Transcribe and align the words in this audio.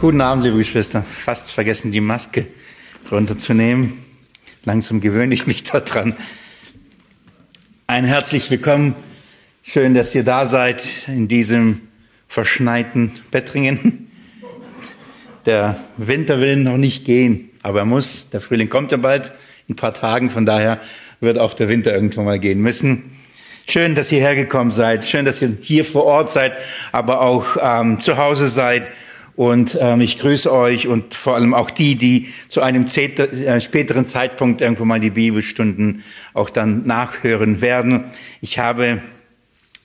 Guten 0.00 0.22
Abend, 0.22 0.44
liebe 0.44 0.56
Geschwister. 0.56 1.02
Fast 1.02 1.52
vergessen, 1.52 1.92
die 1.92 2.00
Maske 2.00 2.46
runterzunehmen. 3.12 3.98
Langsam 4.64 5.02
gewöhne 5.02 5.34
ich 5.34 5.46
mich 5.46 5.62
daran. 5.64 6.16
Ein 7.86 8.06
herzlich 8.06 8.50
willkommen. 8.50 8.94
Schön, 9.62 9.92
dass 9.92 10.14
ihr 10.14 10.24
da 10.24 10.46
seid 10.46 11.06
in 11.06 11.28
diesem 11.28 11.82
verschneiten 12.28 13.20
Bettringen. 13.30 14.10
Der 15.44 15.76
Winter 15.98 16.40
will 16.40 16.56
noch 16.56 16.78
nicht 16.78 17.04
gehen, 17.04 17.50
aber 17.62 17.80
er 17.80 17.84
muss. 17.84 18.30
Der 18.30 18.40
Frühling 18.40 18.70
kommt 18.70 18.92
ja 18.92 18.96
bald, 18.96 19.32
in 19.68 19.74
ein 19.74 19.76
paar 19.76 19.92
Tagen. 19.92 20.30
Von 20.30 20.46
daher 20.46 20.80
wird 21.20 21.38
auch 21.38 21.52
der 21.52 21.68
Winter 21.68 21.92
irgendwann 21.92 22.24
mal 22.24 22.38
gehen 22.38 22.62
müssen. 22.62 23.18
Schön, 23.68 23.94
dass 23.94 24.10
ihr 24.10 24.20
hergekommen 24.20 24.72
seid. 24.72 25.04
Schön, 25.04 25.26
dass 25.26 25.42
ihr 25.42 25.58
hier 25.60 25.84
vor 25.84 26.06
Ort 26.06 26.32
seid, 26.32 26.54
aber 26.90 27.20
auch 27.20 27.58
ähm, 27.60 28.00
zu 28.00 28.16
Hause 28.16 28.48
seid. 28.48 28.90
Und 29.36 29.78
ähm, 29.80 30.00
ich 30.00 30.18
grüße 30.18 30.52
euch 30.52 30.86
und 30.86 31.14
vor 31.14 31.34
allem 31.34 31.54
auch 31.54 31.70
die, 31.70 31.94
die 31.94 32.28
zu 32.48 32.60
einem 32.60 32.86
äh, 32.86 33.60
späteren 33.60 34.06
Zeitpunkt 34.06 34.60
irgendwo 34.60 34.84
mal 34.84 35.00
die 35.00 35.10
Bibelstunden 35.10 36.02
auch 36.34 36.50
dann 36.50 36.86
nachhören 36.86 37.60
werden. 37.60 38.04
Ich 38.40 38.58
habe 38.58 39.00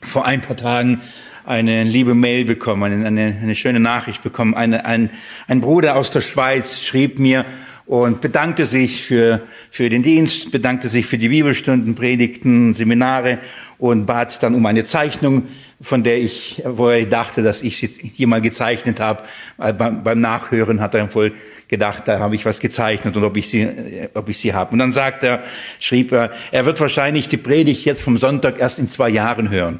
vor 0.01 0.25
ein 0.25 0.41
paar 0.41 0.57
Tagen 0.57 0.99
eine 1.45 1.83
liebe 1.83 2.15
Mail 2.15 2.45
bekommen, 2.45 3.05
eine, 3.05 3.37
eine 3.41 3.55
schöne 3.55 3.79
Nachricht 3.79 4.23
bekommen. 4.23 4.55
Eine, 4.55 4.85
ein, 4.85 5.09
ein 5.47 5.61
Bruder 5.61 5.95
aus 5.95 6.11
der 6.11 6.21
Schweiz 6.21 6.81
schrieb 6.81 7.19
mir, 7.19 7.45
und 7.85 8.21
bedankte 8.21 8.65
sich 8.65 9.03
für, 9.03 9.41
für 9.69 9.89
den 9.89 10.01
Dienst, 10.01 10.51
bedankte 10.51 10.89
sich 10.89 11.05
für 11.05 11.17
die 11.17 11.29
Bibelstunden, 11.29 11.95
Predigten, 11.95 12.73
Seminare 12.73 13.39
und 13.77 14.05
bat 14.05 14.41
dann 14.41 14.55
um 14.55 14.65
eine 14.65 14.85
Zeichnung, 14.85 15.43
von 15.81 16.03
der 16.03 16.17
ich, 16.17 16.63
wo 16.65 16.89
er 16.89 17.05
dachte, 17.05 17.43
dass 17.43 17.61
ich 17.61 17.77
sie 17.77 17.87
hier 17.87 18.27
mal 18.27 18.41
gezeichnet 18.41 18.99
habe. 18.99 19.23
Beim, 19.57 20.03
beim 20.03 20.19
Nachhören 20.21 20.79
hat 20.79 20.95
er 20.95 21.13
wohl 21.13 21.33
gedacht, 21.67 22.07
da 22.07 22.19
habe 22.19 22.35
ich 22.35 22.45
was 22.45 22.59
gezeichnet 22.59 23.17
und 23.17 23.23
ob 23.23 23.35
ich 23.35 23.49
sie, 23.49 24.07
ob 24.13 24.29
ich 24.29 24.37
sie 24.37 24.53
habe. 24.53 24.71
Und 24.71 24.79
dann 24.79 24.91
sagt 24.91 25.23
er, 25.23 25.43
schrieb 25.79 26.11
er, 26.11 26.31
er 26.51 26.65
wird 26.65 26.79
wahrscheinlich 26.79 27.27
die 27.27 27.37
Predigt 27.37 27.85
jetzt 27.85 28.01
vom 28.01 28.17
Sonntag 28.17 28.59
erst 28.59 28.79
in 28.79 28.87
zwei 28.87 29.09
Jahren 29.09 29.49
hören. 29.49 29.79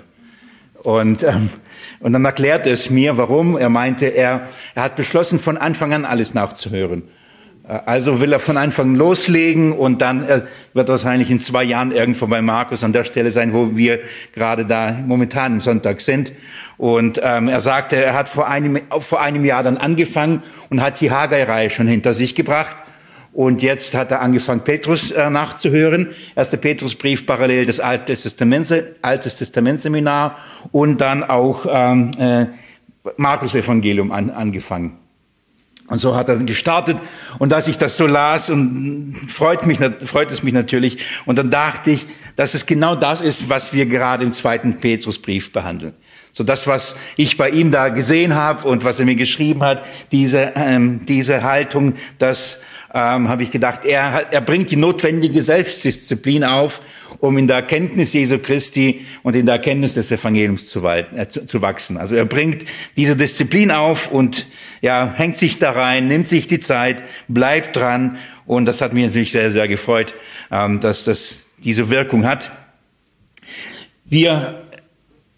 Und, 0.84 1.24
ähm, 1.24 1.50
und 2.00 2.14
dann 2.14 2.26
erklärte 2.26 2.70
es 2.70 2.90
mir, 2.90 3.18
warum. 3.18 3.58
Er 3.58 3.70
meinte, 3.70 4.08
er, 4.08 4.50
er 4.76 4.84
hat 4.84 4.96
beschlossen, 4.96 5.40
von 5.40 5.58
Anfang 5.58 5.94
an 5.94 6.06
alles 6.06 6.34
nachzuhören. 6.34 7.04
Äh, 7.68 7.80
also 7.86 8.20
will 8.20 8.34
er 8.34 8.40
von 8.40 8.58
Anfang 8.58 8.96
loslegen 8.96 9.72
und 9.74 10.02
dann 10.02 10.28
äh, 10.28 10.42
wird 10.74 10.90
wahrscheinlich 10.90 11.32
in 11.32 11.40
zwei 11.40 11.64
Jahren 11.64 11.92
irgendwo 11.92 12.28
bei 12.28 12.42
Markus 12.42 12.84
an 12.84 12.94
der 12.94 13.04
Stelle 13.04 13.32
sein, 13.32 13.54
wo 13.54 13.76
wir 13.76 14.00
gerade 14.34 14.66
da 14.66 14.94
momentan 14.94 15.54
im 15.54 15.62
Sonntag 15.62 16.02
sind. 16.02 16.34
Und 16.78 17.20
ähm, 17.24 17.48
er 17.48 17.62
sagte, 17.62 17.96
er 17.96 18.14
hat 18.14 18.28
vor 18.28 18.48
einem, 18.48 18.80
vor 19.00 19.22
einem 19.22 19.46
Jahr 19.46 19.64
dann 19.64 19.78
angefangen 19.78 20.44
und 20.70 20.82
hat 20.82 21.00
die 21.00 21.12
Haggai-Reihe 21.12 21.70
schon 21.70 21.88
hinter 21.88 22.14
sich 22.14 22.36
gebracht. 22.36 22.78
Und 23.32 23.62
jetzt 23.62 23.94
hat 23.96 24.12
er 24.12 24.22
angefangen, 24.22 24.62
Petrus 24.62 25.12
äh, 25.12 25.30
nachzuhören. 25.30 26.10
Erster 26.36 26.58
Petrusbrief 26.58 27.26
parallel 27.26 27.66
das 27.66 27.82
Altes 27.82 28.24
Testament, 28.24 28.74
Altes 29.02 29.38
Testament 29.38 29.82
Seminar 29.82 30.38
und 30.72 31.02
dann 31.02 31.24
auch 31.24 31.66
ähm, 31.70 32.12
äh, 32.18 32.46
Markus 33.18 33.54
Evangelium 33.54 34.12
an, 34.12 34.30
angefangen. 34.30 35.05
Und 35.88 36.00
so 36.00 36.16
hat 36.16 36.30
er 36.30 36.38
gestartet. 36.38 36.98
Und 37.38 37.54
als 37.54 37.68
ich 37.68 37.78
das 37.78 37.96
so 37.96 38.08
las, 38.08 38.50
und 38.50 39.14
freut, 39.28 39.66
mich, 39.68 39.80
freut 40.06 40.32
es 40.32 40.42
mich 40.42 40.54
natürlich. 40.54 40.98
Und 41.26 41.38
dann 41.38 41.52
dachte 41.52 41.92
ich, 41.92 42.08
dass 42.36 42.56
es 42.56 42.66
genau 42.66 42.96
das 42.96 43.22
ist, 43.22 43.50
was 43.50 43.72
wir 43.72 43.86
gerade 43.86 44.24
im 44.24 44.34
zweiten 44.34 44.78
Petrusbrief 44.78 45.52
behandeln. 45.52 45.94
So 46.34 46.44
das, 46.44 46.68
was 46.68 46.96
ich 47.16 47.38
bei 47.38 47.50
ihm 47.50 47.72
da 47.72 47.90
gesehen 47.90 48.36
habe 48.36 48.68
und 48.68 48.84
was 48.84 49.00
er 49.00 49.06
mir 49.06 49.16
geschrieben 49.16 49.64
hat, 49.64 49.86
diese, 50.12 50.54
ähm, 50.56 51.06
diese 51.06 51.44
Haltung, 51.44 51.94
das 52.18 52.60
ähm, 52.96 53.28
habe 53.28 53.44
ich 53.44 53.52
gedacht, 53.52 53.84
er, 53.84 54.28
er 54.32 54.40
bringt 54.40 54.72
die 54.72 54.78
notwendige 54.78 55.44
Selbstdisziplin 55.44 56.46
auf, 56.46 56.80
um 57.20 57.38
in 57.38 57.46
der 57.46 57.58
Erkenntnis 57.58 58.14
Jesu 58.14 58.40
Christi 58.40 59.06
und 59.22 59.36
in 59.36 59.46
der 59.46 59.56
Erkenntnis 59.56 59.96
des 59.96 60.10
Evangeliums 60.12 60.70
zu, 60.70 60.86
äh, 60.86 61.28
zu, 61.28 61.46
zu 61.46 61.62
wachsen. 61.62 61.98
Also 61.98 62.16
er 62.16 62.24
bringt 62.24 62.64
diese 62.96 63.18
Disziplin 63.18 63.72
auf 63.72 64.10
und 64.10 64.48
ja, 64.82 65.14
hängt 65.14 65.38
sich 65.38 65.58
da 65.58 65.72
rein, 65.72 66.08
nimmt 66.08 66.30
sich 66.30 66.48
die 66.48 66.62
Zeit, 66.62 67.04
bleibt 67.28 67.76
dran. 67.76 68.18
Und 68.46 68.66
das 68.66 68.80
hat 68.80 68.94
mich 68.94 69.06
natürlich 69.06 69.32
sehr, 69.34 69.52
sehr 69.52 69.68
gefreut, 69.68 70.16
ähm, 70.50 70.80
dass 70.80 71.04
das 71.04 71.50
diese 71.58 71.90
Wirkung 71.90 72.26
hat. 72.26 72.54
Wir 74.06 74.65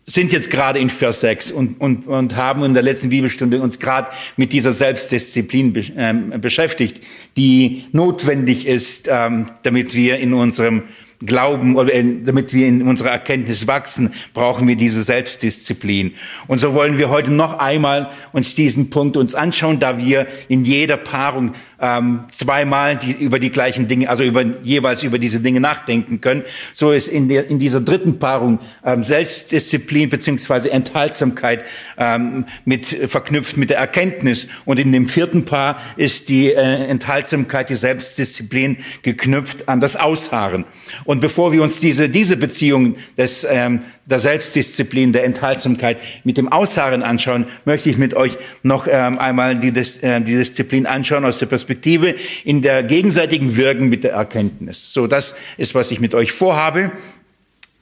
sind 0.10 0.32
jetzt 0.32 0.50
gerade 0.50 0.80
in 0.80 0.90
Vers 0.90 1.20
6 1.20 1.52
und, 1.52 1.82
und, 1.82 2.08
und 2.08 2.38
haben 2.38 2.64
in 2.64 2.74
der 2.74 2.82
letzten 2.82 3.10
Bibelstunde 3.10 3.62
uns 3.62 3.78
gerade 3.78 4.10
mit 4.38 4.54
dieser 4.54 4.72
Selbstdisziplin 4.72 5.74
be, 5.74 5.84
ähm, 5.98 6.34
beschäftigt, 6.40 7.02
die 7.36 7.84
notwendig 7.92 8.66
ist, 8.66 9.10
ähm, 9.12 9.50
damit 9.64 9.94
wir 9.94 10.18
in 10.18 10.34
unserem 10.34 10.84
Glauben 11.20 11.76
oder 11.76 11.92
damit 11.92 12.54
wir 12.54 12.68
in 12.68 12.84
unserer 12.84 13.10
Erkenntnis 13.10 13.68
wachsen, 13.68 14.14
brauchen 14.34 14.68
wir 14.68 14.76
diese 14.76 15.04
Selbstdisziplin. 15.04 16.14
Und 16.48 16.62
so 16.62 16.74
wollen 16.74 16.98
wir 16.98 17.10
heute 17.10 17.32
noch 17.32 17.58
einmal 17.58 18.12
uns 18.32 18.56
diesen 18.56 18.90
Punkt 18.90 19.18
uns 19.18 19.36
anschauen, 19.36 19.80
da 19.80 19.98
wir 19.98 20.28
in 20.48 20.64
jeder 20.64 20.96
Paarung 20.96 21.56
ähm, 21.80 22.22
zweimal 22.32 22.98
die, 22.98 23.12
über 23.12 23.40
die 23.40 23.52
gleichen 23.52 23.88
Dinge, 23.88 24.10
also 24.10 24.24
über, 24.24 24.44
jeweils 24.64 25.04
über 25.04 25.20
diese 25.20 25.40
Dinge 25.40 25.60
nachdenken 25.60 26.22
können. 26.22 26.44
So 26.74 26.92
ist 26.92 27.08
in, 27.08 27.28
der, 27.28 27.50
in 27.50 27.60
dieser 27.60 27.82
dritten 27.82 28.20
Paarung 28.20 28.60
ähm, 28.84 29.04
Selbstdisziplin 29.04 30.10
beziehungsweise 30.10 30.72
Enthaltsamkeit 30.72 31.64
ähm, 31.98 32.46
mit, 32.66 32.88
verknüpft 32.88 33.58
mit 33.58 33.70
der 33.70 33.78
Erkenntnis. 33.78 34.48
Und 34.66 34.80
in 34.80 34.92
dem 34.92 35.08
vierten 35.08 35.46
Paar 35.46 35.80
ist 35.98 36.30
die 36.30 36.52
äh, 36.52 36.56
Enthaltsamkeit, 36.58 37.70
die 37.70 37.76
Selbstdisziplin 37.76 38.78
geknüpft 39.02 39.70
an 39.70 39.80
das 39.80 39.96
Ausharren. 39.96 40.66
Und 41.06 41.22
bevor 41.22 41.52
wir 41.52 41.62
uns 41.64 41.80
diese, 41.80 42.10
diese 42.10 42.38
Beziehung 42.38 42.98
des, 43.18 43.46
ähm, 43.50 43.82
der 44.08 44.20
Selbstdisziplin, 44.20 45.12
der 45.12 45.26
Enthaltsamkeit 45.26 46.00
mit 46.24 46.38
dem 46.38 46.50
Ausharren 46.50 47.04
anschauen, 47.04 47.46
möchte 47.66 47.90
ich 47.90 47.98
mit 47.98 48.14
euch 48.14 48.38
noch 48.64 48.88
ähm, 48.90 49.20
einmal 49.20 49.60
die, 49.60 49.68
äh, 49.68 50.22
die 50.22 50.36
Disziplin 50.36 50.86
anschauen 50.86 51.26
aus 51.26 51.40
der 51.40 51.46
Perspektive 51.46 52.16
in 52.46 52.62
der 52.62 52.84
gegenseitigen 52.84 53.58
Wirken 53.58 53.90
mit 53.90 54.06
der 54.06 54.14
Erkenntnis. 54.14 54.94
So, 54.94 55.08
das 55.08 55.36
ist, 55.58 55.76
was 55.76 55.92
ich 55.92 56.00
mit 56.00 56.16
euch 56.16 56.32
vorhabe. 56.32 56.92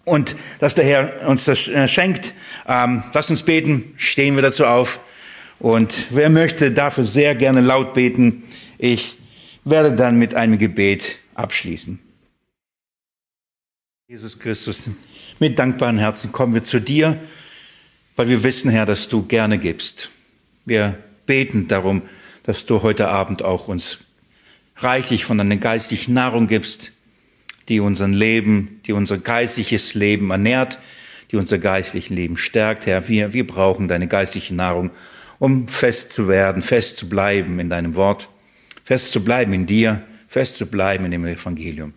Und 0.03 0.35
dass 0.59 0.75
der 0.75 0.85
Herr 0.85 1.27
uns 1.27 1.45
das 1.45 1.67
äh, 1.67 1.87
schenkt. 1.87 2.33
Ähm, 2.67 3.03
lasst 3.13 3.29
uns 3.29 3.43
beten, 3.43 3.93
stehen 3.97 4.35
wir 4.35 4.41
dazu 4.41 4.65
auf. 4.65 4.99
Und 5.59 5.93
wer 6.09 6.29
möchte, 6.29 6.71
darf 6.71 6.95
sehr 6.97 7.35
gerne 7.35 7.61
laut 7.61 7.93
beten. 7.93 8.43
Ich 8.77 9.17
werde 9.63 9.93
dann 9.93 10.17
mit 10.17 10.33
einem 10.35 10.57
Gebet 10.57 11.17
abschließen. 11.33 11.99
Jesus 14.07 14.37
Christus, 14.37 14.87
mit 15.39 15.59
dankbaren 15.59 15.97
Herzen 15.97 16.31
kommen 16.31 16.53
wir 16.53 16.63
zu 16.63 16.79
dir, 16.79 17.17
weil 18.15 18.29
wir 18.29 18.43
wissen, 18.43 18.71
Herr, 18.71 18.85
dass 18.85 19.09
du 19.09 19.23
gerne 19.23 19.57
gibst. 19.57 20.09
Wir 20.65 20.97
beten 21.25 21.67
darum, 21.67 22.03
dass 22.43 22.65
du 22.65 22.81
heute 22.81 23.07
Abend 23.09 23.43
auch 23.43 23.67
uns 23.67 23.99
reichlich 24.77 25.25
von 25.25 25.37
deiner 25.37 25.57
geistlichen 25.57 26.13
Nahrung 26.13 26.47
gibst, 26.47 26.91
die 27.69 27.79
unser 27.79 28.07
Leben, 28.07 28.81
die 28.85 28.93
unser 28.93 29.17
geistliches 29.17 29.93
Leben 29.93 30.29
ernährt, 30.31 30.79
die 31.31 31.37
unser 31.37 31.57
geistliches 31.57 32.09
Leben 32.09 32.37
stärkt. 32.37 32.85
Herr, 32.85 33.07
wir, 33.07 33.33
wir 33.33 33.47
brauchen 33.47 33.87
deine 33.87 34.07
geistliche 34.07 34.53
Nahrung, 34.53 34.91
um 35.39 35.67
fest 35.67 36.13
zu 36.13 36.27
werden, 36.27 36.61
fest 36.61 36.97
zu 36.97 37.09
bleiben 37.09 37.59
in 37.59 37.69
deinem 37.69 37.95
Wort, 37.95 38.29
fest 38.83 39.11
zu 39.11 39.23
bleiben 39.23 39.53
in 39.53 39.65
dir, 39.65 40.03
fest 40.27 40.55
zu 40.57 40.65
bleiben 40.65 41.05
in 41.05 41.11
dem 41.11 41.25
Evangelium. 41.25 41.93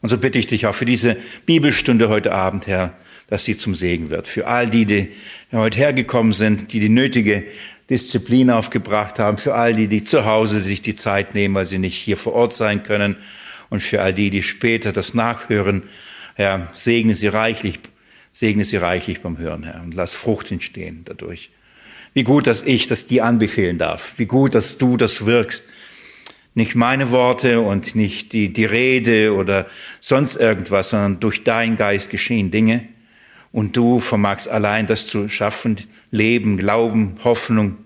Und 0.00 0.08
so 0.08 0.18
bitte 0.18 0.38
ich 0.38 0.46
dich 0.46 0.66
auch 0.66 0.74
für 0.74 0.86
diese 0.86 1.16
Bibelstunde 1.46 2.08
heute 2.08 2.32
Abend, 2.32 2.66
Herr, 2.66 2.94
dass 3.28 3.44
sie 3.44 3.56
zum 3.56 3.74
Segen 3.74 4.10
wird. 4.10 4.28
Für 4.28 4.46
all 4.46 4.70
die, 4.70 4.84
die 4.84 5.08
heute 5.52 5.78
hergekommen 5.78 6.32
sind, 6.32 6.72
die 6.72 6.80
die 6.80 6.88
nötige 6.88 7.44
Disziplin 7.90 8.50
aufgebracht 8.50 9.18
haben, 9.18 9.38
für 9.38 9.54
all 9.54 9.74
die, 9.74 9.88
die 9.88 10.04
zu 10.04 10.24
Hause 10.24 10.60
sich 10.60 10.82
die 10.82 10.94
Zeit 10.94 11.34
nehmen, 11.34 11.54
weil 11.54 11.66
sie 11.66 11.78
nicht 11.78 11.96
hier 11.96 12.16
vor 12.16 12.34
Ort 12.34 12.54
sein 12.54 12.82
können, 12.82 13.16
und 13.70 13.82
für 13.82 14.02
all 14.02 14.14
die, 14.14 14.30
die 14.30 14.42
später 14.42 14.92
das 14.92 15.14
nachhören, 15.14 15.82
Herr, 16.34 16.70
segne 16.74 17.14
sie 17.14 17.28
reichlich, 17.28 17.80
segne 18.32 18.64
sie 18.64 18.76
reichlich 18.76 19.20
beim 19.20 19.38
Hören, 19.38 19.64
Herr, 19.64 19.82
und 19.82 19.94
lass 19.94 20.12
Frucht 20.12 20.50
entstehen 20.50 21.02
dadurch. 21.04 21.50
Wie 22.14 22.24
gut, 22.24 22.46
dass 22.46 22.62
ich 22.62 22.86
das 22.86 23.06
dir 23.06 23.24
anbefehlen 23.24 23.78
darf. 23.78 24.14
Wie 24.16 24.26
gut, 24.26 24.54
dass 24.54 24.78
du 24.78 24.96
das 24.96 25.26
wirkst 25.26 25.66
nicht 26.58 26.74
meine 26.74 27.10
Worte 27.10 27.60
und 27.60 27.94
nicht 27.94 28.34
die, 28.34 28.52
die 28.52 28.66
Rede 28.66 29.32
oder 29.34 29.66
sonst 30.00 30.36
irgendwas, 30.36 30.90
sondern 30.90 31.20
durch 31.20 31.44
deinen 31.44 31.76
Geist 31.76 32.10
geschehen 32.10 32.50
Dinge. 32.50 32.86
Und 33.52 33.76
du 33.76 34.00
vermagst 34.00 34.48
allein 34.48 34.86
das 34.86 35.06
zu 35.06 35.28
schaffen, 35.28 35.76
Leben, 36.10 36.58
Glauben, 36.58 37.16
Hoffnung. 37.24 37.78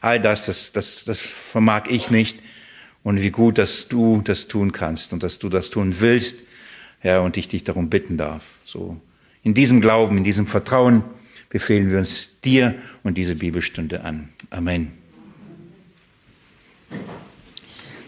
All 0.00 0.20
das, 0.20 0.46
das, 0.46 0.72
das, 0.72 1.04
das 1.04 1.20
vermag 1.20 1.84
ich 1.88 2.10
nicht. 2.10 2.40
Und 3.04 3.20
wie 3.20 3.30
gut, 3.30 3.58
dass 3.58 3.88
du 3.88 4.22
das 4.24 4.48
tun 4.48 4.72
kannst 4.72 5.12
und 5.12 5.22
dass 5.22 5.38
du 5.38 5.48
das 5.48 5.70
tun 5.70 5.96
willst, 6.00 6.44
Herr, 7.00 7.22
und 7.22 7.36
ich 7.36 7.48
dich 7.48 7.62
darum 7.62 7.90
bitten 7.90 8.16
darf. 8.16 8.44
So, 8.64 8.96
in 9.42 9.52
diesem 9.52 9.82
Glauben, 9.82 10.16
in 10.16 10.24
diesem 10.24 10.46
Vertrauen 10.46 11.04
befehlen 11.50 11.90
wir 11.90 11.98
uns 11.98 12.30
dir 12.42 12.74
und 13.02 13.18
diese 13.18 13.36
Bibelstunde 13.36 14.02
an. 14.02 14.30
Amen. 14.50 14.92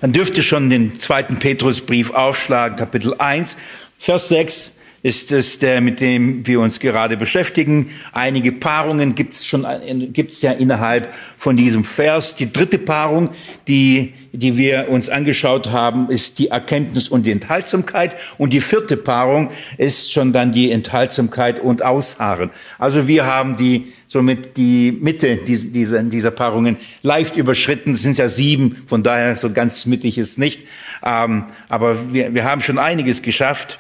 Dann 0.07 0.13
dürft 0.13 0.37
ihr 0.37 0.45
schon 0.45 0.71
den 0.71 1.01
zweiten 1.01 1.41
Petrusbrief 1.41 2.13
aufschlagen, 2.13 2.79
Kapitel 2.79 3.15
1, 3.19 3.57
Vers 3.99 4.29
6 4.29 4.73
ist 5.03 5.31
es 5.31 5.59
der, 5.59 5.81
mit 5.81 6.01
dem 6.01 6.47
wir 6.47 6.61
uns 6.61 6.81
gerade 6.81 7.17
beschäftigen. 7.17 7.91
Einige 8.13 8.53
Paarungen 8.53 9.15
gibt 9.15 9.35
es 9.35 9.47
schon, 9.47 9.67
gibt's 10.13 10.43
ja 10.43 10.53
innerhalb 10.53 11.13
von 11.37 11.57
diesem 11.57 11.85
Vers. 11.85 12.35
Die 12.35 12.53
dritte 12.53 12.79
Paarung, 12.79 13.31
die, 13.69 14.15
die 14.33 14.57
wir 14.57 14.89
uns 14.89 15.09
angeschaut 15.09 15.71
haben, 15.71 16.11
ist 16.11 16.39
die 16.39 16.49
Erkenntnis 16.49 17.09
und 17.09 17.25
die 17.25 17.31
Enthaltsamkeit. 17.31 18.17
Und 18.39 18.53
die 18.53 18.61
vierte 18.61 18.97
Paarung 18.97 19.51
ist 19.79 20.13
schon 20.13 20.33
dann 20.33 20.53
die 20.53 20.73
Enthaltsamkeit 20.73 21.61
und 21.61 21.85
Ausharren. 21.85 22.51
Also 22.79 23.07
wir 23.07 23.27
haben 23.27 23.57
die, 23.57 23.93
somit 24.09 24.57
die 24.57 24.97
Mitte 25.01 25.37
dieser, 25.37 26.03
dieser 26.03 26.31
Paarungen 26.31 26.79
leicht 27.03 27.37
überschritten. 27.37 27.93
Es 27.93 28.03
sind 28.03 28.19
ja 28.19 28.29
sieben, 28.29 28.77
von 28.87 29.03
daher 29.03 29.37
so 29.37 29.53
ganz 29.53 29.87
mittig 29.87 30.19
ist 30.19 30.39
nicht. 30.39 30.63
Ähm, 31.05 31.45
aber 31.69 32.13
wir, 32.13 32.35
wir 32.35 32.45
haben 32.45 32.63
schon 32.63 32.79
einiges 32.79 33.23
geschafft. 33.23 33.79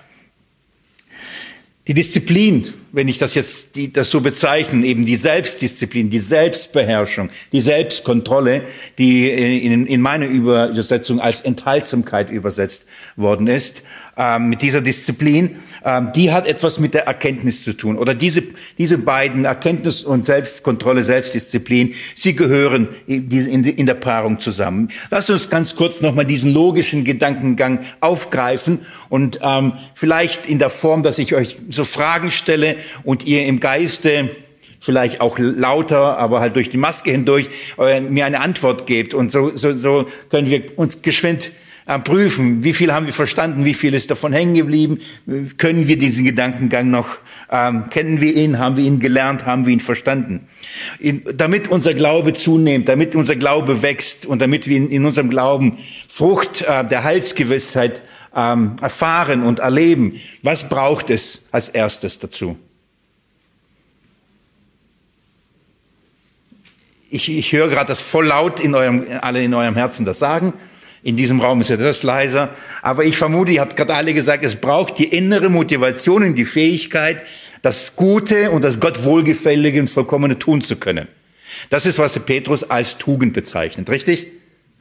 Die 1.88 1.94
Disziplin, 1.94 2.74
wenn 2.90 3.06
ich 3.06 3.18
das 3.18 3.36
jetzt 3.36 3.76
die, 3.76 3.92
das 3.92 4.10
so 4.10 4.20
bezeichnen, 4.20 4.82
eben 4.82 5.06
die 5.06 5.14
Selbstdisziplin, 5.14 6.10
die 6.10 6.18
Selbstbeherrschung, 6.18 7.30
die 7.52 7.60
Selbstkontrolle, 7.60 8.62
die 8.98 9.30
in, 9.30 9.86
in 9.86 10.00
meiner 10.00 10.26
Übersetzung 10.26 11.20
als 11.20 11.42
Enthaltsamkeit 11.42 12.28
übersetzt 12.28 12.86
worden 13.14 13.46
ist, 13.46 13.84
ähm, 14.16 14.48
mit 14.48 14.62
dieser 14.62 14.80
Disziplin, 14.80 15.56
ähm, 15.84 16.10
die 16.14 16.32
hat 16.32 16.46
etwas 16.46 16.80
mit 16.80 16.94
der 16.94 17.06
Erkenntnis 17.06 17.64
zu 17.64 17.74
tun. 17.74 17.98
Oder 17.98 18.14
diese, 18.14 18.42
diese 18.78 18.98
beiden, 18.98 19.44
Erkenntnis 19.44 20.02
und 20.04 20.24
Selbstkontrolle, 20.24 21.04
Selbstdisziplin, 21.04 21.94
sie 22.14 22.34
gehören 22.34 22.88
in, 23.06 23.64
in 23.64 23.86
der 23.86 23.94
Paarung 23.94 24.40
zusammen. 24.40 24.88
Lass 25.10 25.28
uns 25.28 25.50
ganz 25.50 25.76
kurz 25.76 26.00
nochmal 26.00 26.24
diesen 26.24 26.52
logischen 26.52 27.04
Gedankengang 27.04 27.80
aufgreifen 28.00 28.80
und 29.08 29.40
ähm, 29.42 29.74
vielleicht 29.94 30.46
in 30.46 30.58
der 30.58 30.70
Form, 30.70 31.02
dass 31.02 31.18
ich 31.18 31.34
euch 31.34 31.56
so 31.70 31.84
Fragen 31.84 32.30
stelle 32.30 32.76
und 33.04 33.24
ihr 33.24 33.44
im 33.44 33.60
Geiste 33.60 34.30
vielleicht 34.80 35.20
auch 35.20 35.38
lauter, 35.38 36.16
aber 36.18 36.40
halt 36.40 36.56
durch 36.56 36.70
die 36.70 36.76
Maske 36.76 37.10
hindurch 37.10 37.48
äh, 37.78 38.00
mir 38.00 38.24
eine 38.24 38.40
Antwort 38.40 38.86
gebt. 38.86 39.14
Und 39.14 39.32
so, 39.32 39.54
so, 39.56 39.72
so 39.72 40.06
können 40.30 40.48
wir 40.48 40.78
uns 40.78 41.02
geschwind 41.02 41.50
äh, 41.86 41.98
prüfen, 42.00 42.64
wie 42.64 42.74
viel 42.74 42.92
haben 42.92 43.06
wir 43.06 43.12
verstanden, 43.12 43.64
wie 43.64 43.74
viel 43.74 43.94
ist 43.94 44.10
davon 44.10 44.32
hängen 44.32 44.54
geblieben, 44.54 44.98
können 45.56 45.86
wir 45.86 45.96
diesen 45.98 46.24
Gedankengang 46.24 46.90
noch, 46.90 47.06
ähm, 47.50 47.88
kennen 47.90 48.20
wir 48.20 48.34
ihn, 48.34 48.58
haben 48.58 48.76
wir 48.76 48.84
ihn 48.84 48.98
gelernt, 48.98 49.46
haben 49.46 49.66
wir 49.66 49.72
ihn 49.72 49.80
verstanden. 49.80 50.48
In, 50.98 51.22
damit 51.34 51.68
unser 51.68 51.94
Glaube 51.94 52.32
zunimmt, 52.32 52.88
damit 52.88 53.14
unser 53.14 53.36
Glaube 53.36 53.82
wächst 53.82 54.26
und 54.26 54.40
damit 54.40 54.66
wir 54.66 54.76
in, 54.76 54.90
in 54.90 55.04
unserem 55.06 55.30
Glauben 55.30 55.78
Frucht 56.08 56.62
äh, 56.62 56.84
der 56.84 57.04
Heilsgewissheit 57.04 58.02
ähm, 58.34 58.74
erfahren 58.82 59.44
und 59.44 59.60
erleben, 59.60 60.20
was 60.42 60.68
braucht 60.68 61.08
es 61.10 61.46
als 61.52 61.68
erstes 61.68 62.18
dazu? 62.18 62.58
Ich, 67.08 67.30
ich 67.30 67.52
höre 67.52 67.68
gerade 67.68 67.86
das 67.86 68.00
voll 68.00 68.26
laut 68.26 68.58
in 68.58 68.74
eurem, 68.74 69.06
alle 69.20 69.42
in 69.42 69.54
eurem 69.54 69.76
Herzen 69.76 70.04
das 70.04 70.18
sagen. 70.18 70.52
In 71.06 71.16
diesem 71.16 71.40
Raum 71.40 71.60
ist 71.60 71.70
ja 71.70 71.76
das 71.76 72.02
leiser. 72.02 72.48
Aber 72.82 73.04
ich 73.04 73.16
vermute, 73.16 73.52
ihr 73.52 73.60
habt 73.60 73.76
gerade 73.76 73.94
alle 73.94 74.12
gesagt, 74.12 74.44
es 74.44 74.56
braucht 74.56 74.98
die 74.98 75.04
innere 75.04 75.48
Motivation 75.48 76.24
und 76.24 76.34
die 76.34 76.44
Fähigkeit, 76.44 77.22
das 77.62 77.94
Gute 77.94 78.50
und 78.50 78.64
das 78.64 78.80
Gott 78.80 79.04
wohlgefällige 79.04 79.78
und 79.78 79.88
vollkommene 79.88 80.36
tun 80.36 80.62
zu 80.62 80.74
können. 80.74 81.06
Das 81.70 81.86
ist, 81.86 82.00
was 82.00 82.14
der 82.14 82.20
Petrus 82.20 82.68
als 82.68 82.98
Tugend 82.98 83.34
bezeichnet, 83.34 83.88
richtig? 83.88 84.26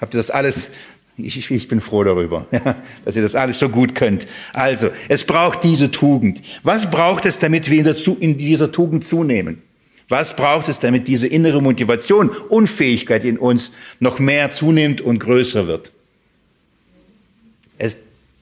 Habt 0.01 0.15
ihr 0.15 0.17
das 0.17 0.31
alles? 0.31 0.71
Ich, 1.15 1.51
ich 1.51 1.67
bin 1.67 1.79
froh 1.79 2.03
darüber, 2.03 2.47
ja, 2.51 2.75
dass 3.05 3.15
ihr 3.15 3.21
das 3.21 3.35
alles 3.35 3.59
so 3.59 3.69
gut 3.69 3.93
könnt. 3.93 4.25
Also, 4.51 4.89
es 5.07 5.25
braucht 5.25 5.63
diese 5.63 5.91
Tugend. 5.91 6.41
Was 6.63 6.89
braucht 6.89 7.27
es, 7.27 7.37
damit 7.37 7.69
wir 7.69 7.85
in, 8.19 8.37
dieser 8.39 8.71
Tugend 8.71 9.05
zunehmen? 9.05 9.61
Was 10.09 10.35
braucht 10.35 10.69
es, 10.69 10.79
damit 10.79 11.07
diese 11.07 11.27
innere 11.27 11.61
Motivation 11.61 12.29
und 12.29 12.65
Fähigkeit 12.65 13.23
in 13.23 13.37
uns 13.37 13.73
noch 13.99 14.17
mehr 14.17 14.49
zunimmt 14.49 15.01
und 15.01 15.19
größer 15.19 15.67
wird? 15.67 15.91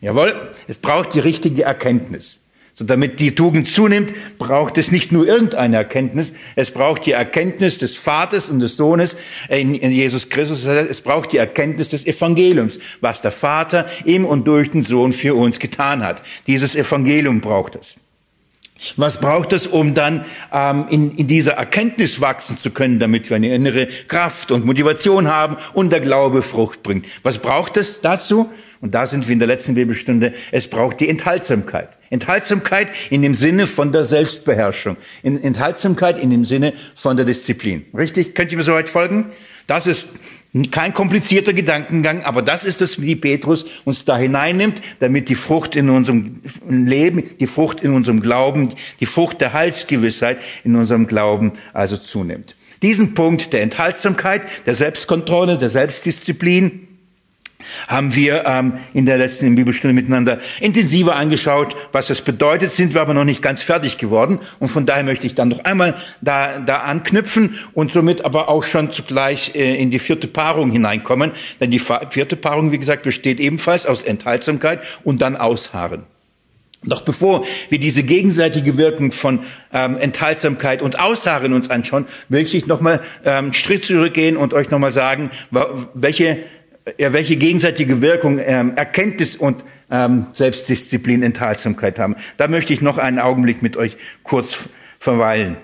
Jawohl, 0.03 0.51
es 0.67 0.79
braucht 0.79 1.13
die 1.13 1.19
richtige 1.19 1.63
Erkenntnis. 1.63 2.39
So 2.73 2.83
damit 2.83 3.21
die 3.21 3.35
Tugend 3.35 3.69
zunimmt, 3.69 4.13
braucht 4.37 4.77
es 4.77 4.91
nicht 4.91 5.13
nur 5.13 5.25
irgendeine 5.25 5.77
Erkenntnis, 5.77 6.33
es 6.57 6.71
braucht 6.71 7.05
die 7.05 7.13
Erkenntnis 7.13 7.77
des 7.77 7.95
Vaters 7.95 8.49
und 8.49 8.59
des 8.59 8.75
Sohnes 8.75 9.15
in, 9.47 9.75
in 9.75 9.91
Jesus 9.91 10.27
Christus. 10.29 10.65
Es 10.65 10.99
braucht 10.99 11.31
die 11.31 11.37
Erkenntnis 11.37 11.89
des 11.89 12.05
Evangeliums, 12.05 12.79
was 12.99 13.21
der 13.21 13.31
Vater 13.31 13.85
im 14.03 14.25
und 14.25 14.45
durch 14.45 14.71
den 14.71 14.83
Sohn 14.83 15.13
für 15.13 15.35
uns 15.35 15.59
getan 15.59 16.03
hat. 16.03 16.21
Dieses 16.47 16.75
Evangelium 16.75 17.39
braucht 17.39 17.75
es. 17.75 17.95
Was 18.97 19.21
braucht 19.21 19.53
es, 19.53 19.67
um 19.67 19.93
dann 19.93 20.25
ähm, 20.51 20.87
in, 20.89 21.11
in 21.11 21.27
dieser 21.27 21.53
Erkenntnis 21.53 22.19
wachsen 22.19 22.57
zu 22.57 22.71
können, 22.71 22.99
damit 22.99 23.29
wir 23.29 23.37
eine 23.37 23.55
innere 23.55 23.87
Kraft 24.09 24.51
und 24.51 24.65
Motivation 24.65 25.29
haben 25.29 25.55
und 25.73 25.91
der 25.91 26.01
Glaube 26.01 26.41
Frucht 26.41 26.83
bringt? 26.83 27.05
Was 27.21 27.37
braucht 27.37 27.77
es 27.77 28.01
dazu? 28.01 28.49
Und 28.83 28.93
da 28.93 29.07
sind 29.07 29.29
wir 29.29 29.33
in 29.33 29.39
der 29.39 29.47
letzten 29.47 29.75
Bibelstunde. 29.75 30.33
Es 30.51 30.67
braucht 30.67 30.99
die 30.99 31.07
Enthaltsamkeit. 31.07 31.97
Enthaltsamkeit 32.09 32.89
in 33.09 33.21
dem 33.21 33.33
Sinne 33.33 33.65
von 33.65 33.93
der 33.93 34.03
Selbstbeherrschung. 34.03 34.97
Enthaltsamkeit 35.23 36.19
in 36.19 36.29
dem 36.31 36.43
Sinne 36.43 36.73
von 36.93 37.15
der 37.15 37.25
Disziplin. 37.25 37.85
Richtig? 37.97 38.35
Könnt 38.35 38.51
ihr 38.51 38.57
mir 38.57 38.65
soweit 38.65 38.89
folgen? 38.89 39.27
Das 39.67 39.87
ist 39.87 40.09
kein 40.71 40.93
komplizierter 40.93 41.53
Gedankengang, 41.53 42.23
aber 42.23 42.41
das 42.41 42.65
ist 42.65 42.81
es, 42.81 43.01
wie 43.01 43.15
Petrus 43.15 43.63
uns 43.85 44.03
da 44.03 44.17
hineinnimmt, 44.17 44.81
damit 44.99 45.29
die 45.29 45.35
Frucht 45.35 45.77
in 45.77 45.89
unserem 45.89 46.41
Leben, 46.67 47.23
die 47.39 47.47
Frucht 47.47 47.79
in 47.79 47.93
unserem 47.93 48.19
Glauben, 48.19 48.71
die 48.99 49.05
Frucht 49.05 49.39
der 49.39 49.53
Heilsgewissheit 49.53 50.39
in 50.65 50.75
unserem 50.75 51.07
Glauben 51.07 51.53
also 51.71 51.95
zunimmt. 51.95 52.57
Diesen 52.81 53.13
Punkt 53.13 53.53
der 53.53 53.61
Enthaltsamkeit, 53.61 54.41
der 54.65 54.75
Selbstkontrolle, 54.75 55.57
der 55.57 55.69
Selbstdisziplin, 55.69 56.89
haben 57.87 58.15
wir 58.15 58.45
ähm, 58.45 58.73
in 58.93 59.05
der 59.05 59.17
letzten 59.17 59.55
Bibelstunde 59.55 59.93
miteinander 59.93 60.39
intensiver 60.59 61.15
angeschaut, 61.15 61.75
was 61.91 62.07
das 62.07 62.21
bedeutet, 62.21 62.71
sind 62.71 62.93
wir 62.93 63.01
aber 63.01 63.13
noch 63.13 63.25
nicht 63.25 63.41
ganz 63.41 63.63
fertig 63.63 63.97
geworden. 63.97 64.39
Und 64.59 64.69
von 64.69 64.85
daher 64.85 65.03
möchte 65.03 65.27
ich 65.27 65.35
dann 65.35 65.49
noch 65.49 65.63
einmal 65.65 65.95
da, 66.21 66.59
da 66.59 66.77
anknüpfen 66.77 67.59
und 67.73 67.91
somit 67.91 68.25
aber 68.25 68.49
auch 68.49 68.63
schon 68.63 68.91
zugleich 68.91 69.55
äh, 69.55 69.75
in 69.75 69.91
die 69.91 69.99
vierte 69.99 70.27
Paarung 70.27 70.71
hineinkommen. 70.71 71.31
Denn 71.59 71.71
die 71.71 71.79
vierte 71.79 72.35
Paarung, 72.35 72.71
wie 72.71 72.79
gesagt, 72.79 73.03
besteht 73.03 73.39
ebenfalls 73.39 73.85
aus 73.85 74.03
Enthaltsamkeit 74.03 74.81
und 75.03 75.21
dann 75.21 75.35
Ausharren. 75.35 76.03
Doch 76.85 77.01
bevor 77.01 77.45
wir 77.69 77.79
diese 77.79 78.03
gegenseitige 78.03 78.77
Wirkung 78.77 79.11
von 79.11 79.41
ähm, 79.71 79.97
Enthaltsamkeit 79.97 80.81
und 80.81 80.99
Ausharren 80.99 81.53
uns 81.53 81.69
anschauen, 81.69 82.05
will 82.29 82.41
ich 82.41 82.67
nochmal 82.67 83.01
ähm, 83.23 83.45
einen 83.45 83.53
Schritt 83.53 83.85
zurückgehen 83.85 84.35
und 84.35 84.53
euch 84.53 84.69
nochmal 84.69 84.91
sagen, 84.91 85.31
welche 85.93 86.43
ja, 86.97 87.13
welche 87.13 87.37
gegenseitige 87.37 88.01
Wirkung 88.01 88.39
ähm, 88.39 88.73
Erkenntnis 88.75 89.35
und 89.35 89.63
ähm, 89.89 90.27
Selbstdisziplin, 90.33 91.23
Enthaltsamkeit 91.23 91.99
haben. 91.99 92.15
Da 92.37 92.47
möchte 92.47 92.73
ich 92.73 92.81
noch 92.81 92.97
einen 92.97 93.19
Augenblick 93.19 93.61
mit 93.61 93.77
euch 93.77 93.97
kurz 94.23 94.67
verweilen 94.99 95.57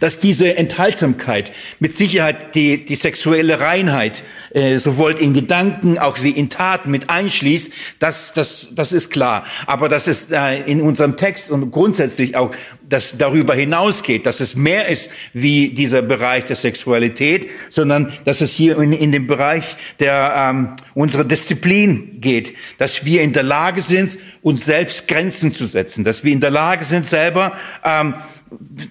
dass 0.00 0.18
diese 0.18 0.56
Enthaltsamkeit 0.56 1.52
mit 1.78 1.96
Sicherheit 1.96 2.54
die, 2.56 2.84
die 2.84 2.96
sexuelle 2.96 3.60
Reinheit 3.60 4.24
äh, 4.52 4.78
sowohl 4.78 5.12
in 5.12 5.34
Gedanken 5.34 5.98
auch 5.98 6.22
wie 6.22 6.30
in 6.30 6.50
Taten 6.50 6.90
mit 6.90 7.08
einschließt, 7.10 7.70
das, 8.00 8.32
das, 8.32 8.70
das 8.74 8.92
ist 8.92 9.10
klar. 9.10 9.46
Aber 9.66 9.88
dass 9.88 10.08
es 10.08 10.30
äh, 10.30 10.62
in 10.62 10.80
unserem 10.80 11.16
Text 11.16 11.50
und 11.50 11.70
grundsätzlich 11.70 12.36
auch 12.36 12.50
das 12.88 13.18
darüber 13.18 13.54
hinausgeht, 13.54 14.26
dass 14.26 14.40
es 14.40 14.56
mehr 14.56 14.88
ist 14.88 15.10
wie 15.32 15.70
dieser 15.70 16.02
Bereich 16.02 16.44
der 16.46 16.56
Sexualität, 16.56 17.48
sondern 17.70 18.12
dass 18.24 18.40
es 18.40 18.52
hier 18.52 18.78
in, 18.78 18.92
in 18.92 19.12
den 19.12 19.26
Bereich 19.26 19.76
der 20.00 20.34
ähm, 20.36 20.74
unserer 20.94 21.24
Disziplin 21.24 22.20
geht, 22.20 22.54
dass 22.78 23.04
wir 23.04 23.22
in 23.22 23.32
der 23.32 23.42
Lage 23.44 23.82
sind, 23.82 24.18
uns 24.42 24.64
selbst 24.64 25.06
Grenzen 25.06 25.54
zu 25.54 25.66
setzen, 25.66 26.02
dass 26.02 26.24
wir 26.24 26.32
in 26.32 26.40
der 26.40 26.50
Lage 26.50 26.84
sind, 26.84 27.06
selber 27.06 27.52
ähm, 27.84 28.14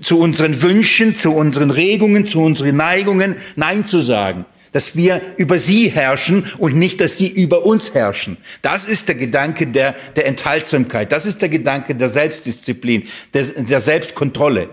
zu 0.01 0.19
unseren 0.19 0.61
Wünschen, 0.61 1.17
zu 1.17 1.31
unseren 1.31 1.71
Regungen, 1.71 2.25
zu 2.25 2.41
unseren 2.41 2.77
Neigungen 2.77 3.35
Nein 3.55 3.85
zu 3.85 3.99
sagen. 4.01 4.45
Dass 4.73 4.95
wir 4.95 5.21
über 5.37 5.59
sie 5.59 5.89
herrschen 5.89 6.45
und 6.57 6.75
nicht, 6.75 6.99
dass 6.99 7.17
sie 7.17 7.29
über 7.29 7.65
uns 7.65 7.93
herrschen. 7.93 8.37
Das 8.61 8.85
ist 8.85 9.07
der 9.07 9.15
Gedanke 9.15 9.67
der, 9.67 9.95
der 10.15 10.27
Enthaltsamkeit. 10.27 11.11
Das 11.11 11.25
ist 11.25 11.41
der 11.41 11.49
Gedanke 11.49 11.95
der 11.95 12.09
Selbstdisziplin, 12.09 13.03
der, 13.33 13.45
der 13.45 13.81
Selbstkontrolle. 13.81 14.69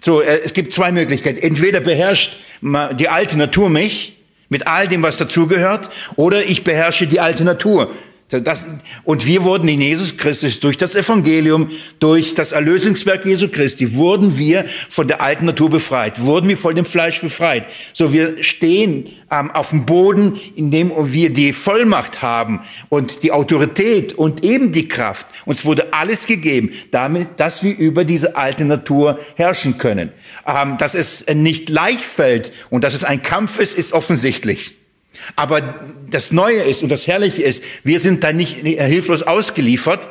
So, 0.00 0.20
äh, 0.20 0.40
es 0.44 0.52
gibt 0.52 0.74
zwei 0.74 0.92
Möglichkeiten. 0.92 1.38
Entweder 1.38 1.80
beherrscht 1.80 2.38
die 2.60 3.08
alte 3.08 3.36
Natur 3.36 3.70
mich 3.70 4.16
mit 4.48 4.66
all 4.66 4.88
dem, 4.88 5.02
was 5.02 5.16
dazugehört, 5.16 5.90
oder 6.16 6.44
ich 6.44 6.64
beherrsche 6.64 7.06
die 7.06 7.20
alte 7.20 7.44
Natur 7.44 7.92
Das, 8.28 8.66
und 9.04 9.24
wir 9.24 9.44
wurden 9.44 9.68
in 9.68 9.80
Jesus 9.80 10.16
Christus 10.16 10.58
durch 10.58 10.76
das 10.76 10.96
Evangelium, 10.96 11.70
durch 12.00 12.34
das 12.34 12.50
Erlösungswerk 12.50 13.24
Jesu 13.24 13.46
Christi, 13.46 13.94
wurden 13.94 14.36
wir 14.36 14.64
von 14.90 15.06
der 15.06 15.20
alten 15.20 15.44
Natur 15.44 15.70
befreit, 15.70 16.20
wurden 16.20 16.48
wir 16.48 16.56
von 16.56 16.74
dem 16.74 16.86
Fleisch 16.86 17.20
befreit. 17.20 17.66
So 17.92 18.12
wir 18.12 18.42
stehen 18.42 19.12
ähm, 19.30 19.52
auf 19.52 19.70
dem 19.70 19.86
Boden, 19.86 20.40
in 20.56 20.72
dem 20.72 20.90
wir 21.12 21.30
die 21.32 21.52
Vollmacht 21.52 22.20
haben 22.20 22.62
und 22.88 23.22
die 23.22 23.30
Autorität 23.30 24.12
und 24.12 24.44
eben 24.44 24.72
die 24.72 24.88
Kraft. 24.88 25.28
Uns 25.44 25.64
wurde 25.64 25.92
alles 25.92 26.26
gegeben, 26.26 26.70
damit, 26.90 27.38
dass 27.38 27.62
wir 27.62 27.78
über 27.78 28.04
diese 28.04 28.34
alte 28.34 28.64
Natur 28.64 29.20
herrschen 29.36 29.78
können. 29.78 30.10
Ähm, 30.44 30.78
dass 30.78 30.96
es 30.96 31.24
nicht 31.32 31.70
leicht 31.70 32.02
fällt 32.02 32.52
und 32.70 32.82
dass 32.82 32.94
es 32.94 33.04
ein 33.04 33.22
Kampf 33.22 33.60
ist, 33.60 33.78
ist 33.78 33.92
offensichtlich. 33.92 34.74
Aber 35.34 35.86
das 36.10 36.32
Neue 36.32 36.62
ist 36.62 36.82
und 36.82 36.90
das 36.90 37.06
Herrliche 37.06 37.42
ist, 37.42 37.62
wir 37.84 38.00
sind 38.00 38.24
da 38.24 38.32
nicht 38.32 38.58
hilflos 38.58 39.22
ausgeliefert, 39.22 40.08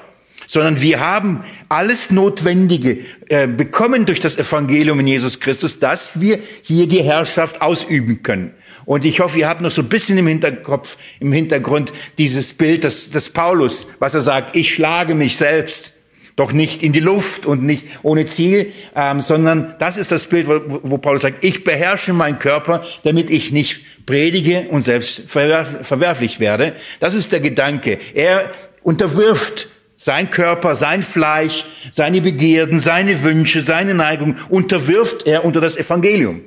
sondern 0.47 0.81
wir 0.81 0.99
haben 0.99 1.43
alles 1.69 2.11
Notwendige 2.11 2.99
äh, 3.29 3.47
bekommen 3.47 4.05
durch 4.05 4.19
das 4.19 4.37
Evangelium 4.37 4.99
in 4.99 5.07
Jesus 5.07 5.39
Christus, 5.39 5.79
dass 5.79 6.19
wir 6.21 6.39
hier 6.61 6.87
die 6.87 7.01
Herrschaft 7.01 7.61
ausüben 7.61 8.21
können. 8.21 8.53
Und 8.85 9.05
ich 9.05 9.19
hoffe, 9.19 9.39
ihr 9.39 9.49
habt 9.49 9.61
noch 9.61 9.71
so 9.71 9.81
ein 9.81 9.89
bisschen 9.89 10.17
im 10.17 10.27
Hinterkopf, 10.27 10.97
im 11.19 11.31
Hintergrund 11.31 11.91
dieses 12.17 12.53
Bild 12.53 12.83
des, 12.83 13.09
des 13.09 13.29
Paulus, 13.29 13.87
was 13.99 14.13
er 14.13 14.21
sagt, 14.21 14.55
ich 14.55 14.71
schlage 14.71 15.15
mich 15.15 15.37
selbst. 15.37 15.94
Doch 16.35 16.51
nicht 16.51 16.83
in 16.83 16.91
die 16.91 16.99
Luft 16.99 17.45
und 17.45 17.63
nicht 17.63 17.85
ohne 18.03 18.25
Ziel, 18.25 18.73
ähm, 18.93 19.21
sondern 19.21 19.75
das 19.79 19.95
ist 19.95 20.11
das 20.11 20.27
Bild, 20.27 20.47
wo, 20.47 20.59
wo 20.83 20.97
Paulus 20.97 21.21
sagt, 21.21 21.45
ich 21.45 21.63
beherrsche 21.63 22.11
meinen 22.11 22.39
Körper, 22.39 22.83
damit 23.03 23.29
ich 23.29 23.51
nicht 23.51 24.05
predige 24.05 24.67
und 24.69 24.83
selbst 24.83 25.23
verwerf, 25.27 25.87
verwerflich 25.87 26.41
werde. 26.41 26.73
Das 26.99 27.13
ist 27.13 27.31
der 27.31 27.39
Gedanke. 27.39 27.99
Er 28.13 28.51
unterwirft 28.83 29.69
sein 29.97 30.29
Körper, 30.29 30.75
sein 30.75 31.03
Fleisch, 31.03 31.65
seine 31.91 32.19
Begierden, 32.19 32.79
seine 32.79 33.23
Wünsche, 33.23 33.61
seine 33.61 33.93
Neigungen 33.93 34.37
unterwirft 34.49 35.25
er 35.25 35.45
unter 35.45 35.61
das 35.61 35.77
Evangelium. 35.77 36.41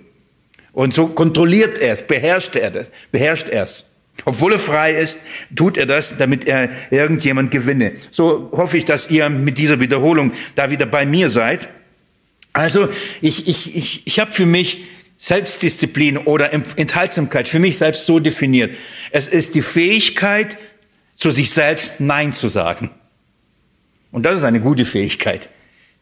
Und 0.72 0.92
so 0.92 1.08
kontrolliert 1.08 1.78
er 1.78 1.94
es, 1.94 2.06
beherrscht 2.06 2.54
er 2.54 2.70
das, 2.70 2.86
beherrscht 3.10 3.48
er 3.48 3.64
es. 3.64 3.84
Obwohl 4.24 4.52
er 4.52 4.58
frei 4.58 4.94
ist, 4.94 5.20
tut 5.54 5.78
er 5.78 5.86
das, 5.86 6.16
damit 6.18 6.46
er 6.46 6.70
irgendjemand 6.90 7.50
gewinne. 7.50 7.92
So 8.10 8.50
hoffe 8.52 8.76
ich, 8.76 8.84
dass 8.84 9.10
ihr 9.10 9.28
mit 9.28 9.58
dieser 9.58 9.80
Wiederholung 9.80 10.32
da 10.54 10.70
wieder 10.70 10.86
bei 10.86 11.06
mir 11.06 11.30
seid. 11.30 11.68
Also 12.52 12.88
ich, 13.20 13.46
ich, 13.46 13.76
ich, 13.76 14.06
ich 14.06 14.20
habe 14.20 14.32
für 14.32 14.46
mich 14.46 14.84
Selbstdisziplin 15.18 16.16
oder 16.16 16.52
Enthaltsamkeit 16.52 17.48
für 17.48 17.58
mich 17.58 17.76
selbst 17.76 18.06
so 18.06 18.18
definiert. 18.20 18.76
Es 19.10 19.26
ist 19.26 19.54
die 19.54 19.62
Fähigkeit, 19.62 20.58
zu 21.16 21.32
sich 21.32 21.50
selbst 21.50 21.98
Nein 21.98 22.32
zu 22.32 22.48
sagen. 22.48 22.90
Und 24.12 24.24
das 24.24 24.38
ist 24.38 24.44
eine 24.44 24.60
gute 24.60 24.84
Fähigkeit, 24.84 25.48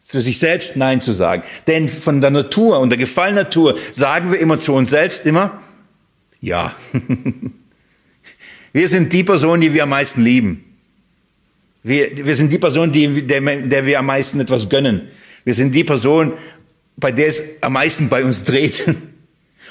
zu 0.01 0.21
sich 0.21 0.39
selbst 0.39 0.75
Nein 0.75 1.01
zu 1.01 1.11
sagen. 1.11 1.43
Denn 1.65 1.89
von 1.89 2.21
der 2.21 2.29
Natur 2.29 2.79
und 2.79 2.89
der 2.89 2.97
gefallenen 2.97 3.43
Natur 3.43 3.77
sagen 3.91 4.31
wir 4.31 4.39
immer 4.39 4.61
zu 4.61 4.73
uns 4.73 4.91
selbst 4.91 5.25
immer, 5.25 5.61
ja. 6.39 6.75
Wir 8.73 8.87
sind 8.87 9.11
die 9.13 9.23
Person, 9.23 9.61
die 9.61 9.73
wir 9.73 9.83
am 9.83 9.89
meisten 9.89 10.23
lieben. 10.23 10.63
Wir, 11.83 12.25
wir 12.25 12.35
sind 12.35 12.51
die 12.51 12.59
Person, 12.59 12.91
die, 12.91 13.25
der, 13.25 13.41
der 13.41 13.85
wir 13.85 13.99
am 13.99 14.07
meisten 14.07 14.39
etwas 14.39 14.67
gönnen. 14.69 15.07
Wir 15.45 15.53
sind 15.53 15.73
die 15.73 15.83
Person, 15.83 16.33
bei 16.97 17.11
der 17.11 17.27
es 17.27 17.41
am 17.61 17.73
meisten 17.73 18.09
bei 18.09 18.23
uns 18.23 18.43
dreht. 18.43 18.83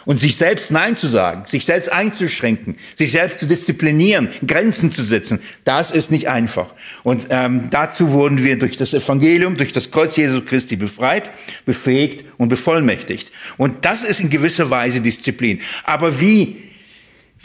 Und 0.06 0.20
sich 0.20 0.36
selbst 0.36 0.70
Nein 0.70 0.96
zu 0.96 1.08
sagen, 1.08 1.46
sich 1.46 1.64
selbst 1.64 1.90
einzuschränken, 1.90 2.76
sich 2.94 3.10
selbst 3.10 3.40
zu 3.40 3.46
disziplinieren, 3.46 4.28
Grenzen 4.46 4.92
zu 4.92 5.02
setzen, 5.02 5.40
das 5.64 5.90
ist 5.90 6.12
nicht 6.12 6.28
einfach. 6.28 6.74
Und 7.02 7.26
ähm, 7.30 7.70
dazu 7.70 8.12
wurden 8.12 8.44
wir 8.44 8.56
durch 8.56 8.76
das 8.76 8.94
Evangelium, 8.94 9.56
durch 9.56 9.72
das 9.72 9.90
Kreuz 9.90 10.16
Jesu 10.16 10.42
Christi 10.42 10.76
befreit, 10.76 11.32
befähigt 11.64 12.24
und 12.38 12.50
bevollmächtigt. 12.50 13.32
Und 13.56 13.84
das 13.84 14.04
ist 14.04 14.20
in 14.20 14.30
gewisser 14.30 14.70
Weise 14.70 15.00
Disziplin. 15.00 15.60
Aber 15.82 16.20
wie 16.20 16.56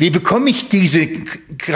wie 0.02 0.10
bekomme 0.10 0.50
ich 0.50 0.68
diese, 0.68 1.08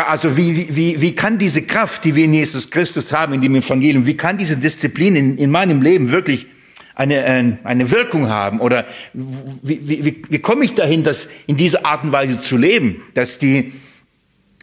also 0.07 0.35
wie, 0.35 0.75
wie, 0.75 0.99
wie 0.99 1.13
kann 1.13 1.37
diese 1.37 1.61
Kraft, 1.61 2.03
die 2.05 2.15
wir 2.15 2.25
in 2.25 2.33
Jesus 2.33 2.71
Christus 2.71 3.13
haben, 3.13 3.35
in 3.35 3.41
dem 3.41 3.53
Evangelium, 3.53 4.07
wie 4.07 4.17
kann 4.17 4.39
diese 4.39 4.57
Disziplin 4.57 5.15
in, 5.15 5.37
in 5.37 5.51
meinem 5.51 5.83
Leben 5.83 6.09
wirklich 6.09 6.47
eine, 6.95 7.59
eine 7.63 7.91
Wirkung 7.91 8.27
haben? 8.27 8.61
Oder 8.61 8.87
wie, 9.13 9.79
wie, 9.87 10.23
wie 10.27 10.39
komme 10.39 10.65
ich 10.65 10.73
dahin, 10.73 11.03
das 11.03 11.29
in 11.45 11.55
dieser 11.55 11.85
Art 11.85 12.03
und 12.03 12.13
Weise 12.13 12.41
zu 12.41 12.57
leben? 12.57 13.03
Dass 13.13 13.37
die, 13.37 13.73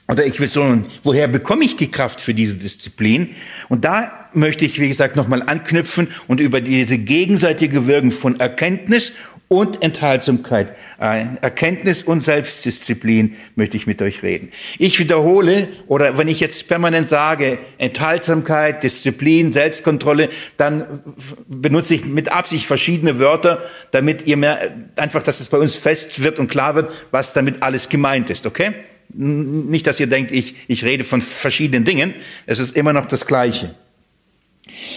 oder 0.08 0.26
ich 0.26 0.40
will 0.40 0.48
so, 0.48 0.78
woher 1.04 1.28
bekomme 1.28 1.64
ich 1.64 1.76
die 1.76 1.88
Kraft 1.88 2.20
für 2.20 2.34
diese 2.34 2.56
Disziplin? 2.56 3.36
Und 3.68 3.84
da 3.84 4.28
möchte 4.34 4.64
ich, 4.64 4.80
wie 4.80 4.88
gesagt, 4.88 5.14
nochmal 5.14 5.40
anknüpfen 5.40 6.08
und 6.26 6.40
über 6.40 6.60
diese 6.60 6.98
gegenseitige 6.98 7.86
Wirkung 7.86 8.10
von 8.10 8.40
Erkenntnis 8.40 9.12
und 9.52 9.82
Enthaltsamkeit, 9.82 10.72
äh, 10.98 11.26
Erkenntnis 11.42 12.02
und 12.02 12.22
Selbstdisziplin 12.22 13.36
möchte 13.54 13.76
ich 13.76 13.86
mit 13.86 14.00
euch 14.00 14.22
reden. 14.22 14.50
Ich 14.78 14.98
wiederhole, 14.98 15.68
oder 15.88 16.16
wenn 16.16 16.26
ich 16.26 16.40
jetzt 16.40 16.68
permanent 16.68 17.06
sage, 17.06 17.58
Enthaltsamkeit, 17.76 18.82
Disziplin, 18.82 19.52
Selbstkontrolle, 19.52 20.30
dann 20.56 21.02
benutze 21.46 21.96
ich 21.96 22.06
mit 22.06 22.32
Absicht 22.32 22.64
verschiedene 22.64 23.18
Wörter, 23.18 23.62
damit 23.90 24.26
ihr 24.26 24.38
mehr, 24.38 24.72
einfach, 24.96 25.22
dass 25.22 25.38
es 25.38 25.50
bei 25.50 25.58
uns 25.58 25.76
fest 25.76 26.22
wird 26.22 26.38
und 26.38 26.48
klar 26.48 26.74
wird, 26.74 26.90
was 27.10 27.34
damit 27.34 27.62
alles 27.62 27.90
gemeint 27.90 28.30
ist, 28.30 28.46
okay? 28.46 28.72
Nicht, 29.12 29.86
dass 29.86 30.00
ihr 30.00 30.06
denkt, 30.06 30.32
ich, 30.32 30.54
ich 30.66 30.82
rede 30.82 31.04
von 31.04 31.20
verschiedenen 31.20 31.84
Dingen. 31.84 32.14
Es 32.46 32.58
ist 32.58 32.74
immer 32.74 32.94
noch 32.94 33.04
das 33.04 33.26
Gleiche. 33.26 33.74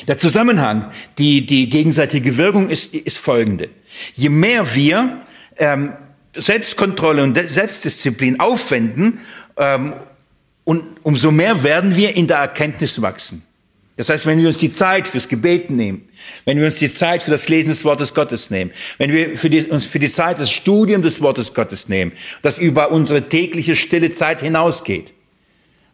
Der 0.07 0.17
Zusammenhang, 0.17 0.91
die, 1.17 1.45
die 1.45 1.69
gegenseitige 1.69 2.37
Wirkung 2.37 2.69
ist, 2.69 2.93
ist 2.93 3.17
folgende. 3.17 3.69
Je 4.13 4.29
mehr 4.29 4.75
wir 4.75 5.21
ähm, 5.57 5.93
Selbstkontrolle 6.35 7.23
und 7.23 7.37
Selbstdisziplin 7.49 8.39
aufwenden, 8.39 9.19
ähm, 9.57 9.93
und 10.65 10.83
umso 11.03 11.31
mehr 11.31 11.63
werden 11.63 11.95
wir 11.95 12.15
in 12.15 12.27
der 12.27 12.37
Erkenntnis 12.37 13.01
wachsen. 13.01 13.43
Das 13.97 14.09
heißt, 14.09 14.25
wenn 14.25 14.39
wir 14.39 14.49
uns 14.49 14.57
die 14.57 14.73
Zeit 14.73 15.07
fürs 15.07 15.29
Gebet 15.29 15.69
nehmen, 15.69 16.09
wenn 16.43 16.57
wir 16.57 16.65
uns 16.65 16.79
die 16.79 16.91
Zeit 16.91 17.23
für 17.23 17.31
das 17.31 17.47
Lesen 17.47 17.69
des 17.69 17.85
Wortes 17.85 18.13
Gottes 18.13 18.49
nehmen, 18.49 18.71
wenn 18.97 19.13
wir 19.13 19.37
für 19.37 19.49
die, 19.49 19.61
uns 19.61 19.85
für 19.85 19.99
die 19.99 20.11
Zeit 20.11 20.39
des 20.39 20.51
Studiums 20.51 21.03
des 21.03 21.21
Wortes 21.21 21.53
Gottes 21.53 21.87
nehmen, 21.87 22.11
das 22.41 22.57
über 22.57 22.91
unsere 22.91 23.29
tägliche 23.29 23.75
stille 23.75 24.09
Zeit 24.09 24.41
hinausgeht, 24.41 25.13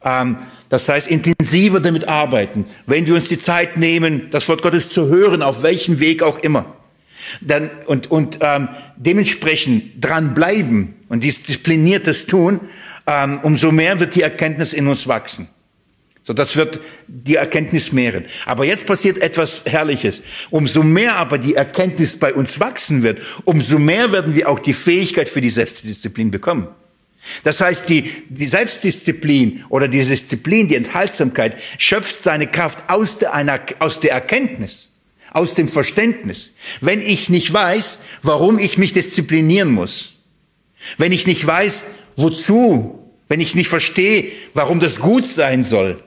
das 0.03 0.89
heißt, 0.89 1.07
intensiver 1.07 1.79
damit 1.79 2.07
arbeiten, 2.07 2.65
wenn 2.87 3.05
wir 3.05 3.13
uns 3.13 3.27
die 3.27 3.39
Zeit 3.39 3.77
nehmen, 3.77 4.29
das 4.31 4.49
Wort 4.49 4.63
Gottes 4.63 4.89
zu 4.89 5.07
hören, 5.07 5.43
auf 5.43 5.61
welchem 5.61 5.99
Weg 5.99 6.23
auch 6.23 6.39
immer. 6.39 6.65
Dann, 7.39 7.69
und 7.85 8.09
und 8.09 8.39
ähm, 8.41 8.69
dementsprechend 8.97 10.03
dranbleiben 10.03 10.95
und 11.07 11.23
diszipliniertes 11.23 12.25
tun, 12.25 12.61
ähm, 13.05 13.39
umso 13.43 13.71
mehr 13.71 13.99
wird 13.99 14.15
die 14.15 14.23
Erkenntnis 14.23 14.73
in 14.73 14.87
uns 14.87 15.07
wachsen. 15.07 15.47
So, 16.23 16.33
das 16.33 16.55
wird 16.55 16.79
die 17.07 17.35
Erkenntnis 17.35 17.91
mehren. 17.91 18.25
Aber 18.45 18.63
jetzt 18.63 18.85
passiert 18.85 19.17
etwas 19.17 19.65
Herrliches. 19.65 20.21
Umso 20.51 20.83
mehr 20.83 21.15
aber 21.15 21.37
die 21.37 21.55
Erkenntnis 21.55 22.17
bei 22.17 22.33
uns 22.33 22.59
wachsen 22.59 23.01
wird, 23.01 23.21
umso 23.43 23.79
mehr 23.79 24.11
werden 24.11 24.35
wir 24.35 24.47
auch 24.47 24.59
die 24.59 24.73
Fähigkeit 24.73 25.29
für 25.29 25.41
die 25.41 25.49
Selbstdisziplin 25.49 26.29
bekommen. 26.29 26.67
Das 27.43 27.61
heißt, 27.61 27.87
die, 27.89 28.11
die 28.29 28.45
Selbstdisziplin 28.45 29.63
oder 29.69 29.87
die 29.87 30.03
Disziplin, 30.03 30.67
die 30.67 30.75
Enthaltsamkeit 30.75 31.57
schöpft 31.77 32.21
seine 32.21 32.47
Kraft 32.47 32.83
aus 32.87 33.17
der, 33.17 33.33
einer, 33.33 33.59
aus 33.79 33.99
der 33.99 34.11
Erkenntnis, 34.11 34.91
aus 35.31 35.53
dem 35.53 35.67
Verständnis. 35.67 36.51
Wenn 36.81 37.01
ich 37.01 37.29
nicht 37.29 37.51
weiß, 37.51 37.99
warum 38.21 38.59
ich 38.59 38.77
mich 38.77 38.93
disziplinieren 38.93 39.69
muss, 39.69 40.15
wenn 40.97 41.11
ich 41.11 41.27
nicht 41.27 41.45
weiß, 41.45 41.83
wozu, 42.15 42.99
wenn 43.27 43.39
ich 43.39 43.55
nicht 43.55 43.69
verstehe, 43.69 44.31
warum 44.53 44.79
das 44.79 44.99
gut 44.99 45.27
sein 45.27 45.63
soll, 45.63 46.03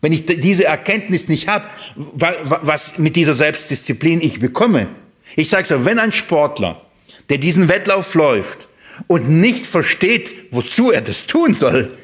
wenn 0.00 0.12
ich 0.12 0.26
diese 0.26 0.64
Erkenntnis 0.64 1.28
nicht 1.28 1.48
habe, 1.48 1.66
was 1.94 2.98
mit 2.98 3.16
dieser 3.16 3.34
Selbstdisziplin 3.34 4.20
ich 4.20 4.38
bekomme. 4.38 4.88
Ich 5.36 5.48
sage 5.48 5.66
so, 5.66 5.84
wenn 5.84 5.98
ein 5.98 6.12
Sportler, 6.12 6.82
der 7.30 7.38
diesen 7.38 7.68
Wettlauf 7.68 8.14
läuft, 8.14 8.68
und 9.06 9.28
nicht 9.28 9.66
versteht, 9.66 10.34
wozu 10.50 10.90
er 10.90 11.00
das 11.00 11.26
tun 11.26 11.54
soll, 11.54 11.96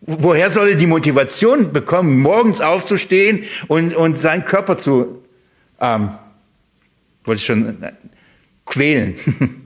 woher 0.00 0.50
soll 0.50 0.70
er 0.70 0.74
die 0.76 0.86
Motivation 0.86 1.72
bekommen, 1.72 2.20
morgens 2.20 2.60
aufzustehen 2.60 3.44
und, 3.66 3.94
und 3.94 4.16
seinen 4.18 4.44
Körper 4.44 4.76
zu, 4.76 5.22
ähm, 5.80 6.10
wollte 7.24 7.40
ich 7.40 7.46
schon, 7.46 7.82
äh, 7.82 7.92
quälen. 8.64 9.14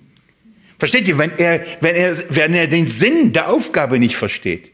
Versteht 0.78 1.06
ihr, 1.06 1.16
wenn 1.16 1.38
er, 1.38 1.64
wenn 1.80 1.94
er, 1.94 2.16
wenn 2.30 2.54
er 2.54 2.66
den 2.66 2.88
Sinn 2.88 3.32
der 3.32 3.48
Aufgabe 3.48 4.00
nicht 4.00 4.16
versteht, 4.16 4.71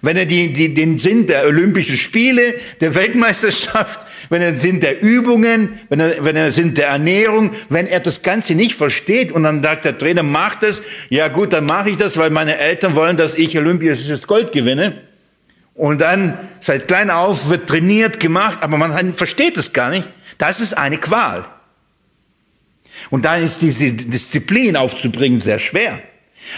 wenn 0.00 0.16
er 0.16 0.26
die, 0.26 0.52
die, 0.52 0.74
den 0.74 0.98
Sinn 0.98 1.26
der 1.26 1.46
Olympischen 1.46 1.96
Spiele, 1.96 2.54
der 2.80 2.94
Weltmeisterschaft, 2.94 4.00
wenn 4.30 4.42
er 4.42 4.52
den 4.52 4.58
Sinn 4.58 4.80
der 4.80 5.00
Übungen, 5.00 5.78
wenn 5.88 6.00
er, 6.00 6.24
wenn 6.24 6.34
er 6.34 6.44
den 6.44 6.52
Sinn 6.52 6.74
der 6.74 6.88
Ernährung, 6.88 7.52
wenn 7.68 7.86
er 7.86 8.00
das 8.00 8.22
Ganze 8.22 8.54
nicht 8.54 8.74
versteht 8.74 9.30
und 9.30 9.44
dann 9.44 9.62
sagt 9.62 9.84
der 9.84 9.96
Trainer, 9.96 10.22
mach 10.24 10.56
das, 10.56 10.82
ja 11.08 11.28
gut, 11.28 11.52
dann 11.52 11.66
mache 11.66 11.90
ich 11.90 11.96
das, 11.96 12.16
weil 12.16 12.30
meine 12.30 12.58
Eltern 12.58 12.94
wollen, 12.94 13.16
dass 13.16 13.36
ich 13.36 13.56
olympisches 13.56 14.26
Gold 14.26 14.50
gewinne. 14.50 15.02
Und 15.74 16.00
dann 16.00 16.38
seit 16.60 16.88
klein 16.88 17.10
auf 17.10 17.48
wird 17.48 17.68
trainiert, 17.68 18.20
gemacht, 18.20 18.58
aber 18.62 18.76
man 18.76 19.14
versteht 19.14 19.56
es 19.56 19.72
gar 19.72 19.90
nicht. 19.90 20.08
Das 20.36 20.60
ist 20.60 20.76
eine 20.76 20.98
Qual. 20.98 21.46
Und 23.10 23.24
da 23.24 23.36
ist 23.36 23.62
diese 23.62 23.92
Disziplin 23.92 24.76
aufzubringen 24.76 25.40
sehr 25.40 25.58
schwer. 25.58 26.00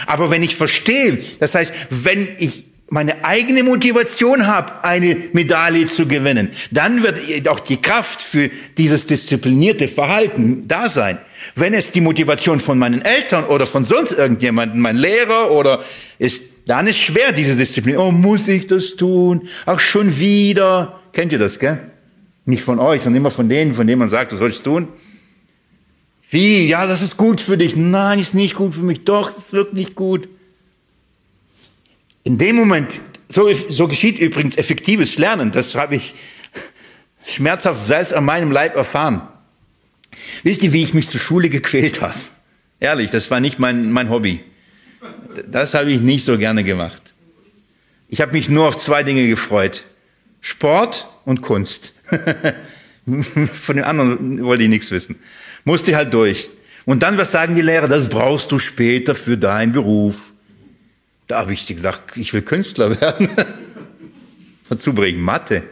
Aber 0.05 0.31
wenn 0.31 0.43
ich 0.43 0.55
verstehe, 0.55 1.23
das 1.39 1.55
heißt, 1.55 1.73
wenn 1.89 2.27
ich 2.39 2.65
meine 2.87 3.25
eigene 3.25 3.63
Motivation 3.63 4.45
habe, 4.45 4.83
eine 4.83 5.17
Medaille 5.33 5.87
zu 5.87 6.07
gewinnen, 6.07 6.51
dann 6.71 7.01
wird 7.01 7.47
auch 7.47 7.59
die 7.59 7.77
Kraft 7.77 8.21
für 8.21 8.49
dieses 8.77 9.07
disziplinierte 9.07 9.87
Verhalten 9.87 10.67
da 10.67 10.87
sein. 10.87 11.17
Wenn 11.55 11.73
es 11.73 11.91
die 11.91 12.01
Motivation 12.01 12.59
von 12.59 12.77
meinen 12.77 13.01
Eltern 13.01 13.45
oder 13.45 13.65
von 13.65 13.85
sonst 13.85 14.11
irgendjemandem, 14.11 14.79
mein 14.79 14.97
Lehrer 14.97 15.51
oder 15.51 15.83
ist, 16.19 16.43
dann 16.67 16.87
ist 16.87 16.99
schwer 16.99 17.31
diese 17.31 17.55
Disziplin. 17.55 17.97
Oh, 17.97 18.11
muss 18.11 18.47
ich 18.47 18.67
das 18.67 18.95
tun? 18.95 19.47
Ach, 19.65 19.79
schon 19.79 20.17
wieder. 20.19 20.99
Kennt 21.11 21.31
ihr 21.31 21.39
das, 21.39 21.59
gell? 21.59 21.79
Nicht 22.45 22.63
von 22.63 22.79
euch, 22.79 23.01
sondern 23.01 23.21
immer 23.21 23.31
von 23.31 23.49
denen, 23.49 23.73
von 23.73 23.87
denen 23.87 23.99
man 23.99 24.09
sagt, 24.09 24.31
du 24.31 24.37
sollst 24.37 24.63
tun. 24.63 24.87
Wie? 26.29 26.67
Ja, 26.67 26.85
das 26.85 27.01
ist 27.01 27.17
gut 27.17 27.41
für 27.41 27.57
dich. 27.57 27.75
Nein, 27.75 28.19
ist 28.19 28.33
nicht 28.33 28.55
gut 28.55 28.75
für 28.75 28.83
mich. 28.83 29.05
Doch, 29.05 29.35
ist 29.37 29.53
wirklich 29.53 29.95
gut. 29.95 30.27
In 32.25 32.39
dem 32.39 32.55
Moment, 32.55 33.01
so, 33.29 33.53
so 33.53 33.87
geschieht 33.87 34.17
übrigens 34.17 34.57
effektives 34.57 35.19
Lernen. 35.19 35.51
Das 35.51 35.75
habe 35.75 35.95
ich 35.95 36.15
schmerzhaft 37.25 37.79
selbst 37.79 38.13
an 38.13 38.25
meinem 38.25 38.51
Leib 38.51 38.75
erfahren. 38.75 39.21
Wisst 40.41 40.63
ihr, 40.63 40.73
wie 40.73 40.83
ich 40.83 40.95
mich 40.95 41.07
zur 41.07 41.21
Schule 41.21 41.49
gequält 41.49 42.01
habe? 42.01 42.15
Ehrlich, 42.79 43.11
das 43.11 43.29
war 43.29 43.39
nicht 43.39 43.59
mein, 43.59 43.91
mein 43.91 44.09
Hobby. 44.09 44.43
Das 45.49 45.75
habe 45.75 45.91
ich 45.91 46.01
nicht 46.01 46.25
so 46.25 46.37
gerne 46.39 46.63
gemacht. 46.63 47.13
Ich 48.09 48.21
habe 48.21 48.31
mich 48.31 48.49
nur 48.49 48.67
auf 48.67 48.77
zwei 48.79 49.03
Dinge 49.03 49.27
gefreut. 49.27 49.85
Sport 50.41 51.07
und 51.25 51.41
Kunst. 51.41 51.93
Von 53.05 53.75
den 53.75 53.85
anderen 53.85 54.43
wollte 54.43 54.63
ich 54.63 54.69
nichts 54.69 54.89
wissen. 54.89 55.17
Musste 55.63 55.95
halt 55.95 56.11
durch. 56.13 56.49
Und 56.85 57.03
dann, 57.03 57.19
was 57.19 57.31
sagen 57.31 57.53
die 57.53 57.61
Lehrer? 57.61 57.87
Das 57.87 58.09
brauchst 58.09 58.51
du 58.51 58.57
später 58.57 59.13
für 59.13 59.37
deinen 59.37 59.73
Beruf. 59.73 60.31
Da 61.27 61.39
habe 61.39 61.53
ich 61.53 61.65
gesagt, 61.67 62.17
ich 62.17 62.33
will 62.33 62.41
Künstler 62.41 62.99
werden. 63.01 63.29
Dazu 64.69 64.93
bringen 64.93 65.21
Mathe. 65.21 65.63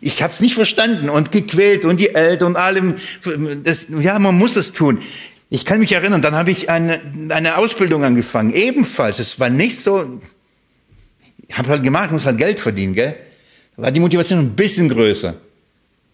Ich 0.00 0.22
habe 0.22 0.32
es 0.32 0.40
nicht 0.40 0.54
verstanden 0.54 1.10
und 1.10 1.30
gequält 1.30 1.84
und 1.84 2.00
die 2.00 2.14
Eltern 2.14 2.48
und 2.48 2.56
allem. 2.56 2.94
Das, 3.64 3.86
ja, 4.00 4.18
man 4.18 4.38
muss 4.38 4.56
es 4.56 4.72
tun. 4.72 5.02
Ich 5.50 5.64
kann 5.64 5.80
mich 5.80 5.92
erinnern, 5.92 6.22
dann 6.22 6.34
habe 6.34 6.50
ich 6.50 6.70
eine, 6.70 7.00
eine 7.28 7.56
Ausbildung 7.56 8.04
angefangen. 8.04 8.54
Ebenfalls. 8.54 9.18
Es 9.18 9.38
war 9.38 9.50
nicht 9.50 9.80
so. 9.80 10.20
Ich 11.48 11.58
habe 11.58 11.68
halt 11.68 11.82
gemacht, 11.82 12.12
muss 12.12 12.24
halt 12.24 12.38
Geld 12.38 12.60
verdienen, 12.60 12.94
gell? 12.94 13.16
Da 13.76 13.82
war 13.82 13.90
die 13.90 14.00
Motivation 14.00 14.38
ein 14.38 14.54
bisschen 14.54 14.88
größer. 14.88 15.34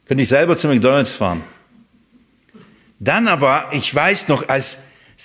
Könnte 0.06 0.22
ich 0.22 0.28
selber 0.28 0.56
zu 0.56 0.68
McDonalds 0.68 1.10
fahren. 1.10 1.42
Dann 2.98 3.28
aber, 3.28 3.68
ich 3.72 3.94
weiß 3.94 4.28
noch, 4.28 4.48
als 4.48 4.78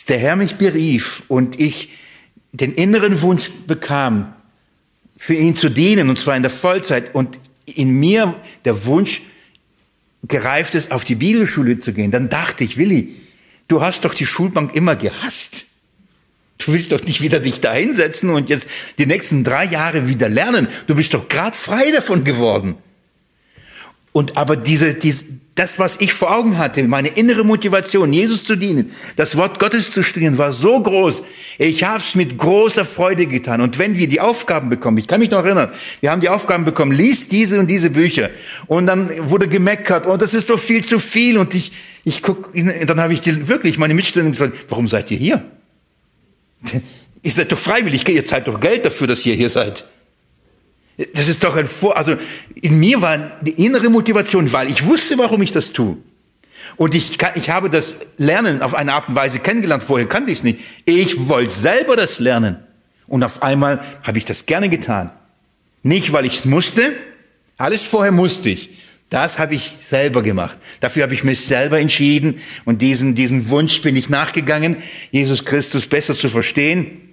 der 0.09 0.19
Herr 0.19 0.35
mich 0.35 0.55
berief 0.55 1.23
und 1.29 1.59
ich 1.59 1.89
den 2.51 2.74
inneren 2.74 3.22
Wunsch 3.22 3.50
bekam, 3.67 4.34
für 5.17 5.36
ihn 5.36 5.55
zu 5.55 5.70
dienen, 5.70 6.10
und 6.10 6.17
zwar 6.17 6.36
in 6.36 6.41
der 6.41 6.50
Vollzeit, 6.50 7.13
und 7.13 7.39
in 7.65 8.00
mir 8.00 8.36
der 8.65 8.86
Wunsch 8.86 9.22
gereift 10.27 10.75
ist, 10.75 10.91
auf 10.91 11.03
die 11.03 11.15
Bibelschule 11.15 11.79
zu 11.79 11.93
gehen, 11.93 12.12
dann 12.12 12.29
dachte 12.29 12.63
ich, 12.63 12.77
Willi, 12.77 13.15
du 13.67 13.81
hast 13.81 14.05
doch 14.05 14.13
die 14.13 14.25
Schulbank 14.25 14.75
immer 14.75 14.96
gehasst. 14.96 15.65
Du 16.58 16.74
willst 16.74 16.91
doch 16.91 17.01
nicht 17.03 17.22
wieder 17.22 17.39
dich 17.39 17.60
da 17.60 17.74
hinsetzen 17.74 18.29
und 18.29 18.50
jetzt 18.50 18.67
die 19.00 19.08
nächsten 19.08 19.43
drei 19.43 19.65
Jahre 19.65 20.08
wieder 20.08 20.29
lernen. 20.29 20.67
Du 20.86 20.96
bist 20.96 21.13
doch 21.13 21.27
gerade 21.27 21.58
frei 21.58 21.91
davon 21.91 22.24
geworden. 22.24 22.75
Und 24.13 24.35
aber 24.35 24.57
diese, 24.57 24.93
diese, 24.93 25.25
das, 25.55 25.79
was 25.79 25.99
ich 25.99 26.13
vor 26.13 26.35
Augen 26.35 26.57
hatte, 26.57 26.83
meine 26.83 27.09
innere 27.09 27.43
Motivation, 27.43 28.11
Jesus 28.11 28.43
zu 28.43 28.55
dienen, 28.55 28.91
das 29.15 29.37
Wort 29.37 29.59
Gottes 29.59 29.91
zu 29.91 30.03
studieren, 30.03 30.37
war 30.37 30.53
so 30.53 30.81
groß. 30.81 31.23
Ich 31.57 31.83
habe 31.83 31.99
es 31.99 32.15
mit 32.15 32.37
großer 32.37 32.83
Freude 32.83 33.27
getan. 33.27 33.61
Und 33.61 33.77
wenn 33.77 33.97
wir 33.97 34.07
die 34.07 34.19
Aufgaben 34.19 34.69
bekommen, 34.69 34.97
ich 34.97 35.07
kann 35.07 35.19
mich 35.19 35.31
noch 35.31 35.45
erinnern, 35.45 35.71
wir 36.00 36.11
haben 36.11 36.21
die 36.21 36.29
Aufgaben 36.29 36.65
bekommen, 36.65 36.91
lies 36.91 37.27
diese 37.27 37.59
und 37.59 37.69
diese 37.69 37.89
Bücher. 37.89 38.31
Und 38.67 38.87
dann 38.87 39.09
wurde 39.29 39.47
gemeckert, 39.47 40.07
oh, 40.07 40.17
das 40.17 40.33
ist 40.33 40.50
doch 40.50 40.59
viel 40.59 40.83
zu 40.83 41.00
viel. 41.00 41.37
Und 41.37 41.53
ich, 41.53 41.71
ich 42.05 42.21
guck, 42.21 42.53
dann 42.53 43.00
habe 43.00 43.13
ich 43.13 43.21
die, 43.21 43.47
wirklich 43.47 43.77
meine 43.77 43.93
Mitstudenten 43.93 44.31
gefragt, 44.31 44.65
warum 44.69 44.87
seid 44.87 45.11
ihr 45.11 45.17
hier? 45.17 45.45
Ihr 47.24 47.31
seid 47.31 47.51
doch 47.51 47.59
freiwillig, 47.59 48.07
ihr 48.09 48.25
zahlt 48.25 48.47
doch 48.47 48.59
Geld 48.59 48.83
dafür, 48.83 49.05
dass 49.05 49.24
ihr 49.27 49.35
hier 49.35 49.51
seid. 49.51 49.85
Das 51.13 51.27
ist 51.27 51.43
doch 51.43 51.55
ein 51.55 51.67
Vor, 51.67 51.97
also 51.97 52.15
in 52.55 52.79
mir 52.79 53.01
war 53.01 53.17
die 53.41 53.65
innere 53.65 53.89
Motivation, 53.89 54.51
weil 54.51 54.69
ich 54.69 54.85
wusste, 54.85 55.17
warum 55.17 55.41
ich 55.41 55.51
das 55.51 55.71
tue. 55.71 55.97
Und 56.77 56.95
ich, 56.95 57.17
kann, 57.17 57.31
ich 57.35 57.49
habe 57.49 57.69
das 57.69 57.95
Lernen 58.17 58.61
auf 58.61 58.73
eine 58.73 58.93
Art 58.93 59.09
und 59.09 59.15
Weise 59.15 59.39
kennengelernt. 59.39 59.83
Vorher 59.83 60.07
kannte 60.07 60.31
ich 60.31 60.39
es 60.39 60.43
nicht. 60.43 60.59
Ich 60.85 61.27
wollte 61.27 61.53
selber 61.53 61.95
das 61.95 62.19
lernen. 62.19 62.57
Und 63.07 63.23
auf 63.23 63.43
einmal 63.43 63.83
habe 64.03 64.17
ich 64.17 64.25
das 64.25 64.45
gerne 64.45 64.69
getan. 64.69 65.11
Nicht, 65.83 66.13
weil 66.13 66.25
ich 66.25 66.35
es 66.35 66.45
musste. 66.45 66.93
Alles 67.57 67.85
vorher 67.85 68.11
musste 68.11 68.49
ich. 68.49 68.69
Das 69.09 69.39
habe 69.39 69.55
ich 69.55 69.75
selber 69.81 70.23
gemacht. 70.23 70.57
Dafür 70.79 71.03
habe 71.03 71.13
ich 71.13 71.23
mich 71.23 71.41
selber 71.41 71.79
entschieden. 71.79 72.41
Und 72.63 72.81
diesen, 72.81 73.15
diesen 73.15 73.49
Wunsch 73.49 73.81
bin 73.81 73.95
ich 73.95 74.09
nachgegangen, 74.09 74.77
Jesus 75.11 75.43
Christus 75.43 75.87
besser 75.87 76.13
zu 76.13 76.29
verstehen 76.29 77.10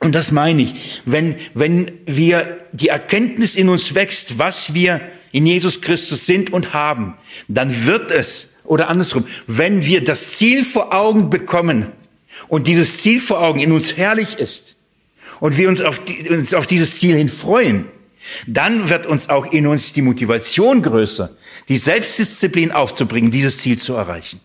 und 0.00 0.14
das 0.14 0.30
meine 0.30 0.62
ich, 0.62 1.02
wenn, 1.06 1.36
wenn 1.54 1.90
wir 2.06 2.60
die 2.72 2.88
Erkenntnis 2.88 3.56
in 3.56 3.68
uns 3.68 3.94
wächst, 3.94 4.38
was 4.38 4.74
wir 4.74 5.00
in 5.32 5.44
Jesus 5.44 5.80
Christus 5.80 6.24
sind 6.24 6.52
und 6.52 6.72
haben, 6.72 7.14
dann 7.48 7.86
wird 7.86 8.10
es, 8.10 8.50
oder 8.64 8.88
andersrum, 8.88 9.26
wenn 9.46 9.84
wir 9.84 10.04
das 10.04 10.32
Ziel 10.32 10.64
vor 10.64 10.94
Augen 10.94 11.30
bekommen 11.30 11.86
und 12.46 12.66
dieses 12.68 12.98
Ziel 12.98 13.20
vor 13.20 13.42
Augen 13.42 13.58
in 13.58 13.72
uns 13.72 13.96
herrlich 13.96 14.38
ist 14.38 14.76
und 15.40 15.58
wir 15.58 15.68
uns 15.68 15.80
auf, 15.80 15.98
die, 16.04 16.28
uns 16.30 16.54
auf 16.54 16.66
dieses 16.66 16.96
Ziel 16.96 17.16
hin 17.16 17.28
freuen, 17.28 17.86
dann 18.46 18.90
wird 18.90 19.06
uns 19.06 19.28
auch 19.28 19.46
in 19.46 19.66
uns 19.66 19.92
die 19.94 20.02
Motivation 20.02 20.82
größer, 20.82 21.30
die 21.68 21.78
Selbstdisziplin 21.78 22.70
aufzubringen, 22.70 23.30
dieses 23.30 23.58
Ziel 23.58 23.78
zu 23.78 23.94
erreichen. 23.94 24.40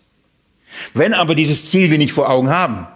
Wenn 0.93 1.13
aber 1.13 1.35
dieses 1.35 1.69
Ziel 1.69 1.91
wir 1.91 1.97
nicht 1.97 2.13
vor 2.13 2.29
Augen 2.29 2.49
haben, 2.49 2.87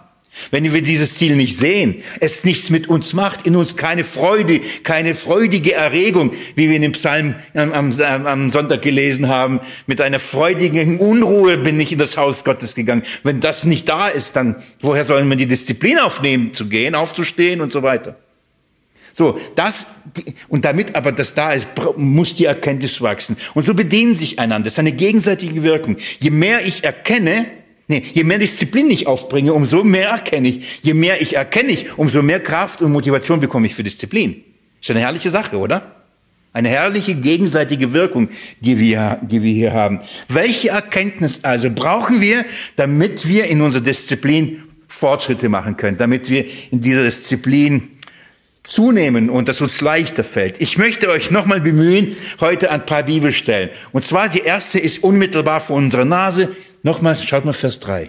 wenn 0.50 0.72
wir 0.72 0.82
dieses 0.82 1.14
Ziel 1.14 1.36
nicht 1.36 1.58
sehen, 1.58 1.96
es 2.20 2.44
nichts 2.44 2.70
mit 2.70 2.88
uns 2.88 3.12
macht, 3.12 3.46
in 3.46 3.56
uns 3.56 3.76
keine 3.76 4.04
Freude, 4.04 4.60
keine 4.82 5.14
freudige 5.14 5.74
Erregung, 5.74 6.32
wie 6.54 6.68
wir 6.68 6.76
in 6.76 6.82
dem 6.82 6.92
Psalm 6.92 7.34
am, 7.54 7.72
am, 7.72 8.26
am, 8.26 8.50
Sonntag 8.50 8.82
gelesen 8.82 9.28
haben, 9.28 9.60
mit 9.86 10.00
einer 10.00 10.20
freudigen 10.20 10.98
Unruhe 10.98 11.58
bin 11.58 11.78
ich 11.80 11.92
in 11.92 11.98
das 11.98 12.16
Haus 12.16 12.44
Gottes 12.44 12.74
gegangen. 12.74 13.02
Wenn 13.24 13.40
das 13.40 13.64
nicht 13.64 13.88
da 13.88 14.08
ist, 14.08 14.36
dann 14.36 14.56
woher 14.80 15.04
sollen 15.04 15.28
wir 15.28 15.36
die 15.36 15.46
Disziplin 15.46 15.98
aufnehmen, 15.98 16.54
zu 16.54 16.68
gehen, 16.68 16.94
aufzustehen 16.94 17.60
und 17.60 17.72
so 17.72 17.82
weiter? 17.82 18.16
So, 19.12 19.40
das, 19.56 19.88
und 20.48 20.64
damit 20.64 20.94
aber 20.94 21.10
das 21.10 21.34
da 21.34 21.52
ist, 21.52 21.66
muss 21.96 22.36
die 22.36 22.44
Erkenntnis 22.44 23.00
wachsen. 23.00 23.36
Und 23.54 23.66
so 23.66 23.74
bedienen 23.74 24.14
sich 24.14 24.38
einander. 24.38 24.66
Das 24.66 24.74
ist 24.74 24.78
eine 24.78 24.92
gegenseitige 24.92 25.62
Wirkung. 25.64 25.96
Je 26.20 26.30
mehr 26.30 26.64
ich 26.64 26.84
erkenne, 26.84 27.46
Nee, 27.90 28.02
je 28.12 28.22
mehr 28.22 28.38
Disziplin 28.38 28.90
ich 28.90 29.06
aufbringe, 29.06 29.54
umso 29.54 29.82
mehr 29.82 30.10
erkenne 30.10 30.48
ich. 30.48 30.80
Je 30.82 30.92
mehr 30.92 31.22
ich 31.22 31.36
erkenne 31.36 31.72
ich, 31.72 31.96
umso 31.96 32.22
mehr 32.22 32.38
Kraft 32.38 32.82
und 32.82 32.92
Motivation 32.92 33.40
bekomme 33.40 33.66
ich 33.66 33.74
für 33.74 33.82
Disziplin. 33.82 34.44
Ist 34.80 34.90
eine 34.90 35.00
herrliche 35.00 35.30
Sache, 35.30 35.56
oder? 35.56 35.94
Eine 36.52 36.68
herrliche 36.68 37.14
gegenseitige 37.14 37.94
Wirkung, 37.94 38.28
die 38.60 38.78
wir, 38.78 39.18
die 39.22 39.42
wir 39.42 39.52
hier 39.52 39.72
haben. 39.72 40.00
Welche 40.28 40.68
Erkenntnis 40.68 41.40
also 41.44 41.70
brauchen 41.70 42.20
wir, 42.20 42.44
damit 42.76 43.26
wir 43.26 43.46
in 43.46 43.62
unserer 43.62 43.82
Disziplin 43.82 44.64
Fortschritte 44.86 45.48
machen 45.48 45.76
können, 45.76 45.96
damit 45.96 46.28
wir 46.28 46.44
in 46.70 46.80
dieser 46.80 47.04
Disziplin 47.04 47.90
zunehmen 48.64 49.30
und 49.30 49.48
das 49.48 49.62
uns 49.62 49.80
leichter 49.80 50.24
fällt. 50.24 50.60
Ich 50.60 50.76
möchte 50.76 51.08
euch 51.08 51.30
nochmal 51.30 51.62
bemühen, 51.62 52.16
heute 52.40 52.70
ein 52.70 52.84
paar 52.84 53.02
Bibelstellen. 53.02 53.70
Und 53.92 54.04
zwar 54.04 54.28
die 54.28 54.40
erste 54.40 54.78
ist 54.78 55.02
unmittelbar 55.02 55.60
vor 55.60 55.76
unserer 55.76 56.04
Nase, 56.04 56.54
Nochmal, 56.88 57.16
schaut 57.16 57.44
mal 57.44 57.52
Vers 57.52 57.80
3. 57.80 58.08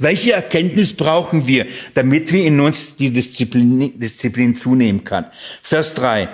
Welche 0.00 0.32
Erkenntnis 0.32 0.92
brauchen 0.92 1.46
wir, 1.46 1.64
damit 1.94 2.32
wir 2.32 2.44
in 2.44 2.58
uns 2.58 2.96
die 2.96 3.12
Disziplin, 3.12 3.96
Disziplin 4.00 4.56
zunehmen 4.56 5.04
kann? 5.04 5.26
Vers 5.62 5.94
3. 5.94 6.28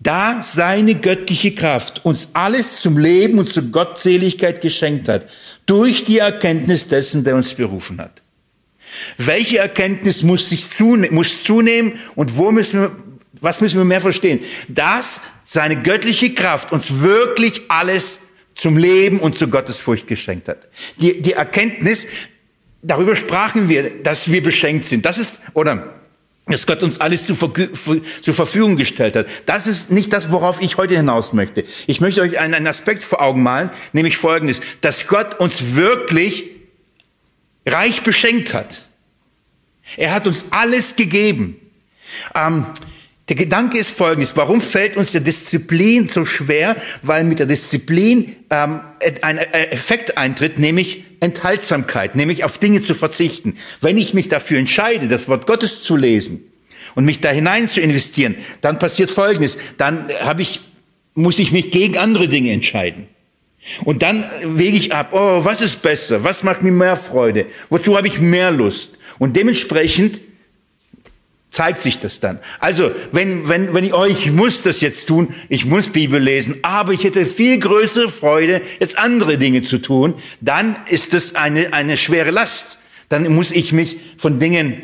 Da 0.00 0.42
seine 0.42 0.96
göttliche 0.96 1.54
Kraft 1.54 2.04
uns 2.04 2.30
alles 2.32 2.80
zum 2.80 2.98
Leben 2.98 3.38
und 3.38 3.48
zur 3.48 3.62
Gottseligkeit 3.62 4.60
geschenkt 4.60 5.08
hat, 5.08 5.28
durch 5.66 6.02
die 6.02 6.18
Erkenntnis 6.18 6.88
dessen, 6.88 7.22
der 7.22 7.36
uns 7.36 7.54
berufen 7.54 8.00
hat. 8.00 8.20
Welche 9.18 9.58
Erkenntnis 9.58 10.24
muss 10.24 10.48
sich 10.48 10.68
zunehmen, 10.68 11.14
muss 11.14 11.44
zunehmen 11.44 12.00
und 12.16 12.36
wo 12.36 12.50
müssen 12.50 12.80
wir, 12.80 12.96
was 13.40 13.60
müssen 13.60 13.78
wir 13.78 13.84
mehr 13.84 14.00
verstehen? 14.00 14.40
Dass 14.66 15.20
seine 15.44 15.80
göttliche 15.80 16.34
Kraft 16.34 16.72
uns 16.72 16.98
wirklich 17.02 17.62
alles 17.68 18.18
zum 18.60 18.76
Leben 18.76 19.20
und 19.20 19.38
zur 19.38 19.48
Gottesfurcht 19.48 20.06
geschenkt 20.06 20.46
hat. 20.48 20.68
Die, 21.00 21.22
die 21.22 21.32
Erkenntnis, 21.32 22.06
darüber 22.82 23.16
sprachen 23.16 23.70
wir, 23.70 24.02
dass 24.02 24.30
wir 24.30 24.42
beschenkt 24.42 24.84
sind. 24.84 25.06
Das 25.06 25.16
ist, 25.16 25.40
oder 25.54 25.94
dass 26.46 26.66
Gott 26.66 26.82
uns 26.82 27.00
alles 27.00 27.24
zur, 27.24 27.38
zur, 28.22 28.34
Verfügung 28.34 28.76
gestellt 28.76 29.16
hat. 29.16 29.26
Das 29.46 29.66
ist 29.66 29.90
nicht 29.90 30.12
das, 30.12 30.30
worauf 30.30 30.60
ich 30.60 30.76
heute 30.76 30.94
hinaus 30.94 31.32
möchte. 31.32 31.64
Ich 31.86 32.02
möchte 32.02 32.20
euch 32.20 32.38
einen, 32.38 32.52
einen 32.52 32.66
Aspekt 32.66 33.02
vor 33.02 33.22
Augen 33.22 33.42
malen, 33.42 33.70
nämlich 33.94 34.18
folgendes, 34.18 34.60
dass 34.82 35.06
Gott 35.06 35.40
uns 35.40 35.74
wirklich 35.74 36.50
reich 37.64 38.02
beschenkt 38.02 38.52
hat. 38.52 38.82
Er 39.96 40.12
hat 40.12 40.26
uns 40.26 40.44
alles 40.50 40.96
gegeben. 40.96 41.56
Ähm, 42.34 42.66
der 43.30 43.36
Gedanke 43.36 43.78
ist 43.78 43.90
folgendes. 43.90 44.36
Warum 44.36 44.60
fällt 44.60 44.96
uns 44.96 45.12
der 45.12 45.20
Disziplin 45.20 46.08
so 46.08 46.24
schwer? 46.24 46.74
Weil 47.02 47.22
mit 47.22 47.38
der 47.38 47.46
Disziplin 47.46 48.34
ähm, 48.50 48.80
ein 49.22 49.38
Effekt 49.38 50.18
eintritt, 50.18 50.58
nämlich 50.58 51.04
Enthaltsamkeit, 51.20 52.16
nämlich 52.16 52.42
auf 52.42 52.58
Dinge 52.58 52.82
zu 52.82 52.92
verzichten. 52.92 53.54
Wenn 53.80 53.98
ich 53.98 54.14
mich 54.14 54.26
dafür 54.28 54.58
entscheide, 54.58 55.06
das 55.06 55.28
Wort 55.28 55.46
Gottes 55.46 55.84
zu 55.84 55.94
lesen 55.94 56.42
und 56.96 57.04
mich 57.04 57.20
da 57.20 57.30
hinein 57.30 57.68
zu 57.68 57.80
investieren, 57.80 58.34
dann 58.62 58.80
passiert 58.80 59.12
Folgendes. 59.12 59.58
Dann 59.76 60.08
habe 60.20 60.42
ich, 60.42 60.60
muss 61.14 61.38
ich 61.38 61.52
mich 61.52 61.70
gegen 61.70 61.98
andere 61.98 62.26
Dinge 62.26 62.50
entscheiden. 62.50 63.06
Und 63.84 64.02
dann 64.02 64.24
wege 64.42 64.76
ich 64.76 64.92
ab, 64.92 65.10
oh, 65.12 65.44
was 65.44 65.62
ist 65.62 65.82
besser? 65.82 66.24
Was 66.24 66.42
macht 66.42 66.64
mir 66.64 66.72
mehr 66.72 66.96
Freude? 66.96 67.46
Wozu 67.68 67.96
habe 67.96 68.08
ich 68.08 68.18
mehr 68.18 68.50
Lust? 68.50 68.98
Und 69.20 69.36
dementsprechend 69.36 70.20
zeigt 71.50 71.80
sich 71.80 71.98
das 71.98 72.20
dann. 72.20 72.38
Also, 72.60 72.92
wenn, 73.12 73.48
wenn, 73.48 73.74
wenn 73.74 73.84
ich, 73.84 73.94
oh, 73.94 74.04
ich 74.04 74.30
muss 74.30 74.62
das 74.62 74.80
jetzt 74.80 75.08
tun, 75.08 75.34
ich 75.48 75.64
muss 75.64 75.88
Bibel 75.88 76.20
lesen, 76.20 76.58
aber 76.62 76.92
ich 76.92 77.04
hätte 77.04 77.26
viel 77.26 77.58
größere 77.58 78.08
Freude, 78.08 78.62
jetzt 78.78 78.98
andere 78.98 79.36
Dinge 79.36 79.62
zu 79.62 79.78
tun, 79.78 80.14
dann 80.40 80.76
ist 80.88 81.12
das 81.12 81.34
eine, 81.34 81.72
eine 81.72 81.96
schwere 81.96 82.30
Last. 82.30 82.78
Dann 83.08 83.32
muss 83.34 83.50
ich 83.50 83.72
mich 83.72 83.98
von 84.16 84.38
Dingen 84.38 84.82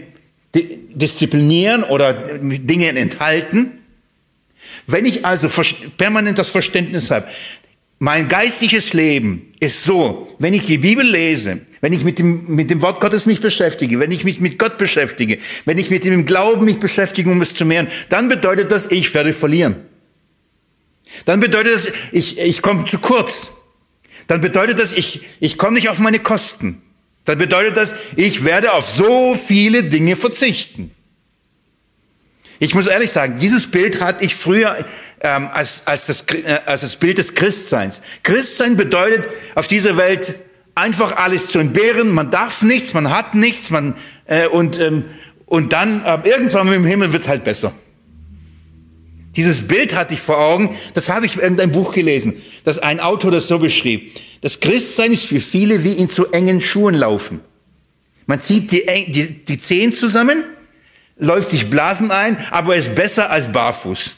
disziplinieren 0.55 1.85
oder 1.85 2.15
Dingen 2.15 2.97
enthalten. 2.97 3.73
Wenn 4.87 5.05
ich 5.05 5.25
also 5.25 5.49
permanent 5.97 6.39
das 6.39 6.49
Verständnis 6.49 7.11
habe, 7.11 7.29
mein 7.99 8.29
geistliches 8.29 8.93
Leben 8.93 9.55
ist 9.59 9.83
so, 9.83 10.29
wenn 10.39 10.53
ich 10.53 10.67
die 10.67 10.79
Bibel 10.79 11.05
lese, 11.05 11.61
wenn 11.81 11.95
ich 11.95 12.05
mit 12.05 12.19
dem, 12.19 12.55
mit 12.55 12.71
dem 12.71 12.83
Wort 12.83 13.01
Gottes 13.01 13.25
mich 13.25 13.41
beschäftige, 13.41 13.99
wenn 13.99 14.11
ich 14.11 14.23
mich 14.23 14.39
mit 14.39 14.59
Gott 14.59 14.77
beschäftige, 14.77 15.39
wenn 15.65 15.79
ich 15.79 15.89
mit 15.89 16.05
dem 16.05 16.27
Glauben 16.27 16.67
mich 16.67 16.79
beschäftige, 16.79 17.31
um 17.31 17.41
es 17.41 17.55
zu 17.55 17.65
mehren, 17.65 17.89
dann 18.11 18.29
bedeutet 18.29 18.71
das, 18.71 18.91
ich 18.91 19.13
werde 19.15 19.33
verlieren. 19.33 19.77
Dann 21.25 21.41
bedeutet 21.41 21.75
das, 21.75 21.93
ich, 22.13 22.39
ich 22.39 22.61
komme 22.61 22.85
zu 22.85 22.99
kurz. 22.99 23.51
Dann 24.27 24.41
bedeutet 24.41 24.79
das, 24.79 24.93
ich, 24.93 25.23
ich 25.41 25.57
komme 25.57 25.75
nicht 25.75 25.89
auf 25.89 25.99
meine 25.99 26.19
Kosten. 26.19 26.83
Dann 27.25 27.39
bedeutet 27.39 27.77
das, 27.77 27.95
ich 28.17 28.45
werde 28.45 28.73
auf 28.73 28.89
so 28.89 29.35
viele 29.35 29.85
Dinge 29.85 30.17
verzichten. 30.17 30.91
Ich 32.59 32.75
muss 32.75 32.87
ehrlich 32.87 33.11
sagen, 33.11 33.37
dieses 33.37 33.71
Bild 33.71 34.01
hatte 34.01 34.25
ich 34.25 34.35
früher 34.35 34.85
ähm, 35.21 35.49
als, 35.53 35.83
als, 35.87 36.07
das, 36.07 36.25
äh, 36.33 36.61
als 36.65 36.81
das 36.81 36.97
Bild 36.97 37.19
des 37.19 37.35
Christseins. 37.35 38.03
Christsein 38.23 38.77
bedeutet 38.77 39.29
auf 39.55 39.67
dieser 39.67 39.97
Welt 39.97 40.39
einfach 40.75 41.17
alles 41.17 41.49
zu 41.49 41.59
entbehren. 41.59 42.11
Man 42.11 42.31
darf 42.31 42.63
nichts, 42.63 42.95
man 42.95 43.11
hat 43.11 43.35
nichts, 43.35 43.71
man 43.71 43.95
äh, 44.27 44.47
und 44.47 44.79
ähm, 44.79 45.05
und 45.47 45.73
dann 45.73 46.03
äh, 46.05 46.19
irgendwann 46.25 46.71
im 46.73 46.85
Himmel 46.85 47.13
wird's 47.13 47.29
halt 47.29 47.45
besser. 47.45 47.73
Dieses 49.37 49.69
Bild 49.69 49.95
hatte 49.95 50.15
ich 50.15 50.21
vor 50.21 50.39
Augen, 50.39 50.75
das 50.95 51.09
habe 51.09 51.27
ich 51.27 51.35
in 51.35 51.41
irgendein 51.41 51.73
Buch 51.73 51.93
gelesen, 51.93 52.35
dass 52.65 52.79
ein 52.79 53.01
Autor 53.01 53.31
das 53.31 53.47
so 53.47 53.59
beschrieb. 53.59 54.13
Das 54.41 54.61
Christsein 54.61 55.13
ist 55.13 55.27
für 55.27 55.41
viele 55.41 55.85
wie 55.85 55.93
in 55.93 56.09
zu 56.09 56.27
engen 56.33 56.61
Schuhen 56.61 56.95
laufen. 56.95 57.41
Man 58.27 58.41
zieht 58.41 58.73
die, 58.73 58.85
die, 59.09 59.45
die 59.45 59.59
Zehen 59.59 59.93
zusammen 59.93 60.43
läuft 61.19 61.51
sich 61.51 61.71
Blasen 61.71 62.11
ein, 62.11 62.39
aber 62.51 62.77
ist 62.77 62.95
besser 62.95 63.31
als 63.31 63.51
barfuß. 63.51 64.17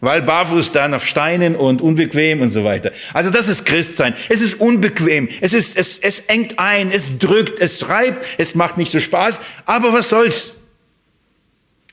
Weil 0.00 0.22
barfuß 0.22 0.72
dann 0.72 0.94
auf 0.94 1.06
Steinen 1.06 1.56
und 1.56 1.80
unbequem 1.80 2.42
und 2.42 2.50
so 2.50 2.64
weiter. 2.64 2.92
Also 3.14 3.30
das 3.30 3.48
ist 3.48 3.64
Christsein. 3.64 4.14
Es 4.28 4.42
ist 4.42 4.60
unbequem. 4.60 5.28
Es 5.40 5.54
ist, 5.54 5.76
es, 5.76 5.98
es 5.98 6.20
engt 6.20 6.58
ein, 6.58 6.90
es 6.92 7.18
drückt, 7.18 7.60
es 7.60 7.88
reibt, 7.88 8.24
es 8.38 8.54
macht 8.54 8.76
nicht 8.76 8.92
so 8.92 9.00
Spaß. 9.00 9.40
Aber 9.64 9.92
was 9.92 10.10
soll's? 10.10 10.52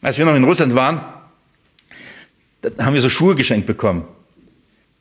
Als 0.01 0.17
wir 0.17 0.25
noch 0.25 0.35
in 0.35 0.43
Russland 0.43 0.75
waren, 0.75 1.01
haben 2.77 2.93
wir 2.93 3.01
so 3.01 3.09
Schuhe 3.09 3.35
geschenkt 3.35 3.67
bekommen. 3.67 4.05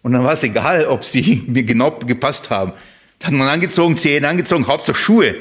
Und 0.03 0.13
dann 0.13 0.25
war 0.25 0.33
es 0.33 0.43
egal, 0.45 0.87
ob 0.87 1.05
sie 1.05 1.43
mir 1.49 1.65
genau 1.65 1.91
gepasst 1.91 2.51
haben. 2.51 2.73
Dann 3.19 3.33
hat 3.33 3.39
man 3.39 3.49
angezogen, 3.49 3.97
Zehen 3.97 4.25
angezogen, 4.25 4.67
Hauptsache 4.69 4.97
Schuhe. 4.97 5.35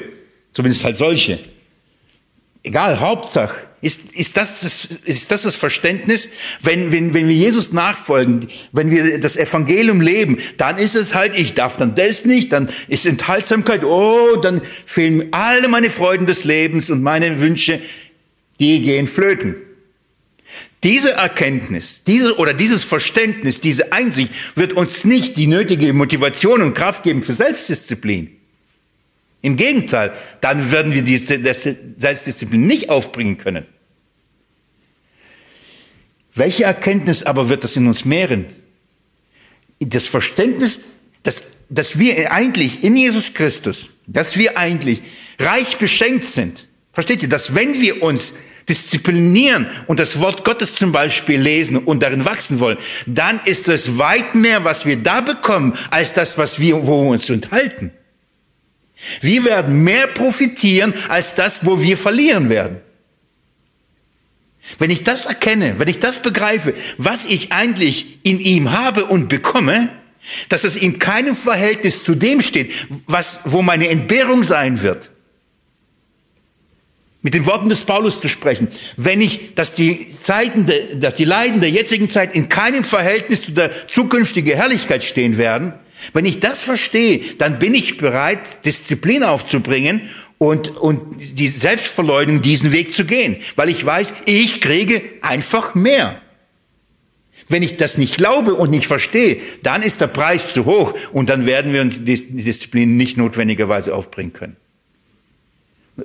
Zumindest 0.52 0.84
halt 0.84 0.96
solche. 0.96 1.38
Egal, 2.64 3.00
Hauptsache, 3.00 3.56
ist, 3.80 4.00
ist, 4.12 4.36
das, 4.36 4.60
das, 4.60 4.84
ist 5.04 5.32
das 5.32 5.42
das 5.42 5.56
Verständnis? 5.56 6.28
Wenn, 6.60 6.92
wenn, 6.92 7.12
wenn 7.14 7.26
wir 7.26 7.34
Jesus 7.34 7.72
nachfolgen, 7.72 8.46
wenn 8.70 8.92
wir 8.92 9.18
das 9.18 9.36
Evangelium 9.36 10.00
leben, 10.00 10.38
dann 10.56 10.78
ist 10.78 10.94
es 10.94 11.14
halt, 11.14 11.36
ich 11.36 11.54
darf 11.54 11.76
dann 11.76 11.96
das 11.96 12.24
nicht, 12.24 12.52
dann 12.52 12.70
ist 12.86 13.06
Enthaltsamkeit, 13.06 13.82
oh, 13.82 14.36
dann 14.36 14.62
fehlen 14.86 15.28
alle 15.32 15.66
meine 15.66 15.90
Freuden 15.90 16.26
des 16.26 16.44
Lebens 16.44 16.90
und 16.90 17.02
meine 17.02 17.40
Wünsche, 17.40 17.80
die 18.60 18.80
gehen 18.82 19.08
flöten. 19.08 19.56
Diese 20.84 21.12
Erkenntnis, 21.12 22.02
diese 22.04 22.38
oder 22.38 22.54
dieses 22.54 22.84
Verständnis, 22.84 23.58
diese 23.58 23.92
Einsicht 23.92 24.32
wird 24.54 24.72
uns 24.74 25.04
nicht 25.04 25.36
die 25.36 25.48
nötige 25.48 25.92
Motivation 25.92 26.62
und 26.62 26.74
Kraft 26.74 27.02
geben 27.02 27.24
für 27.24 27.34
Selbstdisziplin. 27.34 28.36
Im 29.42 29.56
Gegenteil, 29.56 30.12
dann 30.40 30.70
werden 30.70 30.94
wir 30.94 31.02
diese 31.02 31.40
Selbstdisziplin 31.98 32.64
nicht 32.64 32.88
aufbringen 32.88 33.38
können. 33.38 33.66
Welche 36.34 36.64
Erkenntnis 36.64 37.24
aber 37.24 37.48
wird 37.50 37.64
das 37.64 37.76
in 37.76 37.88
uns 37.88 38.04
mehren? 38.04 38.46
Das 39.80 40.04
Verständnis, 40.04 40.84
dass, 41.24 41.42
dass 41.68 41.98
wir 41.98 42.32
eigentlich 42.32 42.84
in 42.84 42.96
Jesus 42.96 43.34
Christus, 43.34 43.90
dass 44.06 44.36
wir 44.36 44.56
eigentlich 44.56 45.02
reich 45.38 45.76
beschenkt 45.76 46.24
sind. 46.24 46.68
Versteht 46.92 47.22
ihr, 47.22 47.28
dass 47.28 47.54
wenn 47.54 47.80
wir 47.80 48.02
uns 48.02 48.32
disziplinieren 48.68 49.66
und 49.88 49.98
das 49.98 50.20
Wort 50.20 50.44
Gottes 50.44 50.76
zum 50.76 50.92
Beispiel 50.92 51.40
lesen 51.40 51.78
und 51.78 52.00
darin 52.02 52.24
wachsen 52.24 52.60
wollen, 52.60 52.78
dann 53.06 53.40
ist 53.44 53.66
es 53.68 53.98
weit 53.98 54.36
mehr, 54.36 54.62
was 54.62 54.86
wir 54.86 54.96
da 54.96 55.20
bekommen, 55.20 55.76
als 55.90 56.14
das, 56.14 56.38
was 56.38 56.60
wir, 56.60 56.86
wo 56.86 57.02
wir 57.02 57.10
uns 57.10 57.28
enthalten. 57.28 57.90
Wir 59.20 59.44
werden 59.44 59.82
mehr 59.84 60.06
profitieren 60.06 60.94
als 61.08 61.34
das, 61.34 61.64
wo 61.64 61.80
wir 61.80 61.96
verlieren 61.96 62.48
werden. 62.48 62.80
Wenn 64.78 64.90
ich 64.90 65.02
das 65.02 65.26
erkenne, 65.26 65.78
wenn 65.78 65.88
ich 65.88 65.98
das 65.98 66.20
begreife, 66.20 66.74
was 66.96 67.24
ich 67.24 67.52
eigentlich 67.52 68.18
in 68.22 68.38
ihm 68.38 68.72
habe 68.72 69.06
und 69.06 69.28
bekomme, 69.28 69.90
dass 70.48 70.64
es 70.64 70.76
in 70.76 70.98
keinem 70.98 71.34
Verhältnis 71.34 72.04
zu 72.04 72.14
dem 72.14 72.42
steht, 72.42 72.72
was, 73.06 73.40
wo 73.44 73.62
meine 73.62 73.88
Entbehrung 73.88 74.44
sein 74.44 74.82
wird. 74.82 75.10
Mit 77.22 77.34
den 77.34 77.46
Worten 77.46 77.68
des 77.68 77.84
Paulus 77.84 78.20
zu 78.20 78.28
sprechen. 78.28 78.68
Wenn 78.96 79.20
ich, 79.20 79.54
dass 79.54 79.74
die 79.74 80.10
Zeiten, 80.10 80.68
dass 80.94 81.14
die 81.14 81.24
Leiden 81.24 81.60
der 81.60 81.70
jetzigen 81.70 82.08
Zeit 82.08 82.34
in 82.34 82.48
keinem 82.48 82.82
Verhältnis 82.82 83.42
zu 83.42 83.52
der 83.52 83.86
zukünftigen 83.88 84.56
Herrlichkeit 84.56 85.04
stehen 85.04 85.38
werden, 85.38 85.74
wenn 86.12 86.24
ich 86.24 86.40
das 86.40 86.62
verstehe, 86.62 87.20
dann 87.38 87.58
bin 87.58 87.74
ich 87.74 87.96
bereit, 87.96 88.64
Disziplin 88.64 89.24
aufzubringen 89.24 90.02
und, 90.38 90.76
und 90.76 91.00
die 91.18 91.48
Selbstverleugnung 91.48 92.42
diesen 92.42 92.72
Weg 92.72 92.92
zu 92.92 93.04
gehen, 93.04 93.36
weil 93.56 93.68
ich 93.68 93.84
weiß, 93.84 94.12
ich 94.26 94.60
kriege 94.60 95.02
einfach 95.20 95.74
mehr. 95.74 96.20
Wenn 97.48 97.62
ich 97.62 97.76
das 97.76 97.98
nicht 97.98 98.16
glaube 98.16 98.54
und 98.54 98.70
nicht 98.70 98.86
verstehe, 98.86 99.38
dann 99.62 99.82
ist 99.82 100.00
der 100.00 100.06
Preis 100.06 100.52
zu 100.54 100.64
hoch 100.64 100.94
und 101.12 101.28
dann 101.28 101.46
werden 101.46 101.72
wir 101.72 101.82
uns 101.82 102.04
die 102.04 102.42
Disziplin 102.42 102.96
nicht 102.96 103.16
notwendigerweise 103.16 103.94
aufbringen 103.94 104.32
können. 104.32 104.56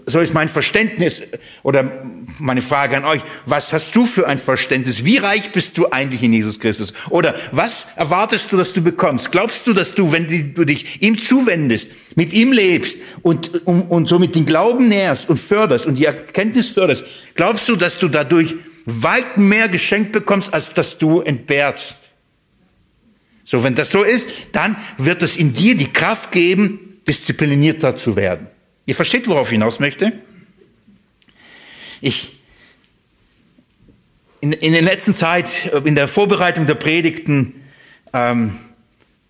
So 0.06 0.20
ist 0.20 0.34
mein 0.34 0.50
Verständnis 0.50 1.22
oder 1.64 2.04
meine 2.40 2.62
Frage 2.62 2.98
an 2.98 3.06
euch. 3.06 3.22
Was 3.46 3.72
hast 3.72 3.96
du 3.96 4.06
für 4.06 4.28
ein 4.28 4.38
Verständnis? 4.38 5.06
Wie 5.06 5.16
reich 5.16 5.54
bist 5.54 5.78
du 5.78 5.90
eigentlich 5.90 6.22
in 6.24 6.34
Jesus 6.34 6.60
Christus? 6.60 6.94
Oder 7.10 7.36
was 7.54 7.88
erwartest 7.96 8.52
du, 8.52 8.58
dass 8.58 8.74
du 8.74 8.82
bekommst? 8.82 9.32
Glaubst 9.32 9.66
du, 9.66 9.72
dass 9.72 9.96
du, 9.96 10.12
wenn 10.12 10.28
du 10.54 10.66
dich 10.66 11.02
ihm 11.02 11.18
zuwendest, 11.18 12.18
mit 12.18 12.34
ihm 12.34 12.52
lebst 12.52 13.00
und, 13.22 13.66
und, 13.66 13.84
und 13.84 14.10
somit 14.10 14.36
den 14.36 14.46
Glauben 14.46 14.90
nährst 14.90 15.30
und 15.30 15.38
förderst 15.38 15.86
und 15.86 15.96
die 15.96 16.06
Erkenntnis 16.06 16.68
förderst, 16.68 17.06
glaubst 17.36 17.70
du, 17.70 17.78
dass 17.78 17.98
du 17.98 18.10
dadurch 18.10 18.56
weit 18.86 19.38
mehr 19.38 19.70
geschenkt 19.70 20.12
bekommst, 20.12 20.54
als 20.54 20.74
dass 20.74 20.98
du 20.98 21.22
entbehrst? 21.22 22.02
So, 23.46 23.64
wenn 23.64 23.76
das 23.76 23.92
so 23.92 24.04
ist, 24.04 24.28
dann 24.52 24.76
wird 24.98 25.24
es 25.24 25.38
in 25.38 25.54
dir 25.54 25.76
die 25.76 25.94
Kraft 25.94 26.34
geben, 26.34 27.00
disziplinierter 27.08 27.96
zu 27.96 28.18
werden. 28.18 28.48
Ihr 28.88 28.96
versteht, 28.96 29.28
worauf 29.28 29.50
ich 29.50 29.52
hinaus 29.52 29.80
möchte? 29.80 30.14
Ich, 32.00 32.40
in, 34.40 34.54
in 34.54 34.72
der 34.72 34.82
letzten 34.82 35.14
Zeit, 35.14 35.66
in 35.84 35.94
der 35.94 36.08
Vorbereitung 36.08 36.68
der 36.68 36.76
Predigten, 36.76 37.66
ähm, 38.14 38.58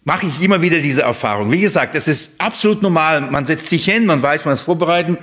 mache 0.04 0.28
ich 0.28 0.41
immer 0.43 0.62
wieder 0.62 0.80
diese 0.80 1.02
Erfahrung. 1.02 1.52
Wie 1.52 1.60
gesagt, 1.60 1.96
es 1.96 2.08
ist 2.08 2.39
absolut 2.39 2.84
normal. 2.84 3.20
Man 3.22 3.48
setzt 3.48 3.67
sich 3.67 3.84
hin, 3.84 4.06
man 4.06 4.22
weiß, 4.22 4.46
man 4.46 4.54
ist 4.54 4.62
vorbereitet 4.62 5.17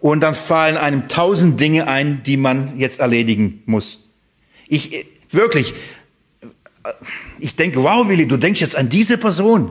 und 0.00 0.20
dann 0.20 0.34
fallen 0.34 0.76
einem 0.76 1.06
tausend 1.06 1.60
Dinge 1.60 1.86
ein, 1.86 2.24
die 2.24 2.36
man 2.36 2.78
jetzt 2.78 2.98
erledigen 2.98 3.62
muss. 3.66 4.04
Ich, 4.66 5.06
wirklich, 5.30 5.74
ich 7.38 7.54
denke, 7.54 7.84
wow, 7.84 8.08
Willi, 8.08 8.26
du 8.26 8.36
denkst 8.36 8.60
jetzt 8.60 8.74
an 8.74 8.88
diese 8.88 9.16
Person. 9.16 9.70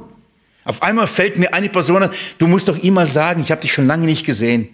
Auf 0.65 0.81
einmal 0.81 1.07
fällt 1.07 1.37
mir 1.37 1.53
eine 1.53 1.69
Person 1.69 2.03
an, 2.03 2.09
du 2.39 2.47
musst 2.47 2.67
doch 2.67 2.77
ihm 2.77 2.95
mal 2.95 3.07
sagen, 3.07 3.41
ich 3.41 3.51
habe 3.51 3.61
dich 3.61 3.71
schon 3.71 3.87
lange 3.87 4.07
nicht 4.07 4.25
gesehen. 4.25 4.67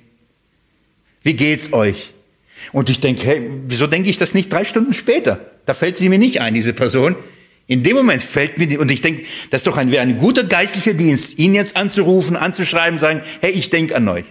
Wie 1.22 1.36
geht's 1.36 1.72
euch? 1.74 2.14
Und 2.72 2.90
ich 2.90 3.00
denke, 3.02 3.26
hey, 3.26 3.50
wieso 3.68 3.88
denke 3.88 4.10
ich 4.10 4.18
das 4.18 4.34
nicht 4.34 4.52
drei 4.52 4.64
Stunden 4.64 4.94
später? 4.94 5.52
Da 5.66 5.74
fällt 5.74 5.98
sie 5.98 6.10
mir 6.10 6.18
nicht 6.18 6.40
ein, 6.40 6.54
diese 6.54 6.74
Person. 6.74 7.16
In 7.68 7.84
dem 7.84 7.96
Moment 7.96 8.24
fällt 8.24 8.58
mir, 8.58 8.80
und 8.80 8.90
ich 8.90 9.02
denke, 9.02 9.24
das 9.50 9.60
ist 9.62 9.68
doch 9.68 9.78
ein, 9.78 9.92
wäre 9.92 10.02
ein 10.02 10.18
guter 10.18 10.46
geistlicher 10.46 10.94
Dienst, 10.94 11.38
ihn 11.38 11.54
jetzt 11.54 11.76
anzurufen, 11.76 12.36
anzuschreiben, 12.36 12.98
sagen, 12.98 13.22
hey, 13.42 13.52
ich 13.52 13.70
denke 13.70 13.96
an 13.96 14.08
euch. 14.08 14.26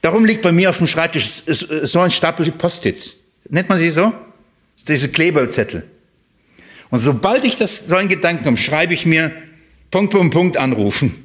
Darum 0.00 0.24
liegt 0.24 0.42
bei 0.42 0.52
mir 0.52 0.70
auf 0.70 0.78
dem 0.78 0.86
Schreibtisch 0.86 1.42
so 1.46 2.00
ein 2.00 2.10
Stapel 2.10 2.50
Post-its. 2.52 3.14
Nennt 3.48 3.68
man 3.68 3.78
sie 3.78 3.90
so? 3.90 4.12
Diese 4.86 5.08
Kleberzettel. 5.08 5.84
Und 6.90 7.00
sobald 7.00 7.44
ich 7.44 7.56
das, 7.56 7.86
so 7.86 7.96
einen 7.96 8.08
Gedanken 8.08 8.44
habe, 8.44 8.56
schreibe 8.56 8.94
ich 8.94 9.06
mir 9.06 9.32
Punkt, 9.94 10.12
Punkt, 10.12 10.34
Punkt 10.34 10.56
anrufen. 10.56 11.22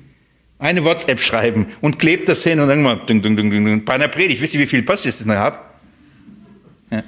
Eine 0.60 0.86
WhatsApp 0.86 1.20
schreiben 1.22 1.66
und 1.82 1.98
klebt 1.98 2.30
das 2.30 2.44
hin 2.44 2.60
und 2.60 2.84
mal 2.84 2.98
ding, 3.10 3.24
ding, 3.24 3.36
ding, 3.36 3.50
ding. 3.50 3.84
bei 3.84 3.94
einer 3.94 4.10
Predigt. 4.10 4.44
Wisst 4.44 4.54
ihr, 4.54 4.60
wie 4.60 4.68
viel 4.68 4.84
Post-its 4.84 5.22
ich 5.22 5.26
noch 5.26 5.34
habe? 5.34 5.58
Ja. 6.92 7.02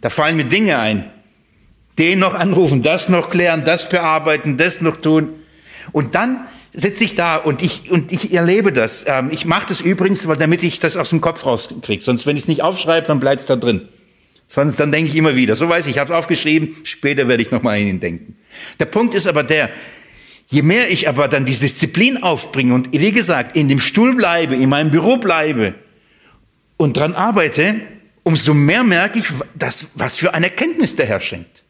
Da 0.00 0.10
fallen 0.10 0.36
mir 0.36 0.44
Dinge 0.44 0.78
ein. 0.78 1.10
Den 1.98 2.20
noch 2.20 2.34
anrufen, 2.34 2.84
das 2.84 3.08
noch 3.08 3.30
klären, 3.30 3.64
das 3.64 3.88
bearbeiten, 3.88 4.58
das 4.58 4.80
noch 4.80 4.96
tun. 4.96 5.30
Und 5.90 6.14
dann 6.14 6.46
sitze 6.72 7.02
ich 7.02 7.16
da 7.16 7.34
und 7.34 7.62
ich, 7.62 7.90
und 7.90 8.12
ich 8.12 8.32
erlebe 8.32 8.72
das. 8.72 9.04
Ähm, 9.08 9.30
ich 9.32 9.44
mache 9.44 9.66
das 9.70 9.80
übrigens, 9.80 10.22
damit 10.38 10.62
ich 10.62 10.78
das 10.78 10.96
aus 10.96 11.10
dem 11.10 11.20
Kopf 11.20 11.44
rauskriege. 11.44 12.00
Sonst, 12.00 12.26
wenn 12.26 12.36
ich 12.36 12.44
es 12.44 12.48
nicht 12.48 12.62
aufschreibe, 12.62 13.08
dann 13.08 13.18
bleibt 13.18 13.40
es 13.40 13.46
da 13.46 13.56
drin. 13.56 13.88
Sonst 14.46 14.78
dann 14.78 14.92
denke 14.92 15.10
ich 15.10 15.16
immer 15.16 15.34
wieder. 15.34 15.56
So 15.56 15.68
weiß 15.68 15.86
ich, 15.86 15.94
ich 15.94 15.98
habe 15.98 16.12
es 16.12 16.16
aufgeschrieben, 16.16 16.76
später 16.84 17.26
werde 17.26 17.42
ich 17.42 17.50
nochmal 17.50 17.80
an 17.80 17.88
ihn 17.88 17.98
denken. 17.98 18.36
Der 18.78 18.86
Punkt 18.86 19.14
ist 19.14 19.26
aber 19.26 19.42
der, 19.42 19.68
je 20.48 20.62
mehr 20.62 20.90
ich 20.90 21.08
aber 21.08 21.28
dann 21.28 21.44
diese 21.44 21.62
Disziplin 21.62 22.22
aufbringe 22.22 22.74
und 22.74 22.92
wie 22.92 23.12
gesagt, 23.12 23.56
in 23.56 23.68
dem 23.68 23.80
Stuhl 23.80 24.16
bleibe, 24.16 24.56
in 24.56 24.68
meinem 24.68 24.90
Büro 24.90 25.18
bleibe 25.18 25.74
und 26.76 26.96
dran 26.96 27.14
arbeite, 27.14 27.80
umso 28.22 28.54
mehr 28.54 28.82
merke 28.82 29.18
ich, 29.18 29.26
dass, 29.54 29.86
was 29.94 30.16
für 30.16 30.34
eine 30.34 30.46
Erkenntnis 30.46 30.96
der 30.96 31.06
Herr 31.06 31.20
schenkt. 31.20 31.64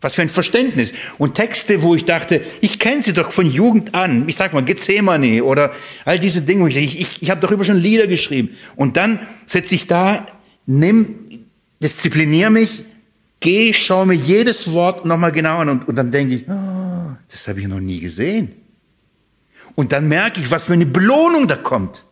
Was 0.00 0.14
für 0.14 0.22
ein 0.22 0.28
Verständnis. 0.28 0.92
Und 1.18 1.34
Texte, 1.34 1.82
wo 1.82 1.94
ich 1.94 2.04
dachte, 2.04 2.42
ich 2.60 2.78
kenne 2.78 3.02
sie 3.02 3.14
doch 3.14 3.32
von 3.32 3.50
Jugend 3.50 3.94
an. 3.94 4.28
Ich 4.28 4.36
sag 4.36 4.52
mal, 4.52 4.62
Gethsemane 4.62 5.42
oder 5.42 5.72
all 6.04 6.18
diese 6.18 6.42
Dinge. 6.42 6.68
Ich, 6.68 6.76
ich, 6.76 7.22
ich 7.22 7.30
habe 7.30 7.40
darüber 7.40 7.64
schon 7.64 7.78
Lieder 7.78 8.06
geschrieben. 8.06 8.50
Und 8.76 8.96
dann 8.96 9.20
setze 9.46 9.74
ich 9.74 9.86
da, 9.86 10.26
nimm, 10.66 11.14
diszipliniere 11.82 12.50
mich, 12.50 12.84
geh, 13.40 13.72
schau 13.72 14.04
mir 14.04 14.14
jedes 14.14 14.70
Wort 14.70 15.06
nochmal 15.06 15.32
genau 15.32 15.58
an. 15.58 15.70
Und, 15.70 15.88
und 15.88 15.96
dann 15.96 16.10
denke 16.10 16.34
ich, 16.34 16.44
oh, 16.46 16.85
das 17.30 17.48
habe 17.48 17.60
ich 17.60 17.66
noch 17.66 17.80
nie 17.80 18.00
gesehen. 18.00 18.52
Und 19.74 19.92
dann 19.92 20.08
merke 20.08 20.40
ich, 20.40 20.50
was 20.50 20.64
für 20.64 20.72
eine 20.72 20.86
Belohnung 20.86 21.48
da 21.48 21.56
kommt. 21.56 22.04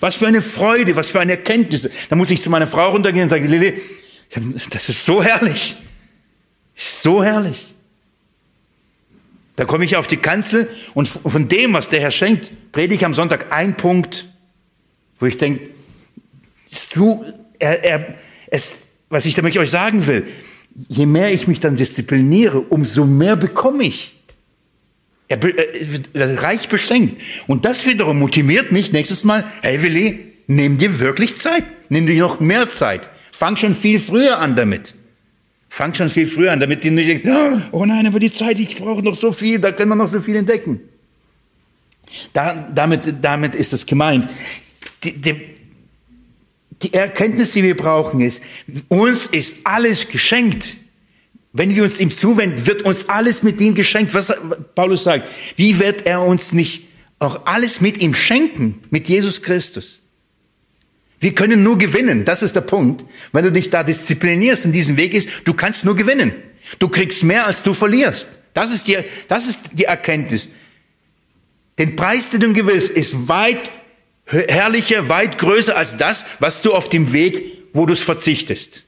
Was 0.00 0.16
für 0.16 0.26
eine 0.26 0.42
Freude, 0.42 0.96
was 0.96 1.10
für 1.10 1.20
eine 1.20 1.32
Erkenntnis. 1.32 1.88
Da 2.08 2.16
muss 2.16 2.30
ich 2.30 2.42
zu 2.42 2.50
meiner 2.50 2.66
Frau 2.66 2.90
runtergehen 2.90 3.24
und 3.24 3.28
sagen, 3.28 3.46
Lili, 3.46 3.80
das 4.70 4.88
ist 4.88 5.04
so 5.04 5.22
herrlich. 5.22 5.76
So 6.74 7.22
herrlich. 7.22 7.74
Da 9.56 9.64
komme 9.64 9.84
ich 9.84 9.96
auf 9.96 10.06
die 10.06 10.18
Kanzel 10.18 10.68
und 10.94 11.08
von 11.08 11.48
dem, 11.48 11.72
was 11.72 11.88
der 11.88 12.00
Herr 12.00 12.10
schenkt, 12.10 12.52
predige 12.72 12.96
ich 12.96 13.04
am 13.04 13.14
Sonntag 13.14 13.52
ein 13.52 13.76
Punkt, 13.76 14.28
wo 15.18 15.26
ich 15.26 15.38
denke, 15.38 15.70
du, 16.94 17.24
er, 17.58 17.82
er, 17.82 18.14
es, 18.48 18.86
was 19.08 19.24
ich 19.24 19.34
damit 19.34 19.56
euch 19.56 19.70
sagen 19.70 20.06
will, 20.06 20.26
je 20.88 21.06
mehr 21.06 21.32
ich 21.32 21.48
mich 21.48 21.60
dann 21.60 21.76
diszipliniere, 21.76 22.60
umso 22.60 23.04
mehr 23.04 23.36
bekomme 23.36 23.84
ich. 23.84 24.14
Er, 25.28 25.40
er 26.14 26.42
reich 26.42 26.68
beschenkt. 26.68 27.20
Und 27.46 27.64
das 27.64 27.84
wiederum 27.86 28.18
motiviert 28.18 28.70
mich 28.70 28.92
nächstes 28.92 29.24
Mal, 29.24 29.44
hey 29.62 29.82
Willi, 29.82 30.32
nimm 30.46 30.78
dir 30.78 31.00
wirklich 31.00 31.36
Zeit. 31.36 31.64
Nimm 31.88 32.06
dir 32.06 32.20
noch 32.22 32.40
mehr 32.40 32.70
Zeit. 32.70 33.08
Fang 33.32 33.56
schon 33.56 33.74
viel 33.74 33.98
früher 33.98 34.38
an 34.38 34.54
damit. 34.56 34.94
Fang 35.68 35.94
schon 35.94 36.10
viel 36.10 36.26
früher 36.26 36.52
an, 36.52 36.60
damit 36.60 36.84
du 36.84 36.90
nicht 36.90 37.08
denkst, 37.08 37.24
oh 37.72 37.84
nein, 37.84 38.06
aber 38.06 38.18
die 38.18 38.32
Zeit, 38.32 38.58
ich 38.58 38.76
brauche 38.76 39.02
noch 39.02 39.14
so 39.14 39.32
viel, 39.32 39.58
da 39.58 39.72
können 39.72 39.90
wir 39.90 39.96
noch 39.96 40.08
so 40.08 40.20
viel 40.20 40.36
entdecken. 40.36 40.80
Da, 42.32 42.68
damit, 42.74 43.16
damit 43.20 43.54
ist 43.54 43.72
es 43.72 43.84
gemeint. 43.84 44.28
Die, 45.02 45.20
die, 45.20 45.55
die 46.86 46.92
Erkenntnis, 46.92 47.52
die 47.52 47.62
wir 47.62 47.76
brauchen, 47.76 48.20
ist, 48.20 48.42
uns 48.88 49.26
ist 49.26 49.56
alles 49.64 50.08
geschenkt. 50.08 50.76
Wenn 51.52 51.74
wir 51.74 51.84
uns 51.84 51.98
ihm 51.98 52.14
zuwenden, 52.14 52.66
wird 52.66 52.82
uns 52.82 53.08
alles 53.08 53.42
mit 53.42 53.60
ihm 53.60 53.74
geschenkt. 53.74 54.14
Was 54.14 54.32
Paulus 54.74 55.04
sagt, 55.04 55.28
wie 55.56 55.78
wird 55.78 56.06
er 56.06 56.22
uns 56.22 56.52
nicht 56.52 56.84
auch 57.18 57.46
alles 57.46 57.80
mit 57.80 58.00
ihm 58.02 58.14
schenken, 58.14 58.84
mit 58.90 59.08
Jesus 59.08 59.42
Christus? 59.42 60.02
Wir 61.18 61.34
können 61.34 61.62
nur 61.62 61.78
gewinnen, 61.78 62.24
das 62.24 62.42
ist 62.42 62.54
der 62.54 62.60
Punkt. 62.60 63.04
Wenn 63.32 63.44
du 63.44 63.50
dich 63.50 63.70
da 63.70 63.82
disziplinierst 63.82 64.66
und 64.66 64.72
diesen 64.72 64.96
Weg 64.96 65.14
ist, 65.14 65.28
du 65.44 65.54
kannst 65.54 65.84
nur 65.84 65.96
gewinnen. 65.96 66.34
Du 66.78 66.88
kriegst 66.88 67.24
mehr, 67.24 67.46
als 67.46 67.62
du 67.62 67.72
verlierst. 67.72 68.28
Das 68.54 68.70
ist 68.70 68.86
die, 68.86 68.98
das 69.28 69.46
ist 69.46 69.60
die 69.72 69.84
Erkenntnis. 69.84 70.48
Den 71.78 71.96
Preis, 71.96 72.30
den 72.30 72.40
du 72.40 72.52
gewinnst, 72.52 72.90
ist 72.90 73.28
weit 73.28 73.70
herrlicher, 74.26 75.08
weit 75.08 75.38
größer 75.38 75.76
als 75.76 75.96
das, 75.96 76.24
was 76.40 76.62
du 76.62 76.74
auf 76.74 76.88
dem 76.88 77.12
Weg, 77.12 77.58
wo 77.72 77.86
du 77.86 77.92
es 77.92 78.02
verzichtest. 78.02 78.82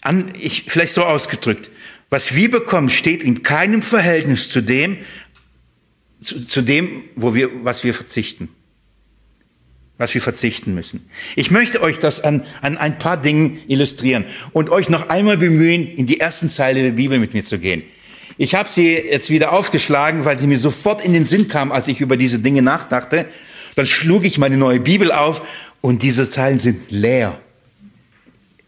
An, 0.00 0.32
ich, 0.38 0.64
vielleicht 0.68 0.94
so 0.94 1.04
ausgedrückt. 1.04 1.70
Was 2.10 2.34
wir 2.34 2.50
bekommen, 2.50 2.90
steht 2.90 3.22
in 3.22 3.42
keinem 3.42 3.82
Verhältnis 3.82 4.50
zu 4.50 4.60
dem, 4.60 4.98
zu, 6.22 6.44
zu 6.44 6.62
dem, 6.62 7.04
wo 7.16 7.34
wir, 7.34 7.64
was 7.64 7.84
wir 7.84 7.94
verzichten. 7.94 8.48
Was 9.98 10.12
wir 10.14 10.20
verzichten 10.20 10.74
müssen. 10.74 11.08
Ich 11.36 11.50
möchte 11.50 11.80
euch 11.80 11.98
das 11.98 12.20
an, 12.20 12.44
an 12.60 12.76
ein 12.76 12.98
paar 12.98 13.16
Dingen 13.16 13.58
illustrieren 13.68 14.24
und 14.52 14.70
euch 14.70 14.88
noch 14.88 15.08
einmal 15.08 15.36
bemühen, 15.36 15.86
in 15.86 16.06
die 16.06 16.18
ersten 16.18 16.48
Zeile 16.48 16.82
der 16.82 16.90
Bibel 16.92 17.18
mit 17.18 17.32
mir 17.34 17.44
zu 17.44 17.58
gehen. 17.58 17.84
Ich 18.38 18.54
habe 18.54 18.68
sie 18.70 18.94
jetzt 18.94 19.30
wieder 19.30 19.52
aufgeschlagen, 19.52 20.24
weil 20.24 20.38
sie 20.38 20.46
mir 20.46 20.58
sofort 20.58 21.04
in 21.04 21.12
den 21.12 21.26
Sinn 21.26 21.48
kam, 21.48 21.72
als 21.72 21.88
ich 21.88 22.00
über 22.00 22.16
diese 22.16 22.38
Dinge 22.38 22.62
nachdachte. 22.62 23.26
Dann 23.74 23.86
schlug 23.86 24.24
ich 24.24 24.38
meine 24.38 24.56
neue 24.56 24.80
Bibel 24.80 25.12
auf 25.12 25.42
und 25.80 26.02
diese 26.02 26.28
Zeilen 26.28 26.58
sind 26.58 26.90
leer. 26.90 27.38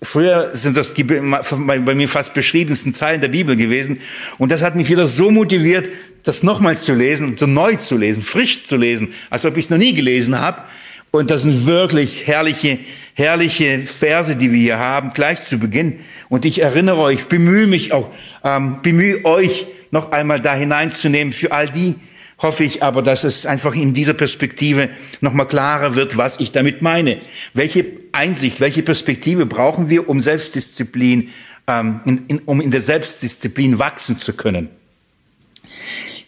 Früher 0.03 0.51
sind 0.55 0.77
das 0.77 0.93
die 0.93 1.03
bei 1.03 1.95
mir 1.95 2.09
fast 2.09 2.35
beschriebensten 2.35 2.93
Zeilen 2.93 3.23
der 3.23 3.29
Bibel 3.29 3.57
gewesen. 3.57 4.01
Und 4.39 4.53
das 4.53 4.63
hat 4.63 4.77
mich 4.77 4.91
wieder 4.91 5.07
so 5.07 5.31
motiviert, 5.31 5.91
das 6.25 6.43
nochmals 6.43 6.85
zu 6.85 6.95
lesen, 6.95 7.37
so 7.39 7.47
neu 7.47 7.77
zu 7.77 7.97
lesen, 7.97 8.23
frisch 8.23 8.65
zu 8.65 8.77
lesen, 8.77 9.15
als 9.31 9.45
ob 9.47 9.57
ich 9.57 9.65
es 9.65 9.71
noch 9.71 9.79
nie 9.79 9.95
gelesen 9.95 10.39
habe. 10.39 10.63
Und 11.11 11.31
das 11.31 11.43
sind 11.43 11.65
wirklich 11.65 12.27
herrliche, 12.27 12.81
herrliche 13.15 13.81
Verse, 13.81 14.37
die 14.37 14.53
wir 14.53 14.59
hier 14.59 14.79
haben, 14.79 15.13
gleich 15.15 15.45
zu 15.45 15.59
Beginn. 15.59 16.01
Und 16.29 16.45
ich 16.45 16.61
erinnere 16.61 16.99
euch, 16.99 17.27
bemühe 17.29 17.67
mich 17.67 17.93
auch, 17.93 18.11
ähm, 18.43 18.81
bemühe 18.83 19.25
euch 19.25 19.67
noch 19.91 20.13
einmal 20.13 20.41
da 20.41 20.55
hineinzunehmen 20.55 21.33
für 21.33 21.53
all 21.53 21.71
die, 21.71 21.95
hoffe 22.39 22.65
ich 22.65 22.83
aber, 22.83 23.03
dass 23.03 23.25
es 23.25 23.47
einfach 23.47 23.75
in 23.75 23.95
dieser 23.95 24.15
Perspektive 24.15 24.91
nochmal 25.21 25.47
klarer 25.47 25.95
wird, 25.95 26.17
was 26.17 26.41
ich 26.41 26.51
damit 26.51 26.83
meine. 26.83 27.19
Welche 27.55 27.87
Einsicht, 28.13 28.61
welche 28.61 28.83
Perspektive 28.83 29.47
brauchen 29.47 29.89
wir, 29.89 30.09
um 30.09 30.21
Selbstdisziplin, 30.21 31.31
ähm, 31.69 32.01
in, 32.05 32.27
in, 32.27 32.39
um 32.41 32.61
in 32.61 32.73
der 32.73 32.81
Selbstdisziplin 32.81 33.79
wachsen 33.79 34.19
zu 34.19 34.33
können? 34.33 34.69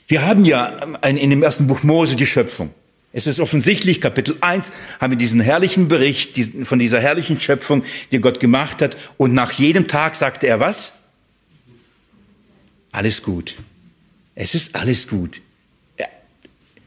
Wir 0.09 0.25
haben 0.25 0.45
ja 0.45 0.69
in 1.03 1.31
dem 1.31 1.43
ersten 1.43 1.67
Buch 1.67 1.83
Mose 1.83 2.15
die 2.15 2.27
Schöpfung. 2.27 2.71
Es 3.17 3.27
ist 3.27 3.41
offensichtlich, 3.41 4.03
Kapitel 4.03 4.37
1 4.43 4.73
haben 5.01 5.13
wir 5.13 5.17
diesen 5.17 5.41
herrlichen 5.41 5.89
Bericht 5.89 6.39
von 6.65 6.79
dieser 6.79 7.01
herrlichen 7.01 7.41
Schöpfung, 7.41 7.83
die 8.13 8.19
Gott 8.19 8.41
gemacht 8.41 8.83
hat. 8.83 8.99
Und 9.17 9.33
nach 9.33 9.53
jedem 9.53 9.89
Tag 9.89 10.17
sagte 10.17 10.47
er 10.47 10.61
was? 10.61 10.93
Alles 12.93 13.23
gut. 13.23 13.57
Es 14.35 14.55
ist 14.55 14.75
alles 14.77 15.09
gut. 15.09 15.41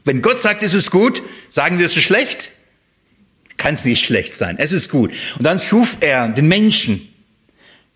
Wenn 0.04 0.22
Gott 0.22 0.40
sagt, 0.40 0.62
es 0.62 0.72
ist 0.72 0.92
gut, 0.92 1.20
sagen 1.50 1.80
wir, 1.80 1.86
es 1.86 1.96
ist 1.96 2.04
schlecht? 2.04 2.52
Kann 3.56 3.74
es 3.74 3.84
nicht 3.84 4.04
schlecht 4.04 4.32
sein. 4.32 4.56
Es 4.56 4.70
ist 4.70 4.88
gut. 4.88 5.10
Und 5.36 5.44
dann 5.44 5.58
schuf 5.58 5.96
er 5.98 6.28
den 6.28 6.46
Menschen. 6.46 7.12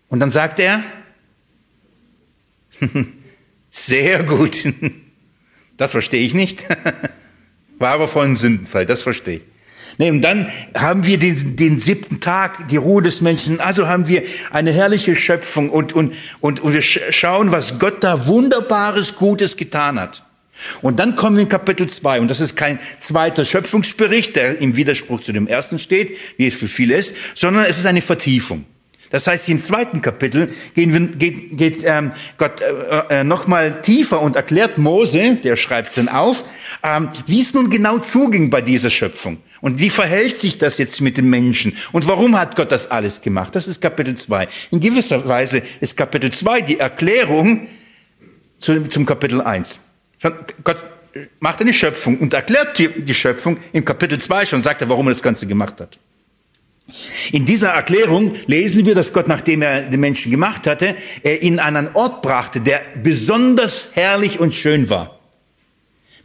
Und 0.09 0.19
dann 0.19 0.31
sagt 0.31 0.59
er, 0.59 0.83
sehr 3.69 4.23
gut. 4.23 4.61
Das 5.77 5.91
verstehe 5.91 6.21
ich 6.21 6.33
nicht. 6.33 6.65
War 7.77 7.93
aber 7.93 8.07
voll 8.07 8.25
ein 8.25 8.37
Sündenfall, 8.37 8.85
das 8.85 9.01
verstehe 9.01 9.37
ich. 9.37 9.41
Nee, 9.97 10.09
und 10.09 10.21
dann 10.21 10.49
haben 10.75 11.05
wir 11.05 11.17
den, 11.17 11.55
den 11.55 11.79
siebten 11.79 12.19
Tag, 12.19 12.67
die 12.67 12.75
Ruhe 12.75 13.01
des 13.01 13.21
Menschen. 13.21 13.61
Also 13.61 13.87
haben 13.87 14.07
wir 14.07 14.23
eine 14.51 14.73
herrliche 14.73 15.15
Schöpfung 15.15 15.69
und, 15.69 15.93
und, 15.93 16.13
und, 16.41 16.59
und 16.59 16.73
wir 16.73 16.81
schauen, 16.81 17.51
was 17.51 17.79
Gott 17.79 18.03
da 18.03 18.27
wunderbares, 18.27 19.15
Gutes 19.15 19.55
getan 19.55 19.99
hat. 19.99 20.23
Und 20.81 20.99
dann 20.99 21.15
kommen 21.15 21.37
wir 21.37 21.43
in 21.43 21.49
Kapitel 21.49 21.87
2 21.87 22.21
und 22.21 22.27
das 22.29 22.39
ist 22.39 22.55
kein 22.55 22.79
zweiter 22.99 23.45
Schöpfungsbericht, 23.45 24.35
der 24.35 24.59
im 24.59 24.75
Widerspruch 24.75 25.21
zu 25.21 25.33
dem 25.33 25.47
ersten 25.47 25.79
steht, 25.79 26.17
wie 26.37 26.47
es 26.47 26.55
für 26.55 26.67
viele 26.67 26.95
ist, 26.95 27.15
sondern 27.33 27.65
es 27.65 27.77
ist 27.77 27.85
eine 27.85 28.01
Vertiefung. 28.01 28.65
Das 29.11 29.27
heißt, 29.27 29.47
im 29.49 29.61
zweiten 29.61 30.01
Kapitel 30.01 30.49
gehen 30.73 30.91
wir, 30.91 30.99
geht, 30.99 31.57
geht 31.57 31.83
ähm, 31.85 32.11
Gott 32.37 32.61
äh, 32.61 33.19
äh, 33.19 33.23
nochmal 33.23 33.81
tiefer 33.81 34.21
und 34.21 34.35
erklärt 34.35 34.77
Mose, 34.77 35.37
der 35.43 35.55
schreibt 35.55 35.89
es 35.89 35.95
dann 35.95 36.09
auf, 36.09 36.43
ähm, 36.85 37.09
wie 37.25 37.41
es 37.41 37.53
nun 37.53 37.69
genau 37.69 37.97
zuging 37.97 38.51
bei 38.51 38.61
dieser 38.61 38.91
Schöpfung. 38.91 39.39
Und 39.59 39.79
wie 39.79 39.89
verhält 39.89 40.37
sich 40.37 40.59
das 40.59 40.77
jetzt 40.77 41.01
mit 41.01 41.17
den 41.17 41.29
Menschen? 41.29 41.75
Und 41.91 42.07
warum 42.07 42.37
hat 42.37 42.55
Gott 42.55 42.71
das 42.71 42.91
alles 42.91 43.21
gemacht? 43.21 43.55
Das 43.55 43.67
ist 43.67 43.81
Kapitel 43.81 44.15
2. 44.15 44.47
In 44.69 44.79
gewisser 44.79 45.27
Weise 45.27 45.63
ist 45.79 45.97
Kapitel 45.97 46.31
2 46.31 46.61
die 46.61 46.79
Erklärung 46.79 47.67
zu, 48.59 48.87
zum 48.87 49.07
Kapitel 49.07 49.41
1. 49.41 49.79
Gott 50.63 50.77
macht 51.39 51.61
eine 51.61 51.73
Schöpfung 51.73 52.19
und 52.19 52.33
erklärt 52.33 52.77
die, 52.77 52.89
die 53.03 53.13
Schöpfung 53.15 53.57
im 53.73 53.83
Kapitel 53.83 54.19
2 54.19 54.45
schon, 54.45 54.61
sagt 54.61 54.81
er, 54.81 54.89
warum 54.89 55.07
er 55.07 55.13
das 55.13 55.23
Ganze 55.23 55.47
gemacht 55.47 55.81
hat. 55.81 55.97
In 57.31 57.45
dieser 57.45 57.69
Erklärung 57.69 58.35
lesen 58.45 58.85
wir, 58.85 58.93
dass 58.93 59.11
Gott, 59.11 59.27
nachdem 59.27 59.63
er 59.63 59.83
den 59.83 59.99
Menschen 59.99 60.29
gemacht 60.29 60.67
hatte, 60.67 60.95
er 61.23 61.41
ihn 61.41 61.57
an 61.57 61.75
einen 61.75 61.95
Ort 61.95 62.21
brachte, 62.21 62.61
der 62.61 62.81
besonders 63.01 63.87
herrlich 63.93 64.39
und 64.39 64.53
schön 64.53 64.87
war. 64.89 65.14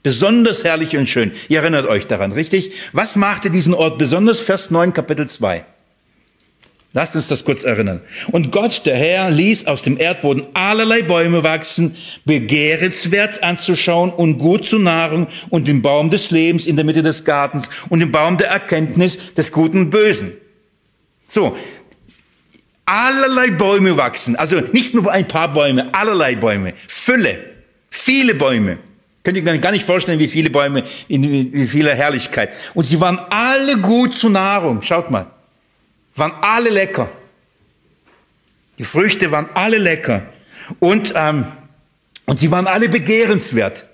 Besonders 0.02 0.64
herrlich 0.64 0.96
und 0.96 1.10
schön. 1.10 1.32
Ihr 1.48 1.60
erinnert 1.60 1.86
euch 1.86 2.06
daran, 2.06 2.32
richtig? 2.32 2.72
Was 2.92 3.16
machte 3.16 3.50
diesen 3.50 3.74
Ort 3.74 3.98
besonders? 3.98 4.40
Vers 4.40 4.70
9, 4.70 4.92
Kapitel 4.94 5.28
2. 5.28 5.64
Lasst 6.92 7.14
uns 7.14 7.28
das 7.28 7.44
kurz 7.44 7.62
erinnern. 7.62 8.00
Und 8.32 8.50
Gott, 8.50 8.84
der 8.84 8.96
Herr, 8.96 9.30
ließ 9.30 9.68
aus 9.68 9.82
dem 9.82 9.96
Erdboden 9.96 10.46
allerlei 10.54 11.02
Bäume 11.02 11.44
wachsen, 11.44 11.94
begehrenswert 12.24 13.44
anzuschauen 13.44 14.10
und 14.10 14.38
gut 14.38 14.66
zur 14.66 14.80
Nahrung 14.80 15.28
und 15.50 15.68
den 15.68 15.82
Baum 15.82 16.10
des 16.10 16.32
Lebens 16.32 16.66
in 16.66 16.74
der 16.74 16.84
Mitte 16.84 17.04
des 17.04 17.24
Gartens 17.24 17.70
und 17.90 18.00
den 18.00 18.10
Baum 18.10 18.38
der 18.38 18.48
Erkenntnis 18.48 19.34
des 19.34 19.52
Guten 19.52 19.78
und 19.78 19.90
Bösen. 19.90 20.32
So, 21.28 21.56
allerlei 22.86 23.50
Bäume 23.50 23.96
wachsen, 23.96 24.34
also 24.34 24.56
nicht 24.72 24.92
nur 24.92 25.12
ein 25.12 25.28
paar 25.28 25.52
Bäume, 25.54 25.94
allerlei 25.94 26.34
Bäume, 26.34 26.74
Fülle, 26.88 27.38
viele 27.88 28.34
Bäume. 28.34 28.78
Könnt 29.22 29.36
ihr 29.36 29.58
gar 29.58 29.72
nicht 29.72 29.84
vorstellen, 29.84 30.18
wie 30.18 30.28
viele 30.28 30.48
Bäume, 30.48 30.84
in 31.08 31.52
wie 31.52 31.66
vieler 31.66 31.94
Herrlichkeit. 31.94 32.52
Und 32.74 32.84
sie 32.84 33.00
waren 33.00 33.18
alle 33.30 33.78
gut 33.78 34.14
zur 34.14 34.30
Nahrung. 34.30 34.80
Schaut 34.82 35.10
mal. 35.10 35.26
Waren 36.14 36.32
alle 36.40 36.70
lecker. 36.70 37.10
Die 38.78 38.84
Früchte 38.84 39.30
waren 39.30 39.48
alle 39.52 39.76
lecker. 39.76 40.22
Und, 40.78 41.12
ähm, 41.14 41.44
und 42.24 42.40
sie 42.40 42.50
waren 42.50 42.66
alle 42.66 42.88
begehrenswert. 42.88 43.84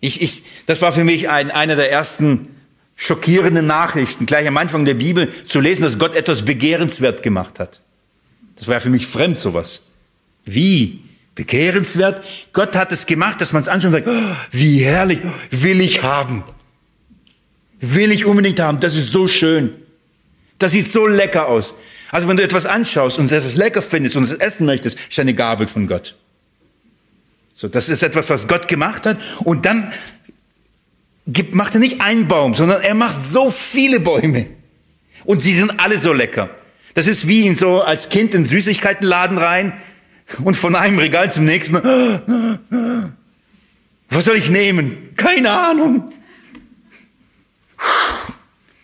Ich, 0.00 0.20
ich, 0.20 0.42
das 0.66 0.82
war 0.82 0.92
für 0.92 1.04
mich 1.04 1.30
ein, 1.30 1.50
einer 1.50 1.76
der 1.76 1.90
ersten 1.90 2.56
schockierenden 2.96 3.66
Nachrichten, 3.66 4.26
gleich 4.26 4.46
am 4.46 4.56
Anfang 4.58 4.84
der 4.84 4.94
Bibel 4.94 5.32
zu 5.46 5.60
lesen, 5.60 5.82
dass 5.82 5.98
Gott 5.98 6.14
etwas 6.14 6.44
begehrenswert 6.44 7.22
gemacht 7.22 7.58
hat. 7.58 7.80
Das 8.56 8.68
war 8.68 8.80
für 8.80 8.90
mich 8.90 9.06
fremd, 9.06 9.38
sowas. 9.38 9.82
Wie? 10.44 11.00
Begehrenswert? 11.34 12.24
Gott 12.52 12.76
hat 12.76 12.92
es 12.92 13.06
gemacht, 13.06 13.40
dass 13.40 13.52
man 13.52 13.62
es 13.62 13.68
anschaut 13.68 13.94
und 13.94 14.04
sagt, 14.04 14.08
oh, 14.08 14.36
wie 14.50 14.80
herrlich, 14.84 15.20
will 15.50 15.80
ich 15.80 16.02
haben. 16.02 16.44
Will 17.80 18.12
ich 18.12 18.26
unbedingt 18.26 18.60
haben, 18.60 18.80
das 18.80 18.96
ist 18.96 19.10
so 19.10 19.26
schön. 19.26 19.70
Das 20.58 20.72
sieht 20.72 20.92
so 20.92 21.06
lecker 21.06 21.48
aus. 21.48 21.74
Also 22.10 22.28
wenn 22.28 22.36
du 22.36 22.42
etwas 22.42 22.66
anschaust 22.66 23.18
und 23.18 23.32
das 23.32 23.56
lecker 23.56 23.82
findest 23.82 24.16
und 24.16 24.24
es 24.24 24.32
essen 24.32 24.66
möchtest, 24.66 24.98
ist 25.08 25.18
eine 25.18 25.34
Gabe 25.34 25.66
von 25.66 25.86
Gott. 25.86 26.14
So, 27.54 27.68
das 27.68 27.88
ist 27.88 28.02
etwas, 28.02 28.30
was 28.30 28.46
Gott 28.46 28.68
gemacht 28.68 29.06
hat. 29.06 29.18
Und 29.40 29.64
dann 29.66 29.92
gibt, 31.26 31.54
macht 31.54 31.74
er 31.74 31.80
nicht 31.80 32.00
einen 32.00 32.28
Baum, 32.28 32.54
sondern 32.54 32.82
er 32.82 32.94
macht 32.94 33.16
so 33.28 33.50
viele 33.50 34.00
Bäume. 34.00 34.46
Und 35.24 35.40
sie 35.40 35.54
sind 35.54 35.80
alle 35.80 35.98
so 35.98 36.12
lecker. 36.12 36.50
Das 36.94 37.06
ist 37.06 37.26
wie 37.26 37.46
in 37.46 37.56
so 37.56 37.80
als 37.80 38.08
Kind 38.10 38.34
in 38.34 38.44
Süßigkeitenladen 38.44 39.38
rein 39.38 39.80
und 40.44 40.56
von 40.56 40.74
einem 40.74 40.98
Regal 40.98 41.32
zum 41.32 41.44
nächsten. 41.44 41.74
Was 44.10 44.24
soll 44.24 44.36
ich 44.36 44.50
nehmen? 44.50 45.14
Keine 45.16 45.50
Ahnung. 45.50 46.12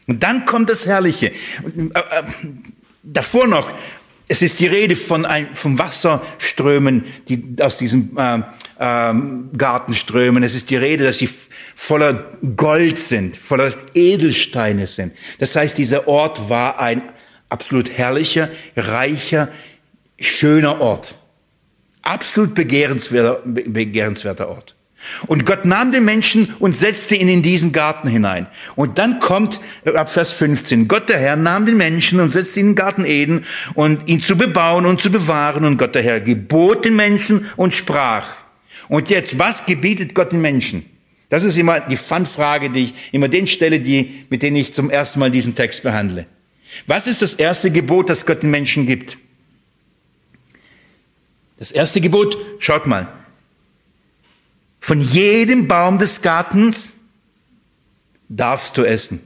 Und 0.07 0.23
dann 0.23 0.47
kommt 0.47 0.71
das 0.71 0.87
Herrliche. 0.87 1.27
Äh, 1.27 1.33
äh, 1.95 2.23
davor 3.03 3.47
noch, 3.47 3.71
es 4.27 4.43
ist 4.43 4.59
die 4.61 4.67
Rede 4.67 4.97
von, 4.97 5.27
ein, 5.27 5.55
von 5.55 5.79
Wasserströmen, 5.79 7.05
die 7.29 7.57
aus 7.61 7.79
diesem 7.79 8.17
äh, 8.17 8.39
äh, 8.79 9.15
Garten 9.57 9.95
strömen. 9.95 10.43
Es 10.43 10.55
ist 10.55 10.71
die 10.71 10.77
Rede, 10.77 11.05
dass 11.05 11.19
sie 11.19 11.29
voller 11.75 12.33
Gold 12.57 12.99
sind, 12.99 13.37
voller 13.37 13.75
Edelsteine 13.95 14.87
sind. 14.87 15.15
Das 15.39 15.55
heißt, 15.55 15.77
dieser 15.77 16.09
Ort 16.09 16.49
war 16.49 16.81
ein 16.81 17.03
absolut 17.51 17.91
herrlicher, 17.91 18.51
reicher, 18.77 19.49
schöner 20.19 20.81
Ort. 20.81 21.18
Absolut 22.03 22.55
begehrenswerter, 22.55 23.43
begehrenswerter 23.45 24.49
Ort. 24.49 24.75
Und 25.27 25.47
Gott 25.47 25.65
nahm 25.65 25.93
den 25.93 26.05
Menschen 26.05 26.55
und 26.59 26.77
setzte 26.77 27.15
ihn 27.15 27.29
in 27.29 27.43
diesen 27.43 27.73
Garten 27.73 28.09
hinein. 28.09 28.47
Und 28.75 28.99
dann 28.99 29.21
kommt 29.21 29.61
ab 29.85 30.13
Vers 30.13 30.33
15, 30.33 30.89
Gott 30.89 31.09
der 31.09 31.19
Herr 31.19 31.37
nahm 31.37 31.67
den 31.67 31.77
Menschen 31.77 32.21
und 32.21 32.33
setzte 32.33 32.61
ihn 32.61 32.67
in 32.67 32.73
den 32.73 32.77
Garten 32.77 33.05
Eden 33.05 33.45
und 33.75 34.09
ihn 34.09 34.21
zu 34.21 34.37
bebauen 34.37 34.87
und 34.87 35.01
zu 35.01 35.11
bewahren. 35.11 35.65
Und 35.65 35.79
Gott 35.79 35.95
der 35.95 36.03
Herr 36.03 36.21
gebot 36.21 36.85
den 36.85 36.97
Menschen 36.97 37.47
und 37.57 37.75
sprach. 37.75 38.37
Und 38.89 39.09
jetzt, 39.09 39.39
was 39.39 39.67
gebietet 39.67 40.15
Gott 40.15 40.33
den 40.33 40.41
Menschen? 40.41 40.85
Das 41.29 41.45
ist 41.45 41.59
immer 41.59 41.81
die 41.81 41.97
Fun-Frage, 41.97 42.71
die 42.71 42.85
ich 42.85 42.95
immer 43.13 43.29
den 43.29 43.47
stelle, 43.47 43.81
die, 43.81 44.25
mit 44.31 44.43
denen 44.43 44.57
ich 44.57 44.73
zum 44.73 44.91
ersten 44.91 45.21
Mal 45.21 45.31
diesen 45.31 45.55
Text 45.55 45.83
behandle. 45.83 46.27
Was 46.87 47.07
ist 47.07 47.23
das 47.23 47.35
erste 47.35 47.71
Gebot, 47.71 48.11
das 48.11 48.27
Gott 48.27 48.43
den 48.43 48.51
Menschen 48.51 48.87
gibt? 48.87 49.19
Das 51.59 51.73
erste 51.73 52.01
Gebot, 52.01 52.39
schaut 52.61 52.87
mal, 52.87 53.13
von 54.81 55.01
jedem 55.01 55.67
Baum 55.69 55.99
des 55.99 56.23
Gartens 56.23 56.93
darfst 58.29 58.79
du 58.79 58.85
essen. 58.85 59.21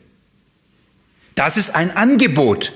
Das 1.35 1.57
ist 1.57 1.75
ein 1.75 1.91
Angebot. 1.91 2.73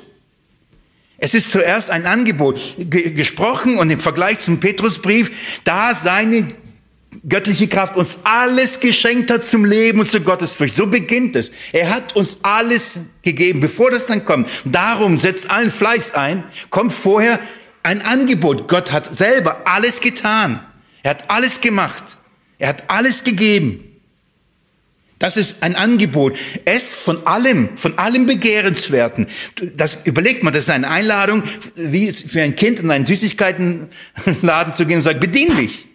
Es 1.18 1.34
ist 1.34 1.50
zuerst 1.50 1.90
ein 1.90 2.04
Angebot 2.04 2.60
gesprochen 2.78 3.78
und 3.78 3.88
im 3.88 4.00
Vergleich 4.00 4.40
zum 4.40 4.60
Petrusbrief, 4.60 5.30
da 5.64 5.94
seine 5.94 6.52
göttliche 7.26 7.68
Kraft 7.68 7.96
uns 7.96 8.18
alles 8.24 8.80
geschenkt 8.80 9.30
hat 9.30 9.44
zum 9.44 9.64
Leben 9.64 10.00
und 10.00 10.10
zur 10.10 10.20
Gottesfurcht. 10.20 10.74
So 10.74 10.86
beginnt 10.86 11.34
es. 11.34 11.50
Er 11.72 11.90
hat 11.90 12.14
uns 12.14 12.38
alles 12.42 13.00
gegeben, 13.22 13.60
bevor 13.60 13.90
das 13.90 14.06
dann 14.06 14.26
kommt. 14.26 14.50
Darum 14.66 15.18
setzt 15.18 15.50
allen 15.50 15.70
Fleiß 15.70 16.12
ein, 16.14 16.44
kommt 16.68 16.92
vorher 16.92 17.40
ein 17.86 18.02
Angebot. 18.02 18.66
Gott 18.66 18.90
hat 18.90 19.16
selber 19.16 19.62
alles 19.64 20.00
getan. 20.00 20.60
Er 21.04 21.10
hat 21.10 21.30
alles 21.30 21.60
gemacht. 21.60 22.18
Er 22.58 22.68
hat 22.68 22.90
alles 22.90 23.22
gegeben. 23.22 23.84
Das 25.20 25.36
ist 25.36 25.62
ein 25.62 25.76
Angebot. 25.76 26.36
Es 26.64 26.96
von 26.96 27.26
allem, 27.26 27.78
von 27.78 27.96
allem 27.96 28.26
Begehrenswerten. 28.26 29.28
Das 29.76 30.00
überlegt 30.04 30.42
man, 30.42 30.52
das 30.52 30.64
ist 30.64 30.70
eine 30.70 30.90
Einladung, 30.90 31.44
wie 31.76 32.12
für 32.12 32.42
ein 32.42 32.56
Kind 32.56 32.80
in 32.80 32.90
einen 32.90 33.06
Süßigkeitenladen 33.06 34.74
zu 34.74 34.84
gehen 34.84 34.96
und 34.96 35.02
sagen, 35.02 35.20
bedien 35.20 35.56
dich. 35.56 35.86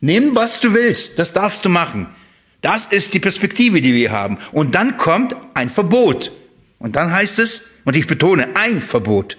Nimm, 0.00 0.34
was 0.34 0.60
du 0.60 0.74
willst. 0.74 1.18
Das 1.18 1.32
darfst 1.32 1.64
du 1.64 1.68
machen. 1.68 2.08
Das 2.60 2.86
ist 2.86 3.14
die 3.14 3.20
Perspektive, 3.20 3.80
die 3.80 3.94
wir 3.94 4.10
haben. 4.10 4.38
Und 4.50 4.74
dann 4.74 4.96
kommt 4.96 5.36
ein 5.54 5.70
Verbot. 5.70 6.32
Und 6.80 6.96
dann 6.96 7.12
heißt 7.12 7.38
es, 7.38 7.62
und 7.84 7.96
ich 7.96 8.08
betone, 8.08 8.56
ein 8.56 8.82
Verbot. 8.82 9.38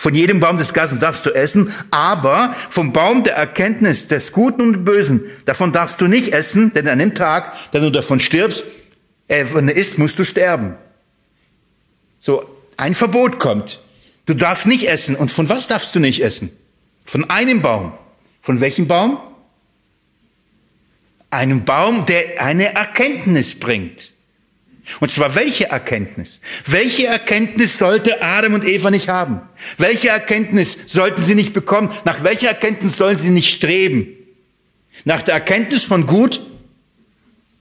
Von 0.00 0.14
jedem 0.14 0.40
Baum 0.40 0.56
des 0.56 0.72
Gartens 0.72 0.98
darfst 0.98 1.26
du 1.26 1.30
essen, 1.30 1.74
aber 1.90 2.56
vom 2.70 2.90
Baum 2.90 3.22
der 3.22 3.34
Erkenntnis 3.36 4.08
des 4.08 4.32
Guten 4.32 4.62
und 4.62 4.82
Bösen, 4.86 5.20
davon 5.44 5.74
darfst 5.74 6.00
du 6.00 6.06
nicht 6.06 6.32
essen, 6.32 6.72
denn 6.72 6.88
an 6.88 6.98
dem 6.98 7.14
Tag, 7.14 7.52
da 7.72 7.80
du 7.80 7.90
davon 7.90 8.18
stirbst, 8.18 8.64
äh, 9.28 9.44
wenn 9.52 9.66
du 9.66 9.74
isst, 9.74 9.98
musst 9.98 10.18
du 10.18 10.24
sterben. 10.24 10.76
So, 12.18 12.48
ein 12.78 12.94
Verbot 12.94 13.38
kommt. 13.38 13.82
Du 14.24 14.32
darfst 14.32 14.64
nicht 14.64 14.88
essen. 14.88 15.16
Und 15.16 15.30
von 15.30 15.50
was 15.50 15.68
darfst 15.68 15.94
du 15.94 16.00
nicht 16.00 16.24
essen? 16.24 16.50
Von 17.04 17.28
einem 17.28 17.60
Baum. 17.60 17.92
Von 18.40 18.62
welchem 18.62 18.88
Baum? 18.88 19.18
Einem 21.28 21.66
Baum, 21.66 22.06
der 22.06 22.42
eine 22.42 22.74
Erkenntnis 22.74 23.54
bringt. 23.54 24.14
Und 24.98 25.12
zwar 25.12 25.34
welche 25.34 25.68
Erkenntnis? 25.68 26.40
Welche 26.66 27.06
Erkenntnis 27.06 27.78
sollte 27.78 28.22
Adam 28.22 28.54
und 28.54 28.64
Eva 28.64 28.90
nicht 28.90 29.08
haben? 29.08 29.40
Welche 29.78 30.08
Erkenntnis 30.08 30.76
sollten 30.86 31.22
sie 31.22 31.34
nicht 31.34 31.52
bekommen? 31.52 31.90
Nach 32.04 32.24
welcher 32.24 32.48
Erkenntnis 32.48 32.96
sollen 32.96 33.16
sie 33.16 33.30
nicht 33.30 33.54
streben? 33.54 34.08
Nach 35.04 35.22
der 35.22 35.34
Erkenntnis 35.34 35.84
von 35.84 36.06
Gut 36.06 36.44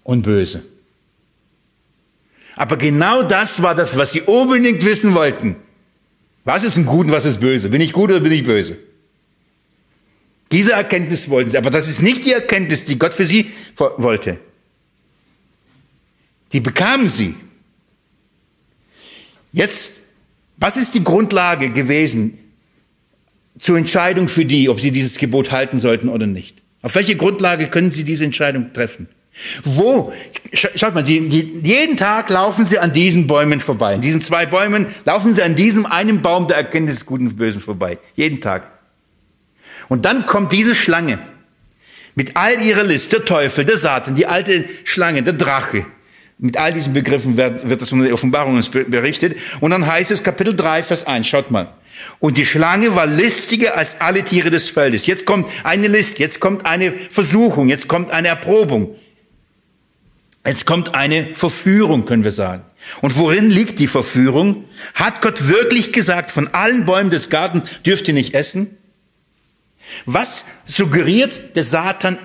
und 0.03 0.23
Böse. 0.23 0.63
Aber 2.55 2.77
genau 2.77 3.23
das 3.23 3.61
war 3.61 3.75
das, 3.75 3.95
was 3.95 4.11
sie 4.11 4.21
unbedingt 4.21 4.83
wissen 4.83 5.13
wollten. 5.13 5.55
Was 6.43 6.63
ist 6.63 6.77
ein 6.77 6.85
Gut 6.85 7.05
und 7.05 7.11
was 7.11 7.25
ist 7.25 7.39
böse? 7.39 7.69
Bin 7.69 7.79
ich 7.79 7.93
gut 7.93 8.09
oder 8.09 8.19
bin 8.19 8.31
ich 8.31 8.43
böse? 8.43 8.77
Diese 10.51 10.71
Erkenntnis 10.73 11.29
wollten 11.29 11.51
sie, 11.51 11.57
aber 11.57 11.69
das 11.69 11.87
ist 11.87 12.01
nicht 12.01 12.25
die 12.25 12.33
Erkenntnis, 12.33 12.85
die 12.85 12.97
Gott 12.97 13.13
für 13.13 13.27
sie 13.27 13.51
wollte. 13.75 14.39
Die 16.51 16.59
bekamen 16.59 17.07
sie. 17.07 17.35
Jetzt, 19.51 19.95
was 20.57 20.77
ist 20.77 20.95
die 20.95 21.03
Grundlage 21.03 21.71
gewesen 21.71 22.37
zur 23.57 23.77
Entscheidung 23.77 24.29
für 24.29 24.45
die, 24.45 24.69
ob 24.69 24.79
sie 24.79 24.91
dieses 24.91 25.17
Gebot 25.17 25.51
halten 25.51 25.79
sollten 25.79 26.09
oder 26.09 26.27
nicht? 26.27 26.61
Auf 26.81 26.95
welche 26.95 27.15
Grundlage 27.15 27.67
können 27.67 27.91
sie 27.91 28.03
diese 28.03 28.23
Entscheidung 28.23 28.73
treffen? 28.73 29.07
Wo? 29.63 30.11
Schaut 30.53 30.93
mal, 30.95 31.05
sie, 31.05 31.29
die, 31.29 31.61
jeden 31.63 31.97
Tag 31.97 32.29
laufen 32.29 32.65
sie 32.65 32.79
an 32.79 32.93
diesen 32.93 33.27
Bäumen 33.27 33.59
vorbei. 33.59 33.95
In 33.95 34.01
diesen 34.01 34.21
zwei 34.21 34.45
Bäumen 34.45 34.87
laufen 35.05 35.35
sie 35.35 35.43
an 35.43 35.55
diesem 35.55 35.85
einen 35.85 36.21
Baum 36.21 36.47
der 36.47 36.57
Erkenntnis 36.57 36.97
des 36.97 37.05
Guten 37.05 37.27
und 37.27 37.37
Bösen 37.37 37.61
vorbei. 37.61 37.99
Jeden 38.15 38.41
Tag. 38.41 38.67
Und 39.87 40.05
dann 40.05 40.25
kommt 40.25 40.51
diese 40.51 40.75
Schlange 40.75 41.19
mit 42.15 42.35
all 42.35 42.61
ihrer 42.63 42.83
List, 42.83 43.13
der 43.13 43.23
Teufel, 43.23 43.65
der 43.65 43.77
Satan, 43.77 44.15
die 44.15 44.27
alte 44.27 44.65
Schlange, 44.83 45.23
der 45.23 45.33
Drache. 45.33 45.85
Mit 46.41 46.55
all 46.55 46.71
diesen 46.71 46.93
Begriffen 46.93 47.35
wird, 47.35 47.69
wird 47.69 47.81
das 47.81 47.91
in 47.91 48.01
der 48.01 48.13
Offenbarung 48.13 48.61
berichtet. 48.87 49.35
Und 49.59 49.71
dann 49.71 49.85
heißt 49.85 50.09
es 50.09 50.23
Kapitel 50.23 50.55
3, 50.55 50.83
Vers 50.83 51.05
1, 51.05 51.27
schaut 51.27 51.51
mal. 51.51 51.73
Und 52.19 52.37
die 52.37 52.45
Schlange 52.45 52.95
war 52.95 53.05
listiger 53.05 53.77
als 53.77 53.99
alle 53.99 54.23
Tiere 54.23 54.49
des 54.49 54.69
Feldes. 54.69 55.05
Jetzt 55.05 55.25
kommt 55.25 55.49
eine 55.63 55.89
List, 55.89 56.17
jetzt 56.17 56.39
kommt 56.39 56.65
eine 56.65 56.91
Versuchung, 56.91 57.67
jetzt 57.67 57.89
kommt 57.89 58.11
eine 58.11 58.29
Erprobung. 58.29 58.95
Jetzt 60.45 60.65
kommt 60.65 60.95
eine 60.95 61.35
Verführung, 61.35 62.05
können 62.05 62.23
wir 62.23 62.31
sagen. 62.31 62.63
Und 63.01 63.17
worin 63.17 63.49
liegt 63.49 63.79
die 63.79 63.87
Verführung? 63.87 64.63
Hat 64.93 65.21
Gott 65.21 65.49
wirklich 65.49 65.91
gesagt, 65.91 66.31
von 66.31 66.47
allen 66.53 66.85
Bäumen 66.85 67.09
des 67.09 67.29
Gartens 67.29 67.69
dürft 67.85 68.07
ihr 68.07 68.13
nicht 68.13 68.33
essen? 68.33 68.77
Was 70.05 70.45
suggeriert 70.65 71.55
der 71.57 71.63
Satan 71.63 72.17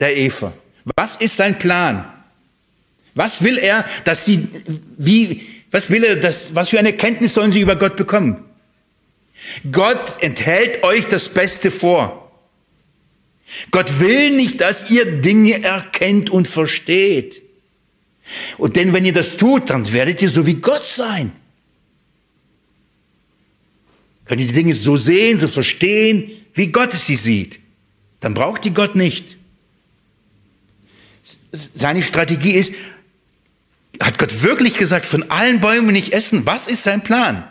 der 0.00 0.16
Eva? 0.16 0.52
Was 0.96 1.14
ist 1.16 1.36
sein 1.36 1.58
Plan? 1.58 2.04
Was 3.14 3.42
will 3.42 3.58
er, 3.58 3.84
dass 4.04 4.24
sie, 4.24 4.48
wie, 4.96 5.46
was 5.70 5.90
will 5.90 6.04
er, 6.04 6.16
dass, 6.16 6.54
was 6.54 6.68
für 6.70 6.78
eine 6.78 6.92
Kenntnis 6.92 7.34
sollen 7.34 7.52
sie 7.52 7.60
über 7.60 7.76
Gott 7.76 7.96
bekommen? 7.96 8.44
Gott 9.70 10.18
enthält 10.20 10.82
euch 10.84 11.06
das 11.06 11.28
Beste 11.28 11.70
vor. 11.70 12.30
Gott 13.70 14.00
will 14.00 14.36
nicht, 14.36 14.60
dass 14.60 14.90
ihr 14.90 15.20
Dinge 15.20 15.62
erkennt 15.62 16.30
und 16.30 16.46
versteht. 16.46 17.42
Und 18.58 18.76
denn 18.76 18.92
wenn 18.92 19.06
ihr 19.06 19.12
das 19.12 19.36
tut, 19.36 19.70
dann 19.70 19.90
werdet 19.92 20.20
ihr 20.20 20.28
so 20.28 20.46
wie 20.46 20.54
Gott 20.54 20.84
sein. 20.84 21.32
Könnt 24.26 24.42
ihr 24.42 24.46
die 24.48 24.52
Dinge 24.52 24.74
so 24.74 24.98
sehen, 24.98 25.40
so 25.40 25.48
verstehen, 25.48 26.30
wie 26.52 26.66
Gott 26.66 26.92
sie 26.92 27.16
sieht. 27.16 27.60
Dann 28.20 28.34
braucht 28.34 28.66
ihr 28.66 28.72
Gott 28.72 28.94
nicht. 28.94 29.38
Seine 31.52 32.02
Strategie 32.02 32.52
ist, 32.52 32.74
hat 34.00 34.18
Gott 34.18 34.42
wirklich 34.42 34.76
gesagt, 34.76 35.06
von 35.06 35.30
allen 35.30 35.60
Bäumen 35.60 35.92
nicht 35.92 36.12
essen? 36.12 36.46
Was 36.46 36.66
ist 36.66 36.82
sein 36.82 37.02
Plan? 37.02 37.48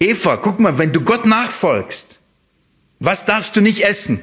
Eva, 0.00 0.36
guck 0.36 0.60
mal, 0.60 0.78
wenn 0.78 0.92
du 0.92 1.00
Gott 1.00 1.24
nachfolgst, 1.26 2.18
was 2.98 3.24
darfst 3.24 3.56
du 3.56 3.60
nicht 3.60 3.80
essen? 3.80 4.20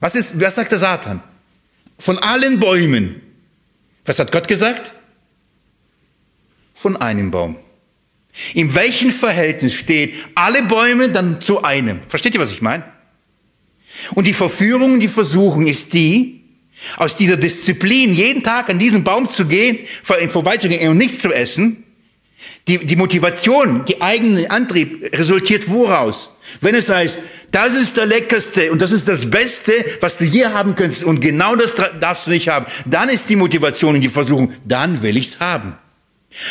Was 0.00 0.14
ist, 0.14 0.40
was 0.40 0.54
sagt 0.54 0.72
der 0.72 0.78
Satan? 0.78 1.22
Von 1.98 2.18
allen 2.18 2.60
Bäumen. 2.60 3.22
Was 4.04 4.18
hat 4.18 4.30
Gott 4.30 4.46
gesagt? 4.46 4.92
Von 6.74 6.96
einem 6.96 7.30
Baum. 7.30 7.56
In 8.54 8.74
welchem 8.74 9.10
Verhältnis 9.10 9.74
steht 9.74 10.14
alle 10.34 10.62
Bäume 10.62 11.08
dann 11.08 11.40
zu 11.40 11.62
einem? 11.62 12.00
Versteht 12.08 12.34
ihr, 12.34 12.40
was 12.40 12.52
ich 12.52 12.60
meine? 12.60 12.84
Und 14.14 14.26
die 14.26 14.34
Verführung, 14.34 15.00
die 15.00 15.08
Versuchung 15.08 15.66
ist 15.66 15.94
die, 15.94 16.44
aus 16.96 17.16
dieser 17.16 17.36
Disziplin, 17.36 18.14
jeden 18.14 18.42
Tag 18.42 18.68
an 18.70 18.78
diesen 18.78 19.04
Baum 19.04 19.30
zu 19.30 19.46
gehen, 19.46 19.80
vorbeizugehen 20.02 20.90
und 20.90 20.98
nichts 20.98 21.20
zu 21.20 21.32
essen, 21.32 21.84
die, 22.68 22.84
die 22.84 22.96
Motivation, 22.96 23.84
die 23.84 24.02
eigene 24.02 24.50
Antrieb 24.50 25.10
resultiert 25.16 25.68
woraus? 25.68 26.34
Wenn 26.60 26.74
es 26.74 26.88
heißt, 26.88 27.20
das 27.50 27.74
ist 27.74 27.96
der 27.96 28.06
leckerste 28.06 28.72
und 28.72 28.82
das 28.82 28.92
ist 28.92 29.08
das 29.08 29.30
Beste, 29.30 29.72
was 30.00 30.18
du 30.18 30.24
je 30.24 30.46
haben 30.46 30.74
könntest 30.74 31.04
und 31.04 31.20
genau 31.20 31.56
das 31.56 31.72
darfst 32.00 32.26
du 32.26 32.30
nicht 32.30 32.48
haben, 32.48 32.66
dann 32.84 33.08
ist 33.08 33.28
die 33.28 33.36
Motivation 33.36 33.94
und 33.94 34.00
die 34.00 34.08
Versuchung, 34.08 34.52
dann 34.64 35.02
will 35.02 35.16
ich's 35.16 35.40
haben. 35.40 35.78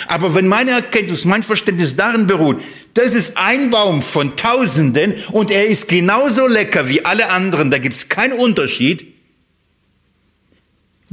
Aber 0.07 0.33
wenn 0.33 0.47
meine 0.47 0.71
Erkenntnis, 0.71 1.25
mein 1.25 1.43
Verständnis 1.43 1.95
darin 1.95 2.25
beruht, 2.25 2.61
das 2.95 3.13
ist 3.13 3.37
ein 3.37 3.69
Baum 3.69 4.01
von 4.01 4.35
Tausenden 4.35 5.13
und 5.31 5.51
er 5.51 5.65
ist 5.65 5.87
genauso 5.87 6.47
lecker 6.47 6.89
wie 6.89 7.05
alle 7.05 7.29
anderen, 7.29 7.69
da 7.69 7.77
gibt's 7.77 8.09
keinen 8.09 8.33
Unterschied. 8.33 9.14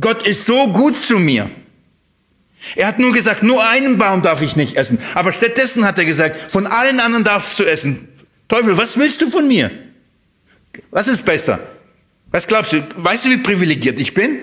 Gott 0.02 0.26
ist 0.26 0.44
so 0.44 0.68
gut 0.68 0.98
zu 0.98 1.18
mir. 1.18 1.50
Er 2.76 2.86
hat 2.86 2.98
nur 2.98 3.12
gesagt, 3.12 3.42
nur 3.42 3.66
einen 3.66 3.98
Baum 3.98 4.22
darf 4.22 4.42
ich 4.42 4.54
nicht 4.54 4.76
essen. 4.76 4.98
Aber 5.14 5.32
stattdessen 5.32 5.84
hat 5.84 5.98
er 5.98 6.04
gesagt, 6.04 6.52
von 6.52 6.66
allen 6.66 7.00
anderen 7.00 7.24
darfst 7.24 7.58
du 7.58 7.64
essen. 7.64 8.08
Teufel, 8.48 8.76
was 8.76 8.98
willst 8.98 9.22
du 9.22 9.30
von 9.30 9.48
mir? 9.48 9.70
Was 10.90 11.08
ist 11.08 11.24
besser? 11.24 11.58
Was 12.30 12.46
glaubst 12.46 12.72
du? 12.72 12.86
Weißt 12.96 13.24
du, 13.24 13.30
wie 13.30 13.38
privilegiert 13.38 13.98
ich 13.98 14.14
bin? 14.14 14.38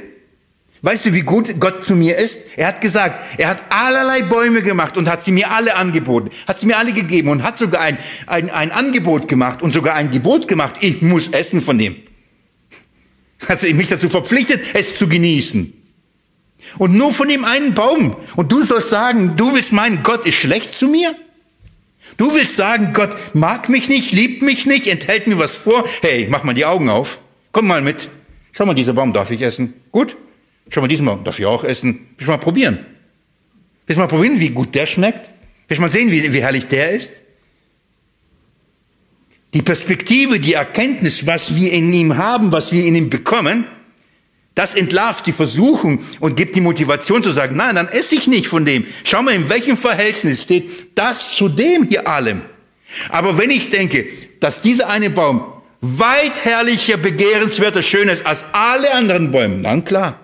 Weißt 0.82 1.06
du, 1.06 1.14
wie 1.14 1.22
gut 1.22 1.60
Gott 1.60 1.84
zu 1.84 1.96
mir 1.96 2.18
ist? 2.18 2.40
Er 2.56 2.68
hat 2.68 2.80
gesagt, 2.80 3.20
er 3.38 3.50
hat 3.50 3.64
allerlei 3.70 4.22
Bäume 4.22 4.62
gemacht 4.64 4.96
und 4.98 5.10
hat 5.10 5.26
sie 5.26 5.32
mir 5.32 5.52
alle 5.52 5.76
angeboten, 5.76 6.30
hat 6.48 6.60
sie 6.60 6.68
mir 6.68 6.78
alle 6.78 6.94
gegeben 6.94 7.30
und 7.30 7.44
hat 7.44 7.58
sogar 7.58 7.82
ein, 7.82 7.98
ein, 8.28 8.50
ein 8.50 8.72
Angebot 8.72 9.28
gemacht 9.28 9.62
und 9.62 9.74
sogar 9.74 9.96
ein 9.96 10.10
Gebot 10.10 10.48
gemacht. 10.48 10.76
Ich 10.80 11.02
muss 11.02 11.28
essen 11.30 11.62
von 11.62 11.78
dem. 11.78 11.98
Hat 13.48 13.64
mich 13.64 13.90
dazu 13.90 14.10
verpflichtet, 14.10 14.62
es 14.74 14.98
zu 14.98 15.08
genießen. 15.08 15.74
Und 16.78 16.94
nur 16.94 17.14
von 17.14 17.30
dem 17.30 17.46
einen 17.46 17.74
Baum. 17.74 18.16
Und 18.36 18.52
du 18.52 18.64
sollst 18.64 18.90
sagen, 18.90 19.38
du 19.38 19.54
willst 19.54 19.72
meinen, 19.72 20.04
Gott 20.04 20.26
ist 20.28 20.36
schlecht 20.36 20.74
zu 20.74 20.88
mir? 20.88 21.16
Du 22.18 22.34
willst 22.34 22.56
sagen, 22.56 22.94
Gott 22.94 23.16
mag 23.34 23.70
mich 23.70 23.88
nicht, 23.88 24.12
liebt 24.12 24.42
mich 24.42 24.66
nicht, 24.66 24.88
enthält 24.88 25.28
mir 25.28 25.40
was 25.40 25.56
vor. 25.56 25.88
Hey, 26.02 26.28
mach 26.30 26.44
mal 26.44 26.54
die 26.54 26.66
Augen 26.66 26.90
auf. 26.90 27.20
Komm 27.52 27.68
mal 27.68 27.82
mit. 27.82 28.10
Schau 28.52 28.66
mal, 28.66 28.74
dieser 28.74 28.94
Baum 28.94 29.14
darf 29.14 29.32
ich 29.32 29.42
essen. 29.42 29.74
Gut? 29.92 30.18
Schau 30.70 30.82
mal, 30.82 30.88
diesen 30.88 31.06
Baum 31.06 31.24
darf 31.24 31.40
ich 31.40 31.46
auch 31.46 31.64
essen. 31.64 32.08
Willst 32.18 32.28
du 32.28 32.32
mal 32.32 32.38
probieren? 32.38 32.86
Willst 33.86 33.98
du 33.98 34.02
mal 34.02 34.08
probieren, 34.08 34.40
wie 34.40 34.50
gut 34.50 34.76
der 34.76 34.86
schmeckt? 34.86 35.30
Willst 35.68 35.80
du 35.80 35.82
mal 35.82 35.90
sehen, 35.90 36.12
wie, 36.12 36.34
wie 36.34 36.42
herrlich 36.42 36.68
der 36.68 36.92
ist? 36.92 37.14
Die 39.54 39.62
Perspektive, 39.62 40.40
die 40.40 40.54
Erkenntnis, 40.54 41.26
was 41.26 41.56
wir 41.56 41.72
in 41.72 41.92
ihm 41.92 42.18
haben, 42.18 42.52
was 42.52 42.72
wir 42.72 42.86
in 42.86 42.96
ihm 42.96 43.10
bekommen, 43.10 43.66
das 44.54 44.76
entlarvt 44.76 45.26
die 45.26 45.32
Versuchung 45.32 46.04
und 46.20 46.36
gibt 46.36 46.56
die 46.56 46.62
Motivation 46.62 47.24
zu 47.24 47.32
sagen, 47.32 47.56
nein, 47.56 47.76
dann 47.76 47.88
esse 47.88 48.16
ich 48.16 48.28
nicht 48.28 48.48
von 48.48 48.66
dem. 48.66 48.86
Schau 49.06 49.24
mal, 49.24 49.34
in 49.34 49.50
welchem 49.50 49.78
Verhältnis 49.78 50.42
steht 50.42 50.98
das 50.98 51.32
zu 51.36 51.48
dem 51.50 51.88
hier 51.88 52.08
allem. 52.08 52.42
Aber 53.10 53.38
wenn 53.38 53.52
ich 53.52 53.70
denke, 53.70 54.08
dass 54.40 54.62
dieser 54.62 54.90
eine 54.90 55.10
Baum 55.10 55.46
weit 55.82 56.44
herrlicher, 56.44 56.98
begehrenswerter, 56.98 57.82
schöner 57.82 58.12
ist 58.12 58.26
als 58.26 58.44
alle 58.52 58.94
anderen 58.94 59.32
Bäume, 59.32 59.64
dann 59.64 59.86
klar. 59.86 60.20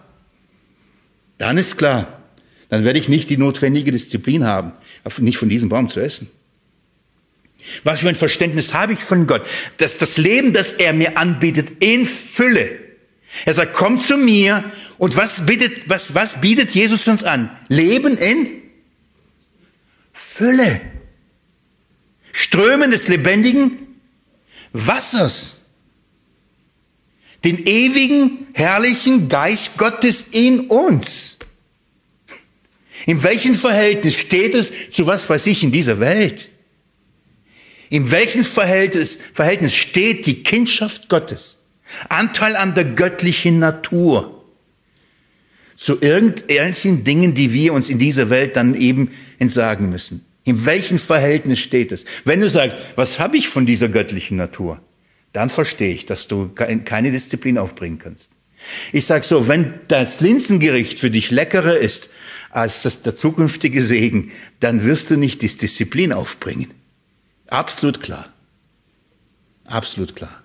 Dann 1.37 1.57
ist 1.57 1.77
klar. 1.77 2.21
Dann 2.69 2.83
werde 2.83 2.99
ich 2.99 3.07
nicht 3.07 3.29
die 3.29 3.37
notwendige 3.37 3.91
Disziplin 3.91 4.45
haben, 4.45 4.73
nicht 5.19 5.37
von 5.37 5.49
diesem 5.49 5.69
Baum 5.69 5.89
zu 5.89 5.99
essen. 5.99 6.29
Was 7.83 8.01
für 8.01 8.09
ein 8.09 8.15
Verständnis 8.15 8.73
habe 8.73 8.93
ich 8.93 8.99
von 8.99 9.27
Gott, 9.27 9.45
dass 9.77 9.97
das 9.97 10.17
Leben, 10.17 10.53
das 10.53 10.73
er 10.73 10.93
mir 10.93 11.17
anbietet, 11.17 11.83
in 11.83 12.05
Fülle 12.05 12.85
er 13.43 13.53
sagt, 13.53 13.73
komm 13.73 13.99
zu 13.99 14.17
mir. 14.17 14.71
Und 14.97 15.17
was 15.17 15.45
bietet, 15.45 15.89
was, 15.89 16.13
was 16.13 16.39
bietet 16.39 16.71
Jesus 16.71 17.07
uns 17.07 17.23
an? 17.23 17.55
Leben 17.67 18.17
in 18.17 18.61
Fülle. 20.13 20.79
Strömen 22.31 22.91
des 22.91 23.07
lebendigen 23.07 23.99
Wassers. 24.71 25.59
Den 27.43 27.65
ewigen, 27.65 28.47
herrlichen 28.53 29.27
Geist 29.27 29.77
Gottes 29.77 30.25
in 30.31 30.61
uns. 30.61 31.37
In 33.05 33.21
welchem 33.21 33.53
Verhältnis 33.53 34.15
steht 34.15 34.55
es 34.55 34.71
zu 34.91 35.05
was 35.05 35.29
weiß 35.29 35.45
ich 35.47 35.63
in 35.63 35.71
dieser 35.71 35.99
Welt? 35.99 36.49
In 37.89 38.11
welchem 38.11 38.43
Verhältnis, 38.43 39.19
Verhältnis 39.33 39.75
steht 39.75 40.25
die 40.25 40.43
Kindschaft 40.43 41.09
Gottes? 41.09 41.59
Anteil 42.09 42.55
an 42.55 42.73
der 42.73 42.85
göttlichen 42.85 43.59
Natur. 43.59 44.43
Zu 45.75 45.99
irgendwelchen 46.01 47.03
Dingen, 47.03 47.33
die 47.33 47.53
wir 47.53 47.73
uns 47.73 47.89
in 47.89 47.99
dieser 47.99 48.29
Welt 48.29 48.55
dann 48.55 48.75
eben 48.75 49.11
entsagen 49.39 49.89
müssen. 49.89 50.25
In 50.45 50.65
welchem 50.65 50.99
Verhältnis 50.99 51.59
steht 51.59 51.91
es? 51.91 52.05
Wenn 52.23 52.39
du 52.39 52.49
sagst, 52.49 52.77
was 52.95 53.19
habe 53.19 53.37
ich 53.37 53.49
von 53.49 53.65
dieser 53.65 53.89
göttlichen 53.89 54.37
Natur? 54.37 54.79
Dann 55.33 55.49
verstehe 55.49 55.93
ich, 55.93 56.05
dass 56.05 56.27
du 56.27 56.49
keine 56.53 57.11
Disziplin 57.11 57.57
aufbringen 57.57 57.99
kannst. 57.99 58.29
Ich 58.93 59.05
sage 59.05 59.25
so, 59.25 59.47
wenn 59.47 59.73
das 59.87 60.21
Linsengericht 60.21 60.99
für 60.99 61.11
dich 61.11 61.29
leckerer 61.29 61.77
ist 61.77 62.09
als 62.51 62.83
das, 62.83 63.01
der 63.01 63.15
zukünftige 63.15 63.81
Segen, 63.81 64.31
dann 64.59 64.85
wirst 64.85 65.11
du 65.11 65.17
nicht 65.17 65.41
die 65.41 65.49
Disziplin 65.49 66.13
aufbringen. 66.13 66.73
Absolut 67.47 68.01
klar. 68.01 68.29
Absolut 69.65 70.15
klar. 70.15 70.43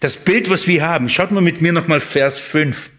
Das 0.00 0.16
Bild, 0.16 0.50
was 0.50 0.66
wir 0.66 0.86
haben, 0.86 1.08
schaut 1.08 1.30
mal 1.30 1.40
mit 1.40 1.60
mir 1.60 1.72
nochmal 1.72 2.00
Vers 2.00 2.38
5. 2.38 2.90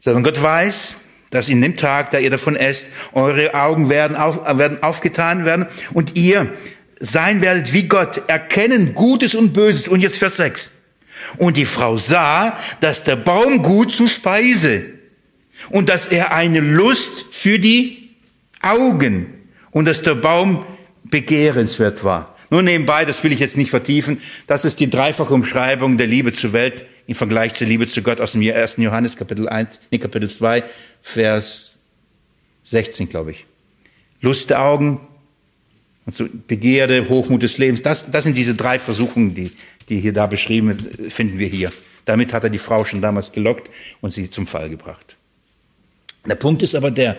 Sondern 0.00 0.22
Gott 0.22 0.40
weiß, 0.40 0.96
dass 1.30 1.48
in 1.48 1.60
dem 1.60 1.76
Tag, 1.76 2.10
da 2.10 2.18
ihr 2.18 2.30
davon 2.30 2.56
esst, 2.56 2.88
eure 3.12 3.54
Augen 3.54 3.88
werden, 3.88 4.16
auf, 4.16 4.44
werden 4.58 4.82
aufgetan 4.82 5.44
werden 5.44 5.66
und 5.92 6.16
ihr 6.16 6.52
sein 7.00 7.40
werdet 7.42 7.72
wie 7.72 7.84
Gott, 7.84 8.22
erkennen 8.28 8.94
Gutes 8.94 9.34
und 9.34 9.52
Böses. 9.52 9.88
Und 9.88 10.00
jetzt 10.00 10.18
Vers 10.18 10.36
6. 10.36 10.70
Und 11.38 11.56
die 11.56 11.64
Frau 11.64 11.98
sah, 11.98 12.58
dass 12.80 13.04
der 13.04 13.16
Baum 13.16 13.62
gut 13.62 13.92
zu 13.92 14.06
Speise 14.06 14.84
und 15.70 15.88
dass 15.88 16.06
er 16.06 16.32
eine 16.32 16.60
Lust 16.60 17.26
für 17.32 17.58
die 17.58 18.10
Augen 18.62 19.50
und 19.70 19.86
dass 19.86 20.02
der 20.02 20.14
Baum 20.14 20.64
begehrenswert 21.10 22.04
war. 22.04 22.36
Nur 22.50 22.62
nebenbei, 22.62 23.04
das 23.04 23.22
will 23.24 23.32
ich 23.32 23.40
jetzt 23.40 23.56
nicht 23.56 23.70
vertiefen, 23.70 24.20
das 24.46 24.64
ist 24.64 24.78
die 24.78 24.88
dreifache 24.88 25.34
Umschreibung 25.34 25.98
der 25.98 26.06
Liebe 26.06 26.32
zur 26.32 26.52
Welt 26.52 26.86
im 27.06 27.14
Vergleich 27.14 27.54
zur 27.54 27.66
Liebe 27.66 27.86
zu 27.86 28.02
Gott 28.02 28.20
aus 28.20 28.32
dem 28.32 28.42
1. 28.42 28.76
Johannes 28.78 29.16
Kapitel 29.16 29.48
1, 29.48 29.80
nee, 29.90 29.98
Kapitel 29.98 30.28
2, 30.28 30.64
Vers 31.02 31.78
16, 32.64 33.08
glaube 33.08 33.32
ich. 33.32 33.46
Lust 34.20 34.50
der 34.50 34.62
Augen, 34.62 35.00
also 36.04 36.26
Begierde, 36.46 37.08
Hochmut 37.08 37.42
des 37.42 37.58
Lebens, 37.58 37.82
das, 37.82 38.10
das 38.10 38.24
sind 38.24 38.36
diese 38.36 38.54
drei 38.54 38.78
Versuchungen, 38.78 39.34
die, 39.34 39.52
die 39.88 40.00
hier 40.00 40.12
da 40.12 40.26
beschrieben 40.26 40.72
sind, 40.72 41.12
finden 41.12 41.38
wir 41.38 41.48
hier. 41.48 41.72
Damit 42.04 42.32
hat 42.32 42.44
er 42.44 42.50
die 42.50 42.58
Frau 42.58 42.84
schon 42.84 43.02
damals 43.02 43.32
gelockt 43.32 43.70
und 44.00 44.14
sie 44.14 44.30
zum 44.30 44.46
Fall 44.46 44.70
gebracht. 44.70 45.16
Der 46.28 46.36
Punkt 46.36 46.62
ist 46.62 46.74
aber 46.74 46.90
der, 46.90 47.16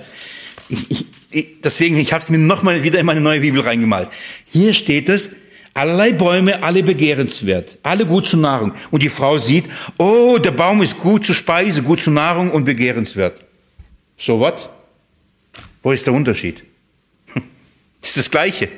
ich, 0.69 0.91
ich, 0.91 1.05
ich, 1.31 1.47
deswegen, 1.63 1.97
ich 1.97 2.13
habe 2.13 2.23
es 2.23 2.29
mir 2.29 2.37
nochmal 2.37 2.83
wieder 2.83 2.99
in 2.99 3.05
meine 3.05 3.21
neue 3.21 3.41
Bibel 3.41 3.61
reingemalt. 3.61 4.09
Hier 4.45 4.73
steht 4.73 5.09
es, 5.09 5.31
allerlei 5.73 6.11
Bäume, 6.11 6.63
alle 6.63 6.83
begehrenswert, 6.83 7.77
alle 7.83 8.05
gut 8.05 8.27
zur 8.27 8.39
Nahrung. 8.39 8.73
Und 8.91 9.03
die 9.03 9.09
Frau 9.09 9.37
sieht, 9.37 9.65
oh, 9.97 10.37
der 10.37 10.51
Baum 10.51 10.81
ist 10.81 10.97
gut 10.97 11.25
zur 11.25 11.35
Speise, 11.35 11.83
gut 11.83 12.01
zur 12.01 12.13
Nahrung 12.13 12.51
und 12.51 12.65
begehrenswert. 12.65 13.41
So 14.17 14.39
what? 14.39 14.69
Wo 15.83 15.91
ist 15.91 16.05
der 16.05 16.13
Unterschied? 16.13 16.63
Das 18.01 18.11
ist 18.11 18.17
das 18.17 18.31
Gleiche. 18.31 18.69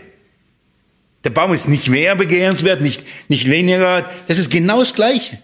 Der 1.23 1.29
Baum 1.29 1.53
ist 1.53 1.67
nicht 1.67 1.89
mehr 1.89 2.15
begehrenswert, 2.15 2.81
nicht, 2.81 3.03
nicht 3.29 3.49
weniger. 3.49 4.09
Das 4.27 4.37
ist 4.37 4.49
genau 4.49 4.79
das 4.79 4.93
Gleiche. 4.93 5.39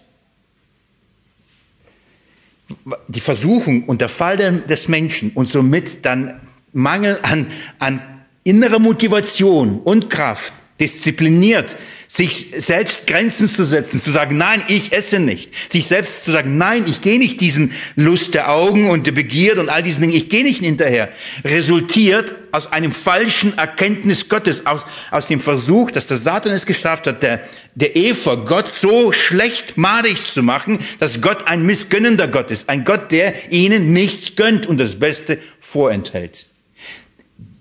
Die 3.08 3.20
Versuchung 3.20 3.84
und 3.84 4.00
der 4.00 4.08
Fall 4.08 4.36
des 4.36 4.88
Menschen 4.88 5.30
und 5.34 5.48
somit 5.48 6.04
dann 6.04 6.40
Mangel 6.72 7.18
an, 7.22 7.46
an 7.78 8.00
innerer 8.44 8.78
Motivation 8.78 9.80
und 9.80 10.10
Kraft, 10.10 10.52
diszipliniert, 10.78 11.76
sich 12.08 12.52
selbst 12.56 13.06
Grenzen 13.06 13.52
zu 13.52 13.64
setzen, 13.64 14.02
zu 14.02 14.12
sagen, 14.12 14.36
nein, 14.36 14.62
ich 14.68 14.92
esse 14.92 15.18
nicht. 15.18 15.50
Sich 15.70 15.86
selbst 15.86 16.24
zu 16.24 16.32
sagen, 16.32 16.56
nein, 16.58 16.84
ich 16.86 17.00
gehe 17.00 17.18
nicht 17.18 17.40
diesen 17.40 17.72
Lust 17.96 18.34
der 18.34 18.50
Augen 18.50 18.90
und 18.90 19.06
der 19.06 19.12
Begierde 19.12 19.60
und 19.60 19.68
all 19.68 19.82
diesen 19.82 20.02
Dingen, 20.02 20.14
ich 20.14 20.28
gehe 20.28 20.44
nicht 20.44 20.62
hinterher, 20.62 21.10
resultiert 21.44 22.34
aus 22.52 22.72
einem 22.72 22.92
falschen 22.92 23.58
Erkenntnis 23.58 24.28
Gottes, 24.28 24.66
aus, 24.66 24.86
aus 25.10 25.26
dem 25.26 25.40
Versuch, 25.40 25.90
dass 25.90 26.06
der 26.06 26.18
Satan 26.18 26.52
es 26.52 26.66
geschafft 26.66 27.06
hat, 27.06 27.22
der, 27.22 27.42
der 27.74 27.96
Eva 27.96 28.36
Gott 28.36 28.68
so 28.68 29.12
schlecht 29.12 29.76
madig 29.76 30.24
zu 30.24 30.42
machen, 30.42 30.78
dass 30.98 31.20
Gott 31.20 31.48
ein 31.48 31.66
missgönnender 31.66 32.28
Gott 32.28 32.50
ist, 32.50 32.68
ein 32.68 32.84
Gott, 32.84 33.12
der 33.12 33.52
ihnen 33.52 33.92
nichts 33.92 34.36
gönnt 34.36 34.66
und 34.66 34.78
das 34.78 34.98
Beste 34.98 35.38
vorenthält. 35.60 36.46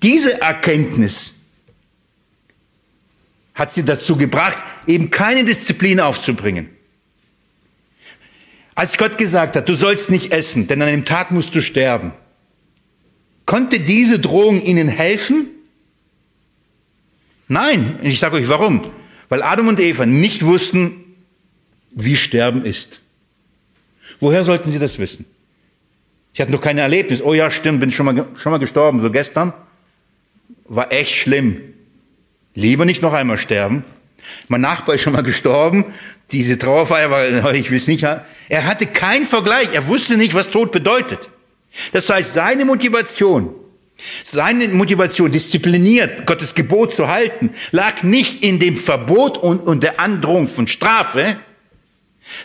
Diese 0.02 0.42
Erkenntnis 0.42 1.35
hat 3.56 3.74
sie 3.74 3.86
dazu 3.86 4.18
gebracht, 4.18 4.62
eben 4.86 5.10
keine 5.10 5.46
Disziplin 5.46 6.00
aufzubringen. 6.00 6.70
Als 8.76 8.98
Gott 8.98 9.18
gesagt 9.18 9.56
hat, 9.56 9.70
du 9.70 9.74
sollst 9.74 10.12
nicht 10.12 10.34
essen, 10.34 10.68
denn 10.68 10.82
an 10.82 10.90
einem 10.90 11.06
Tag 11.06 11.32
musst 11.32 11.56
du 11.56 11.62
sterben, 11.62 12.12
konnte 13.46 13.80
diese 13.80 14.20
Drohung 14.20 14.62
ihnen 14.62 14.90
helfen? 14.90 15.48
Nein, 17.48 18.00
ich 18.04 18.20
sage 18.20 18.36
euch 18.36 18.50
warum. 18.50 18.92
Weil 19.30 19.42
Adam 19.42 19.70
und 19.70 19.80
Eva 19.80 20.06
nicht 20.06 20.46
wussten, 20.46 21.16
wie 21.92 22.16
Sterben 22.16 22.66
ist. 22.66 23.00
Woher 24.20 24.44
sollten 24.44 24.72
sie 24.72 24.80
das 24.80 25.00
wissen? 25.00 25.26
Sie 26.34 26.42
hatten 26.42 26.52
doch 26.52 26.62
keine 26.62 26.82
Erlebnis. 26.82 27.22
Oh 27.22 27.34
ja, 27.34 27.50
stimmt, 27.50 27.80
bin 27.80 27.92
schon 27.92 28.06
mal, 28.06 28.28
schon 28.36 28.52
mal 28.52 28.58
gestorben, 28.58 29.00
so 29.00 29.10
gestern. 29.10 29.54
War 30.66 30.92
echt 30.92 31.16
schlimm. 31.16 31.75
Lieber 32.56 32.86
nicht 32.86 33.02
noch 33.02 33.14
einmal 33.14 33.38
sterben. 33.38 33.84
Mein 34.48 34.62
Nachbar 34.62 34.96
ist 34.96 35.02
schon 35.02 35.14
mal 35.14 35.24
gestorben. 35.24 35.86
Diese 36.32 36.58
Trauerfeier 36.58 37.12
war, 37.12 37.54
ich 37.54 37.70
will 37.70 37.78
es 37.78 37.88
nicht 37.88 38.04
haben. 38.04 38.22
Er 38.50 38.66
hatte 38.66 38.88
keinen 38.88 39.26
Vergleich. 39.26 39.70
Er 39.74 39.88
wusste 39.88 40.18
nicht, 40.18 40.34
was 40.34 40.50
Tod 40.50 40.72
bedeutet. 40.72 41.30
Das 41.92 42.10
heißt, 42.10 42.34
seine 42.34 42.66
Motivation, 42.66 43.54
seine 44.24 44.70
Motivation, 44.70 45.32
diszipliniert 45.32 46.26
Gottes 46.26 46.56
Gebot 46.56 46.96
zu 46.96 47.10
halten, 47.10 47.52
lag 47.72 48.04
nicht 48.04 48.44
in 48.44 48.60
dem 48.60 48.78
Verbot 48.78 49.38
und, 49.38 49.60
und 49.60 49.84
der 49.84 50.00
Androhung 50.00 50.48
von 50.48 50.68
Strafe. 50.68 51.38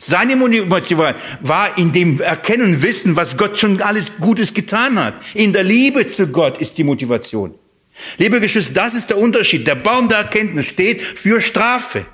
Seine 0.00 0.36
Motivation 0.36 1.14
war 1.40 1.78
in 1.78 1.92
dem 1.92 2.20
Erkennen 2.20 2.74
und 2.74 2.82
Wissen, 2.82 3.14
was 3.14 3.36
Gott 3.36 3.58
schon 3.58 3.80
alles 3.80 4.18
Gutes 4.18 4.52
getan 4.52 4.98
hat. 4.98 5.14
In 5.34 5.52
der 5.52 5.62
Liebe 5.64 6.08
zu 6.08 6.26
Gott 6.26 6.58
ist 6.58 6.76
die 6.76 6.84
Motivation. 6.84 7.54
Liebe 8.18 8.40
Geschwister, 8.40 8.74
das 8.74 8.94
ist 8.94 9.10
der 9.10 9.18
Unterschied. 9.18 9.66
Der 9.66 9.74
Baum 9.74 10.08
der 10.08 10.18
Erkenntnis 10.18 10.66
steht 10.66 11.02
für 11.02 11.40
Strafe. 11.40 12.06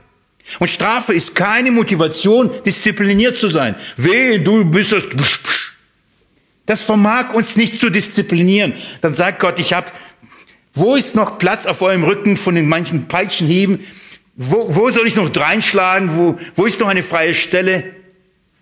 Und 0.58 0.68
Strafe 0.68 1.12
ist 1.12 1.34
keine 1.34 1.70
Motivation, 1.70 2.50
diszipliniert 2.64 3.36
zu 3.36 3.48
sein. 3.48 3.74
Wehe, 3.96 4.40
du 4.40 4.64
bist 4.64 4.92
das. 4.92 5.02
Das 6.66 6.82
vermag 6.82 7.32
uns 7.34 7.56
nicht 7.56 7.78
zu 7.78 7.90
disziplinieren. 7.90 8.74
Dann 9.00 9.14
sagt 9.14 9.40
Gott, 9.40 9.58
ich 9.58 9.72
habe, 9.72 9.86
wo 10.74 10.94
ist 10.94 11.14
noch 11.14 11.38
Platz 11.38 11.64
auf 11.64 11.80
eurem 11.80 12.04
Rücken 12.04 12.36
von 12.36 12.54
den 12.54 12.68
manchen 12.68 13.08
Peitschenhieben? 13.08 13.80
Wo, 14.34 14.74
wo 14.74 14.90
soll 14.90 15.06
ich 15.06 15.14
noch 15.14 15.28
dreinschlagen? 15.28 16.16
Wo, 16.16 16.38
wo 16.54 16.66
ist 16.66 16.80
noch 16.80 16.88
eine 16.88 17.02
freie 17.02 17.34
Stelle? 17.34 17.94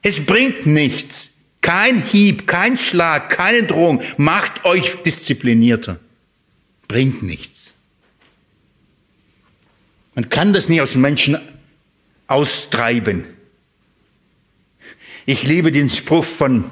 Es 0.03 0.25
bringt 0.25 0.67
nichts. 0.67 1.31
Kein 1.63 2.03
Hieb, 2.05 2.47
kein 2.47 2.77
Schlag, 2.77 3.31
keine 3.31 3.63
Drohung 3.63 4.03
macht 4.19 4.67
euch 4.67 4.97
disziplinierter 5.03 5.99
bringt 6.89 7.23
nichts. 7.23 7.75
Man 10.15 10.29
kann 10.29 10.53
das 10.53 10.69
nicht 10.69 10.81
aus 10.81 10.95
Menschen 10.95 11.39
austreiben. 12.27 13.25
Ich 15.27 15.43
liebe 15.45 15.73
den 15.73 15.89
Spruch 15.89 16.25
von, 16.25 16.65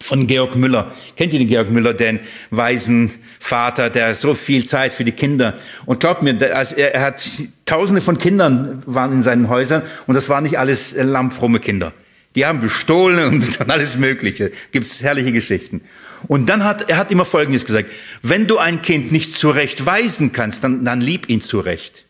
von 0.00 0.26
Georg 0.26 0.56
Müller. 0.56 0.94
Kennt 1.16 1.32
ihr 1.32 1.38
den 1.38 1.48
Georg 1.48 1.70
Müller, 1.70 1.92
den 1.92 2.20
weisen 2.50 3.12
Vater, 3.38 3.90
der 3.90 4.14
so 4.14 4.34
viel 4.34 4.66
Zeit 4.66 4.92
für 4.92 5.04
die 5.04 5.12
Kinder 5.12 5.58
und 5.86 6.00
glaubt 6.00 6.22
mir, 6.22 6.40
er, 6.40 7.00
hat 7.00 7.26
tausende 7.66 8.00
von 8.00 8.18
Kindern 8.18 8.82
waren 8.86 9.12
in 9.12 9.22
seinen 9.22 9.48
Häusern 9.48 9.82
und 10.06 10.14
das 10.14 10.28
waren 10.28 10.44
nicht 10.44 10.58
alles 10.58 10.94
lammfromme 10.94 11.58
Kinder. 11.58 11.92
Die 12.34 12.46
haben 12.46 12.60
bestohlen 12.60 13.34
und 13.34 13.60
alles 13.70 13.96
Mögliche. 13.96 14.52
Gibt 14.72 14.86
es 14.86 15.02
herrliche 15.02 15.32
Geschichten. 15.32 15.82
Und 16.28 16.48
dann 16.48 16.64
hat 16.64 16.88
er 16.88 16.96
hat 16.96 17.10
immer 17.10 17.24
Folgendes 17.24 17.66
gesagt: 17.66 17.90
Wenn 18.22 18.46
du 18.46 18.58
ein 18.58 18.82
Kind 18.82 19.10
nicht 19.12 19.36
zurechtweisen 19.36 20.32
kannst, 20.32 20.62
dann, 20.62 20.84
dann 20.84 21.00
lieb 21.00 21.28
ihn 21.28 21.42
zurecht. 21.42 22.04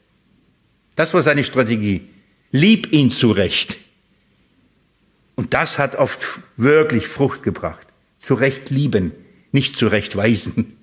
Das 0.96 1.14
war 1.14 1.22
seine 1.22 1.44
Strategie. 1.44 2.08
Lieb 2.52 2.92
ihn 2.92 3.10
zurecht. 3.10 3.78
Und 5.36 5.54
das 5.54 5.78
hat 5.78 5.96
oft 5.96 6.40
wirklich 6.58 7.06
Frucht 7.06 7.42
gebracht. 7.42 7.86
Zurecht 8.18 8.68
lieben, 8.68 9.12
nicht 9.52 9.78
zurechtweisen. 9.78 10.76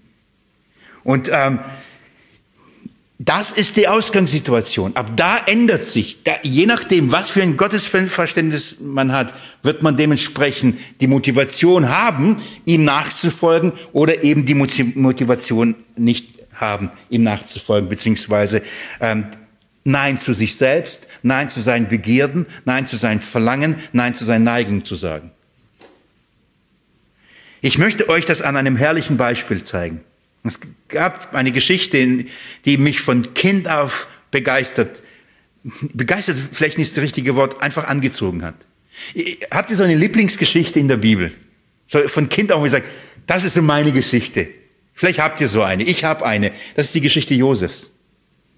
Und 1.04 1.30
ähm, 1.32 1.60
das 3.20 3.52
ist 3.52 3.78
die 3.78 3.88
Ausgangssituation. 3.88 4.96
Ab 4.96 5.12
da 5.16 5.40
ändert 5.48 5.84
sich, 5.84 6.24
da, 6.24 6.34
je 6.44 6.68
nachdem, 6.68 7.12
was 7.12 7.32
für 7.32 7.42
ein 7.42 7.58
Gottesverständnis 7.58 8.78
man 8.80 9.12
hat, 9.12 9.34
wird 9.64 9.82
man 9.82 9.98
dementsprechend 9.98 10.78
die 11.02 11.08
Motivation 11.08 11.90
haben, 11.90 12.44
ihm 12.66 12.86
nachzufolgen 12.86 13.74
oder 13.92 14.24
eben 14.24 14.46
die 14.46 14.54
Motivation 14.54 15.76
nicht 15.96 16.28
haben, 16.54 16.92
ihm 17.10 17.24
nachzufolgen, 17.24 17.90
beziehungsweise 17.90 18.62
ähm, 19.02 19.26
Nein 19.84 20.20
zu 20.20 20.34
sich 20.34 20.56
selbst, 20.56 21.08
Nein 21.24 21.50
zu 21.50 21.62
seinen 21.62 21.88
Begierden, 21.88 22.46
Nein 22.66 22.88
zu 22.88 22.98
seinen 22.98 23.22
Verlangen, 23.22 23.78
Nein 23.94 24.14
zu 24.14 24.26
seinen 24.26 24.44
Neigungen 24.44 24.86
zu 24.86 24.96
sagen. 24.96 25.32
Ich 27.62 27.80
möchte 27.80 28.10
euch 28.10 28.26
das 28.26 28.44
an 28.44 28.58
einem 28.58 28.76
herrlichen 28.76 29.18
Beispiel 29.18 29.64
zeigen. 29.64 30.04
Es 30.48 30.60
gab 30.88 31.34
eine 31.34 31.52
Geschichte, 31.52 32.26
die 32.66 32.78
mich 32.78 33.02
von 33.02 33.34
Kind 33.34 33.68
auf 33.70 34.08
begeistert, 34.32 35.02
begeistert 35.94 36.38
vielleicht 36.52 36.78
nicht 36.78 36.96
das 36.96 37.04
richtige 37.04 37.36
Wort, 37.36 37.62
einfach 37.62 37.88
angezogen 37.88 38.44
hat. 38.44 38.56
Habt 39.52 39.70
ihr 39.70 39.76
so 39.76 39.84
eine 39.84 39.96
Lieblingsgeschichte 39.96 40.80
in 40.80 40.88
der 40.88 40.98
Bibel? 40.98 41.34
So 41.88 42.08
von 42.08 42.30
Kind 42.30 42.52
auf 42.52 42.64
gesagt, 42.64 42.88
das 43.26 43.44
ist 43.44 43.54
so 43.56 43.62
meine 43.62 43.92
Geschichte. 43.92 44.48
Vielleicht 44.94 45.20
habt 45.20 45.40
ihr 45.42 45.48
so 45.48 45.62
eine. 45.62 45.84
Ich 45.84 46.04
habe 46.04 46.26
eine. 46.26 46.52
Das 46.76 46.88
ist 46.88 46.96
die 46.96 47.02
Geschichte 47.02 47.34
Josefs. 47.34 47.92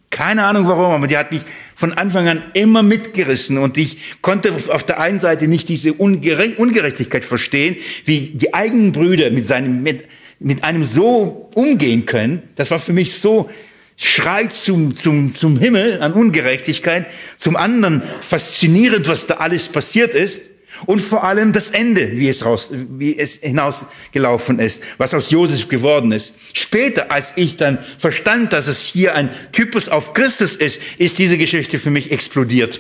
Keine 0.10 0.46
Ahnung 0.46 0.68
warum, 0.68 0.86
aber 0.86 1.08
die 1.08 1.18
hat 1.18 1.32
mich 1.32 1.44
von 1.76 1.94
Anfang 1.94 2.28
an 2.28 2.44
immer 2.54 2.82
mitgerissen 2.82 3.60
und 3.60 3.78
ich 3.78 4.22
konnte 4.22 4.56
auf 4.70 4.84
der 4.84 5.00
einen 5.00 5.20
Seite 5.20 5.48
nicht 5.48 5.70
diese 5.70 5.94
Ungerechtigkeit 5.94 7.24
verstehen, 7.24 7.76
wie 8.06 8.32
die 8.34 8.56
eigenen 8.56 8.92
Brüder 8.92 9.30
mit 9.30 9.46
seinem, 9.46 9.84
mit, 9.84 10.06
mit 10.40 10.64
einem 10.64 10.84
so 10.84 11.50
umgehen 11.54 12.06
können. 12.06 12.44
Das 12.56 12.72
war 12.72 12.80
für 12.80 12.94
mich 12.94 13.20
so 13.20 13.50
schreit 13.98 14.54
zum, 14.54 14.96
zum, 14.96 15.34
zum 15.34 15.60
Himmel 15.60 16.02
an 16.02 16.14
Ungerechtigkeit, 16.14 17.08
zum 17.38 17.58
anderen 17.58 18.02
faszinierend, 18.22 19.08
was 19.08 19.28
da 19.28 19.36
alles 19.36 19.68
passiert 19.68 20.16
ist. 20.16 20.44
Und 20.86 21.02
vor 21.02 21.26
allem 21.26 21.52
das 21.52 21.72
Ende, 21.72 22.12
wie 22.14 22.30
es, 22.30 22.46
raus, 22.46 22.72
wie 22.72 23.18
es 23.18 23.38
hinausgelaufen 23.38 24.60
ist, 24.60 24.82
was 24.98 25.14
aus 25.14 25.30
Josef 25.30 25.68
geworden 25.68 26.14
ist. 26.14 26.34
Später, 26.54 27.12
als 27.12 27.34
ich 27.36 27.58
dann 27.58 27.80
verstand, 27.98 28.54
dass 28.54 28.68
es 28.68 28.86
hier 28.86 29.14
ein 29.16 29.30
Typus 29.52 29.90
auf 29.90 30.14
Christus 30.14 30.56
ist, 30.56 30.80
ist 30.98 31.20
diese 31.20 31.38
Geschichte 31.38 31.80
für 31.80 31.90
mich 31.90 32.12
explodiert. 32.12 32.80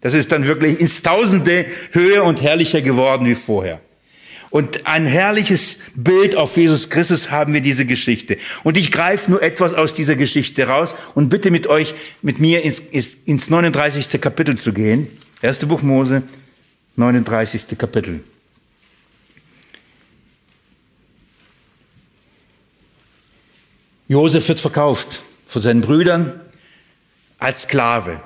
Das 0.00 0.14
ist 0.14 0.32
dann 0.32 0.46
wirklich 0.46 0.80
ins 0.80 1.02
Tausende 1.02 1.66
höher 1.92 2.24
und 2.24 2.42
herrlicher 2.42 2.80
geworden 2.80 3.26
wie 3.26 3.36
vorher. 3.36 3.80
Und 4.50 4.84
ein 4.84 5.06
herrliches 5.06 5.78
Bild 5.94 6.34
auf 6.34 6.56
Jesus 6.56 6.90
Christus 6.90 7.30
haben 7.30 7.54
wir 7.54 7.60
diese 7.60 7.86
Geschichte. 7.86 8.36
Und 8.64 8.76
ich 8.76 8.90
greife 8.90 9.30
nur 9.30 9.42
etwas 9.42 9.74
aus 9.74 9.94
dieser 9.94 10.16
Geschichte 10.16 10.66
raus 10.66 10.96
und 11.14 11.28
bitte 11.28 11.52
mit 11.52 11.68
euch, 11.68 11.94
mit 12.20 12.40
mir 12.40 12.62
ins, 12.62 12.82
ins 13.24 13.48
39. 13.48 14.20
Kapitel 14.20 14.58
zu 14.58 14.72
gehen. 14.72 15.06
Erste 15.40 15.66
Buch 15.66 15.82
Mose, 15.82 16.24
39. 16.96 17.78
Kapitel. 17.78 18.24
Josef 24.08 24.48
wird 24.48 24.58
verkauft 24.58 25.22
von 25.46 25.62
seinen 25.62 25.82
Brüdern 25.82 26.40
als 27.38 27.62
Sklave. 27.62 28.20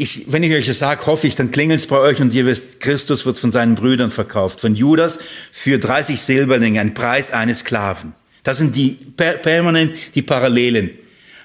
Ich, 0.00 0.26
wenn 0.28 0.44
ich 0.44 0.52
euch 0.52 0.64
das 0.64 0.78
sage, 0.78 1.06
hoffe 1.06 1.26
ich, 1.26 1.34
dann 1.34 1.50
klingelt 1.50 1.80
es 1.80 1.88
bei 1.88 1.98
euch 1.98 2.20
und 2.20 2.32
ihr 2.32 2.46
wisst, 2.46 2.78
Christus 2.78 3.26
wird 3.26 3.36
von 3.36 3.50
seinen 3.50 3.74
Brüdern 3.74 4.12
verkauft. 4.12 4.60
Von 4.60 4.76
Judas 4.76 5.18
für 5.50 5.80
30 5.80 6.20
Silberlinge, 6.20 6.80
ein 6.80 6.94
Preis 6.94 7.32
eines 7.32 7.58
Sklaven. 7.60 8.14
Das 8.44 8.58
sind 8.58 8.76
die 8.76 8.90
permanent 9.16 9.94
die 10.14 10.22
Parallelen. 10.22 10.90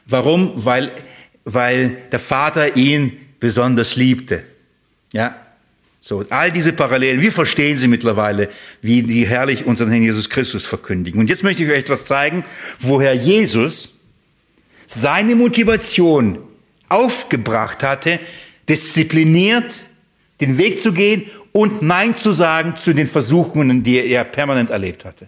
Warum? 0.05 0.51
Weil, 0.53 0.91
weil 1.45 1.97
der 2.11 2.19
Vater 2.19 2.77
ihn 2.77 3.17
besonders 3.39 3.95
liebte. 3.95 4.43
Ja, 5.13 5.35
so, 5.99 6.23
all 6.29 6.51
diese 6.51 6.73
Parallelen, 6.73 7.21
wir 7.21 7.31
verstehen 7.31 7.79
sie 7.79 7.87
mittlerweile, 7.87 8.49
wie 8.83 9.01
die 9.01 9.25
herrlich 9.25 9.65
unseren 9.65 9.89
Herrn 9.89 10.03
Jesus 10.03 10.29
Christus 10.29 10.67
verkündigen. 10.67 11.19
Und 11.19 11.27
jetzt 11.27 11.41
möchte 11.41 11.63
ich 11.63 11.69
euch 11.69 11.79
etwas 11.79 12.05
zeigen, 12.05 12.43
woher 12.79 13.15
Jesus 13.15 13.93
seine 14.85 15.35
Motivation 15.35 16.37
aufgebracht 16.87 17.81
hatte, 17.81 18.19
diszipliniert 18.70 19.86
den 20.41 20.57
Weg 20.57 20.80
zu 20.80 20.93
gehen 20.93 21.26
und 21.51 21.82
Nein 21.82 22.18
zu 22.18 22.32
sagen 22.32 22.76
zu 22.76 22.93
den 22.93 23.07
Versuchungen, 23.07 23.84
die 23.84 23.97
er 23.97 24.24
permanent 24.24 24.70
erlebt 24.70 25.05
hatte. 25.05 25.28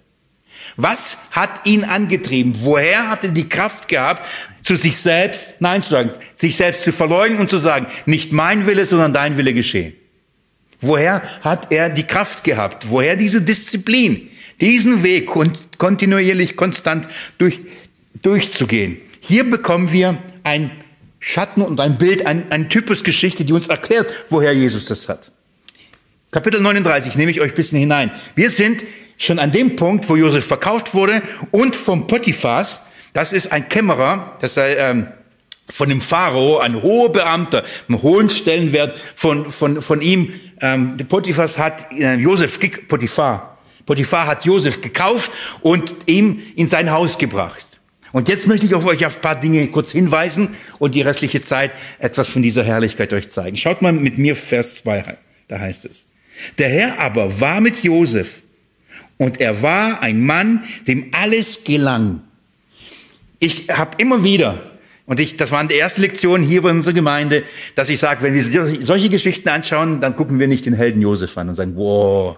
Was 0.78 1.18
hat 1.32 1.68
ihn 1.68 1.84
angetrieben? 1.84 2.54
Woher 2.62 3.10
hat 3.10 3.24
er 3.24 3.30
die 3.30 3.48
Kraft 3.48 3.88
gehabt, 3.88 4.26
zu 4.64 4.76
sich 4.76 4.98
selbst 4.98 5.56
Nein 5.60 5.84
zu 5.84 5.92
sagen, 5.92 6.10
sich 6.34 6.58
selbst 6.58 6.84
zu 6.84 6.92
verleugnen 6.92 7.40
und 7.40 7.50
zu 7.50 7.60
sagen, 7.60 7.88
nicht 8.06 8.34
mein 8.34 8.66
Wille, 8.66 8.86
sondern 8.86 9.14
dein 9.14 9.38
Wille 9.38 9.54
geschehen? 9.54 9.94
Woher 10.82 11.22
hat 11.42 11.72
er 11.72 11.90
die 11.90 12.04
Kraft 12.04 12.44
gehabt? 12.44 12.90
Woher 12.90 13.16
diese 13.16 13.42
Disziplin? 13.42 14.30
Diesen 14.60 15.04
Weg 15.04 15.30
kontinuierlich, 15.78 16.56
konstant 16.56 17.08
durch, 17.38 17.60
durchzugehen. 18.22 18.98
Hier 19.20 19.50
bekommen 19.50 19.92
wir 19.92 20.18
ein 20.44 20.72
Schatten 21.28 21.64
und 21.64 21.80
ein 21.80 21.98
Bild, 21.98 22.28
ein, 22.28 22.52
ein 22.52 22.70
Typus 22.70 23.04
Geschichte, 23.04 23.46
die 23.46 23.54
uns 23.54 23.68
erklärt, 23.68 24.14
woher 24.30 24.54
Jesus 24.54 24.86
das 24.86 25.10
hat. 25.10 25.32
Kapitel 26.30 26.62
39 26.62 27.16
nehme 27.16 27.32
ich 27.32 27.42
euch 27.42 27.54
ein 27.54 27.56
bisschen 27.56 27.80
hinein. 27.80 28.12
Wir 28.36 28.52
sind 28.52 28.84
schon 29.18 29.40
an 29.40 29.52
dem 29.52 29.76
Punkt, 29.76 30.08
wo 30.08 30.16
Josef 30.16 30.46
verkauft 30.46 30.94
wurde 30.94 31.24
und 31.50 31.76
vom 31.76 32.06
Potiphas, 32.06 32.84
das 33.14 33.34
ist 33.34 33.52
ein 33.52 33.68
Kämmerer, 33.70 34.38
das 34.40 34.54
sei, 34.54 34.76
ähm, 34.76 35.08
von 35.68 35.90
dem 35.90 36.00
Pharao, 36.00 36.60
ein 36.60 36.84
hoher 36.84 37.12
Beamter, 37.12 37.64
einen 37.90 38.04
hohen 38.04 38.30
Stellenwert 38.30 38.96
von, 39.16 39.48
von, 39.48 39.82
von 39.82 40.02
ihm. 40.02 40.32
Ähm, 40.62 40.96
Potiphas 41.10 41.58
hat 41.58 41.92
äh, 41.92 42.18
Josef, 42.18 42.60
Potiphar, 42.88 43.58
Potiphar 43.88 44.28
hat 44.28 44.46
Josef 44.46 44.80
gekauft 44.80 45.32
und 45.62 45.96
ihm 46.06 46.40
in 46.56 46.68
sein 46.68 46.92
Haus 46.92 47.18
gebracht. 47.18 47.66
Und 48.16 48.30
jetzt 48.30 48.48
möchte 48.48 48.66
ich 48.66 48.74
auf 48.74 48.86
euch 48.86 49.06
auf 49.06 49.18
ein 49.18 49.22
paar 49.22 49.38
Dinge 49.38 49.68
kurz 49.68 49.92
hinweisen 49.92 50.56
und 50.80 50.96
die 50.96 51.02
restliche 51.02 51.42
Zeit 51.42 51.72
etwas 52.00 52.30
von 52.30 52.42
dieser 52.42 52.64
Herrlichkeit 52.64 53.12
euch 53.12 53.30
zeigen. 53.30 53.58
Schaut 53.58 53.82
mal 53.82 53.92
mit 53.92 54.18
mir 54.18 54.38
Vers 54.38 54.76
2, 54.76 55.18
da 55.50 55.60
heißt 55.60 55.84
es. 55.84 56.06
Der 56.58 56.70
Herr 56.70 57.00
aber 57.00 57.42
war 57.42 57.60
mit 57.60 57.84
Josef 57.84 58.42
und 59.18 59.42
er 59.42 59.62
war 59.62 60.02
ein 60.02 60.26
Mann, 60.26 60.64
dem 60.88 61.10
alles 61.12 61.66
gelang. 61.66 62.22
Ich 63.40 63.68
habe 63.68 63.98
immer 63.98 64.24
wieder 64.24 64.62
und 65.06 65.20
ich, 65.20 65.36
das 65.36 65.52
waren 65.52 65.68
die 65.68 65.76
erste 65.76 66.00
Lektion 66.00 66.42
hier 66.42 66.62
bei 66.62 66.70
unserer 66.70 66.94
Gemeinde, 66.94 67.44
dass 67.76 67.90
ich 67.90 68.00
sage, 68.00 68.24
wenn 68.24 68.34
wir 68.34 68.86
solche 68.86 69.10
Geschichten 69.10 69.50
anschauen, 69.50 70.00
dann 70.00 70.16
gucken 70.16 70.40
wir 70.40 70.48
nicht 70.48 70.66
den 70.66 70.74
Helden 70.74 71.02
Josef 71.02 71.38
an 71.38 71.50
und 71.50 71.56
sagen, 71.56 71.74
wow, 71.76 72.38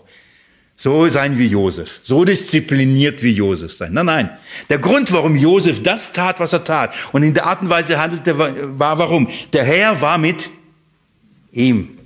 so 0.79 1.09
sein 1.09 1.39
wie 1.39 1.47
Josef, 1.47 1.99
so 2.03 2.23
diszipliniert 2.23 3.23
wie 3.23 3.31
Josef 3.31 3.73
sein. 3.73 3.93
Nein, 3.93 4.05
nein. 4.05 4.29
Der 4.69 4.77
Grund, 4.77 5.11
warum 5.11 5.35
Josef 5.35 5.81
das 5.81 6.13
tat, 6.13 6.39
was 6.39 6.53
er 6.53 6.63
tat, 6.63 6.93
und 7.11 7.23
in 7.23 7.33
der 7.33 7.47
Art 7.47 7.63
und 7.63 7.69
Weise 7.69 7.99
handelte, 7.99 8.37
war 8.37 8.99
warum? 8.99 9.27
Der 9.53 9.63
Herr 9.63 9.99
war 10.01 10.19
mit 10.19 10.51
ihm. 11.51 11.97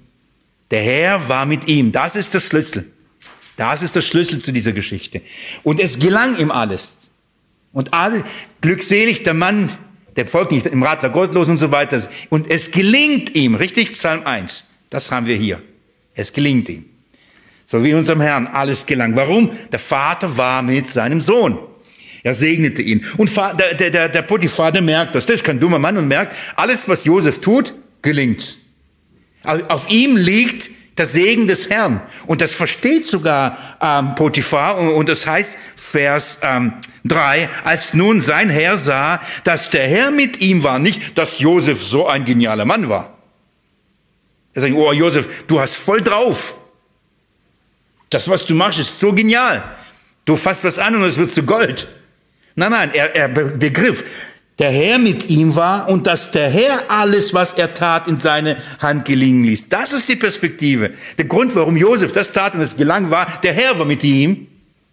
Der 0.72 0.82
Herr 0.82 1.28
war 1.28 1.46
mit 1.46 1.68
ihm. 1.68 1.92
Das 1.92 2.16
ist 2.16 2.34
der 2.34 2.40
Schlüssel. 2.40 2.86
Das 3.58 3.84
ist 3.84 3.94
der 3.94 4.02
Schlüssel 4.02 4.40
zu 4.40 4.54
dieser 4.54 4.72
Geschichte. 4.72 5.22
Und 5.64 5.82
es 5.82 6.00
gelang 6.00 6.38
ihm 6.38 6.50
alles. 6.50 6.96
Und 7.74 7.94
alle, 7.94 8.24
glückselig 8.62 9.24
der 9.24 9.34
Mann, 9.34 9.78
der 10.16 10.26
folgt 10.26 10.54
nicht 10.54 10.66
im 10.66 10.82
Rat 10.82 11.04
der 11.04 11.10
Gottlosen 11.10 11.52
und 11.52 11.58
so 11.58 11.72
weiter. 11.72 12.08
Und 12.30 12.50
es 12.50 12.72
gelingt 12.72 13.36
ihm, 13.36 13.56
richtig? 13.56 13.92
Psalm 13.94 14.24
1. 14.24 14.66
Das 14.90 15.12
haben 15.12 15.26
wir 15.26 15.36
hier. 15.36 15.62
Es 16.16 16.32
gelingt 16.32 16.70
ihm. 16.70 16.86
So 17.72 17.82
wie 17.86 17.94
unserem 17.94 18.20
Herrn 18.20 18.48
alles 18.48 18.86
gelang. 18.86 19.16
Warum? 19.16 19.50
Der 19.72 19.80
Vater 19.80 20.36
war 20.36 20.62
mit 20.62 20.90
seinem 20.90 21.22
Sohn. 21.22 21.58
Er 22.22 22.34
segnete 22.34 22.82
ihn. 22.82 23.06
Und 23.16 23.32
der, 23.58 23.90
der, 23.90 24.10
der 24.10 24.22
Potiphar, 24.24 24.74
der 24.74 24.82
merkt 24.82 25.16
das. 25.16 25.26
Das 25.26 25.38
ist 25.38 25.46
kein 25.46 25.58
dummer 25.58 25.80
Mann 25.80 25.96
und 25.98 26.10
merkt, 26.10 26.36
alles, 26.58 26.90
was 26.90 27.06
Josef 27.06 27.40
tut, 27.40 27.74
gelingt. 28.02 28.58
Auf 29.44 29.90
ihm 29.90 30.18
liegt 30.18 30.70
der 30.98 31.06
Segen 31.06 31.48
des 31.48 31.70
Herrn. 31.70 32.02
Und 32.28 32.42
das 32.42 32.52
versteht 32.52 33.06
sogar 33.06 33.58
ähm, 33.82 34.16
Potiphar. 34.16 34.78
Und, 34.78 34.90
und 34.90 35.08
das 35.08 35.26
heißt, 35.26 35.58
Vers 35.78 36.40
ähm, 36.42 36.74
3, 37.06 37.50
als 37.64 37.94
nun 37.94 38.20
sein 38.20 38.50
Herr 38.50 38.76
sah, 38.76 39.22
dass 39.46 39.70
der 39.70 39.88
Herr 39.88 40.12
mit 40.12 40.42
ihm 40.42 40.64
war, 40.64 40.78
nicht, 40.78 41.18
dass 41.18 41.40
Josef 41.40 41.82
so 41.82 42.06
ein 42.06 42.26
genialer 42.26 42.66
Mann 42.66 42.90
war. 42.90 43.18
Er 44.54 44.64
sagt, 44.64 44.74
oh 44.74 44.92
Josef, 44.92 45.46
du 45.48 45.62
hast 45.62 45.78
voll 45.78 46.02
drauf. 46.02 46.56
Das, 48.12 48.30
was 48.30 48.46
du 48.46 48.54
machst, 48.54 48.78
ist 48.78 49.00
so 49.00 49.14
genial. 49.14 49.64
Du 50.26 50.36
fasst 50.36 50.64
was 50.64 50.78
an 50.78 50.96
und 50.96 51.04
es 51.04 51.18
wird 51.18 51.32
zu 51.32 51.44
Gold. 51.44 51.88
Nein, 52.56 52.72
nein, 52.72 52.92
er, 52.94 53.16
er 53.16 53.28
begriff, 53.30 54.04
der 54.60 54.70
Herr 54.70 55.00
mit 55.00 55.30
ihm 55.30 55.56
war 55.56 55.90
und 55.90 56.06
dass 56.06 56.30
der 56.30 56.50
Herr 56.50 56.92
alles, 56.92 57.34
was 57.34 57.54
er 57.54 57.74
tat, 57.74 58.08
in 58.08 58.20
seine 58.20 58.58
Hand 58.80 59.06
gelingen 59.06 59.46
ließ. 59.46 59.70
Das 59.70 59.94
ist 59.94 60.10
die 60.10 60.18
Perspektive. 60.18 60.92
Der 61.18 61.26
Grund, 61.26 61.56
warum 61.56 61.78
Josef 61.78 62.14
das 62.14 62.32
tat 62.32 62.54
und 62.54 62.62
es 62.62 62.78
gelang, 62.78 63.10
war, 63.10 63.40
der 63.42 63.54
Herr 63.54 63.80
war 63.80 63.86
mit 63.86 64.04
ihm. 64.04 64.48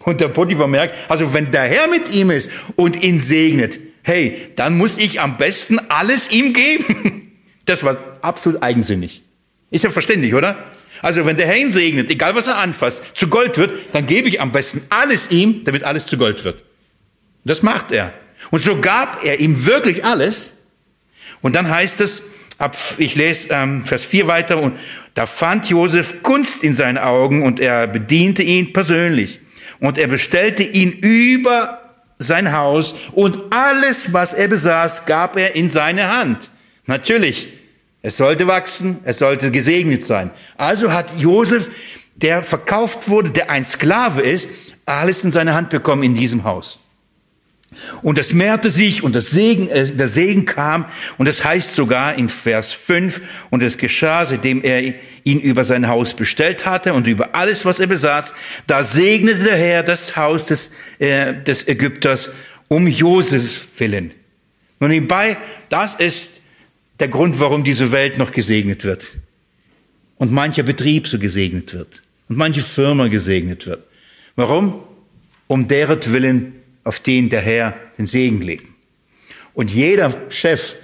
Und 0.05 0.21
der 0.21 0.29
Potiphar 0.29 0.69
merkt, 0.69 0.95
also 1.11 1.35
wenn 1.35 1.51
der 1.51 1.65
Herr 1.65 1.89
mit 1.89 2.15
ihm 2.15 2.31
ist 2.31 2.49
und 2.77 3.03
ihn 3.03 3.21
segnet, 3.21 3.81
hey, 4.03 4.53
dann 4.55 4.79
muss 4.79 4.97
ich 4.97 5.21
am 5.21 5.37
besten 5.37 5.79
alles 5.91 6.31
ihm 6.31 6.53
geben. 6.53 7.25
Das 7.67 7.85
war 7.85 7.99
absolut 8.23 8.63
eigensinnig. 8.63 9.23
Ist 9.71 9.85
ja 9.85 9.91
verständlich, 9.91 10.33
oder? 10.33 10.65
Also 11.03 11.27
wenn 11.27 11.37
der 11.37 11.47
Herr 11.47 11.57
ihn 11.57 11.73
segnet, 11.73 12.11
egal 12.11 12.35
was 12.35 12.47
er 12.47 12.59
anfasst, 12.59 13.03
zu 13.15 13.29
Gold 13.29 13.59
wird, 13.59 13.79
dann 13.93 14.07
gebe 14.07 14.29
ich 14.29 14.41
am 14.41 14.53
besten 14.53 14.83
alles 14.91 15.31
ihm, 15.31 15.65
damit 15.65 15.85
alles 15.85 16.07
zu 16.07 16.17
Gold 16.17 16.45
wird. 16.45 16.65
Das 17.45 17.63
macht 17.63 17.93
er. 17.93 18.13
Und 18.51 18.63
so 18.63 18.81
gab 18.81 19.25
er 19.25 19.41
ihm 19.41 19.67
wirklich 19.67 20.05
alles. 20.05 20.59
Und 21.41 21.55
dann 21.55 21.69
heißt 21.69 22.01
es, 22.01 22.25
ab, 22.59 22.77
ich 22.99 23.15
lese 23.15 23.49
ähm, 23.51 23.85
Vers 23.85 24.05
4 24.05 24.27
weiter, 24.27 24.61
und 24.61 24.75
da 25.15 25.27
fand 25.27 25.69
Josef 25.69 26.23
Gunst 26.23 26.63
in 26.63 26.75
seinen 26.75 26.99
Augen 26.99 27.43
und 27.43 27.61
er 27.61 27.87
bediente 27.87 28.43
ihn 28.43 28.73
persönlich. 28.73 29.41
Und 29.81 29.99
er 29.99 30.09
bestellte 30.09 30.63
ihn 30.63 30.91
über 30.91 31.83
sein 32.19 32.53
Haus 32.53 32.95
und 33.13 33.39
alles, 33.51 34.13
was 34.13 34.33
er 34.33 34.49
besaß, 34.49 35.07
gab 35.07 35.39
er 35.39 35.55
in 35.55 35.71
seine 35.71 36.17
Hand. 36.17 36.51
Natürlich, 36.87 37.49
es 38.09 38.17
sollte 38.17 38.47
wachsen, 38.47 39.01
es 39.05 39.19
sollte 39.19 39.51
gesegnet 39.51 40.03
sein. 40.03 40.31
Also 40.57 40.93
hat 40.95 41.11
Josef, 41.19 41.71
der 42.17 42.43
verkauft 42.43 43.11
wurde, 43.11 43.31
der 43.31 43.51
ein 43.51 43.67
Sklave 43.67 44.23
ist, 44.23 44.49
alles 44.87 45.25
in 45.25 45.31
seine 45.31 45.55
Hand 45.55 45.69
bekommen 45.69 46.03
in 46.05 46.15
diesem 46.15 46.45
Haus. 46.45 46.79
Und 48.01 48.19
es 48.19 48.33
mehrte 48.33 48.71
sich 48.71 49.03
und 49.03 49.15
das 49.15 49.27
Segen, 49.27 49.69
äh, 49.69 49.93
der 49.93 50.09
Segen 50.09 50.47
kam 50.47 50.87
und 51.19 51.27
das 51.27 51.45
heißt 51.45 51.75
sogar 51.75 52.15
in 52.15 52.31
Vers 52.31 52.73
5, 52.73 53.21
und 53.51 53.63
es 53.63 53.77
geschah, 53.77 54.25
seitdem 54.25 54.63
er 54.63 54.95
ihn 55.25 55.41
über 55.41 55.65
sein 55.65 55.87
Haus 55.87 56.15
bestellt 56.15 56.65
hatte 56.65 56.95
und 56.95 57.07
über 57.07 57.35
alles, 57.35 57.67
was 57.67 57.79
er 57.79 57.89
besaß, 57.89 58.33
da 58.67 58.85
segnete 58.85 59.45
der 59.45 59.57
Herr 59.59 59.83
das 59.83 60.17
Haus 60.17 60.47
des, 60.47 60.71
äh, 60.99 61.35
des 61.43 61.69
Ägypters 61.69 62.31
um 62.69 62.87
Josef 62.87 63.69
willen. 63.77 64.15
Nun 64.81 64.89
nebenbei, 64.89 65.37
das 65.69 65.95
ist 65.95 66.38
der 67.01 67.09
Grund, 67.09 67.39
warum 67.41 67.65
diese 67.65 67.93
Welt 67.93 68.19
noch 68.19 68.33
gesegnet 68.33 68.85
wird. 68.85 69.19
Und 70.17 70.33
mancher 70.33 70.65
Betrieb 70.65 71.07
so 71.07 71.19
gesegnet 71.19 71.75
wird. 71.75 72.03
Und 72.29 72.37
manche 72.37 72.63
Firma 72.63 73.09
gesegnet 73.09 73.67
wird. 73.67 73.85
Warum? 74.37 74.83
Um 75.47 75.69
deren 75.69 76.05
Willen 76.13 76.55
auf 76.85 77.01
den 77.01 77.29
der 77.29 77.41
Herr 77.41 77.79
den 77.99 78.07
Segen 78.07 78.43
legt. 78.43 78.71
Und 79.55 79.71
jeder 79.71 80.31
Chef 80.31 80.75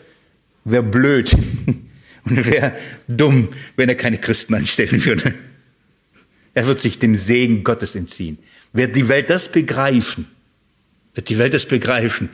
wäre 0.65 0.83
blöd 0.83 1.37
und 2.25 2.47
wäre 2.47 2.77
dumm, 3.09 3.51
wenn 3.77 3.89
er 3.89 3.95
keine 3.95 4.19
Christen 4.19 4.55
anstellen 4.55 5.05
würde. 5.05 5.35
Er 6.55 6.67
wird 6.67 6.81
sich 6.81 6.99
dem 6.99 7.17
Segen 7.17 7.65
Gottes 7.65 7.95
entziehen. 7.95 8.39
Wird 8.73 8.97
die 8.97 9.09
Welt 9.09 9.31
das 9.31 9.51
begreifen, 9.51 10.27
wird 11.15 11.29
die 11.29 11.39
Welt 11.39 11.55
das 11.55 11.67
begreifen, 11.67 12.31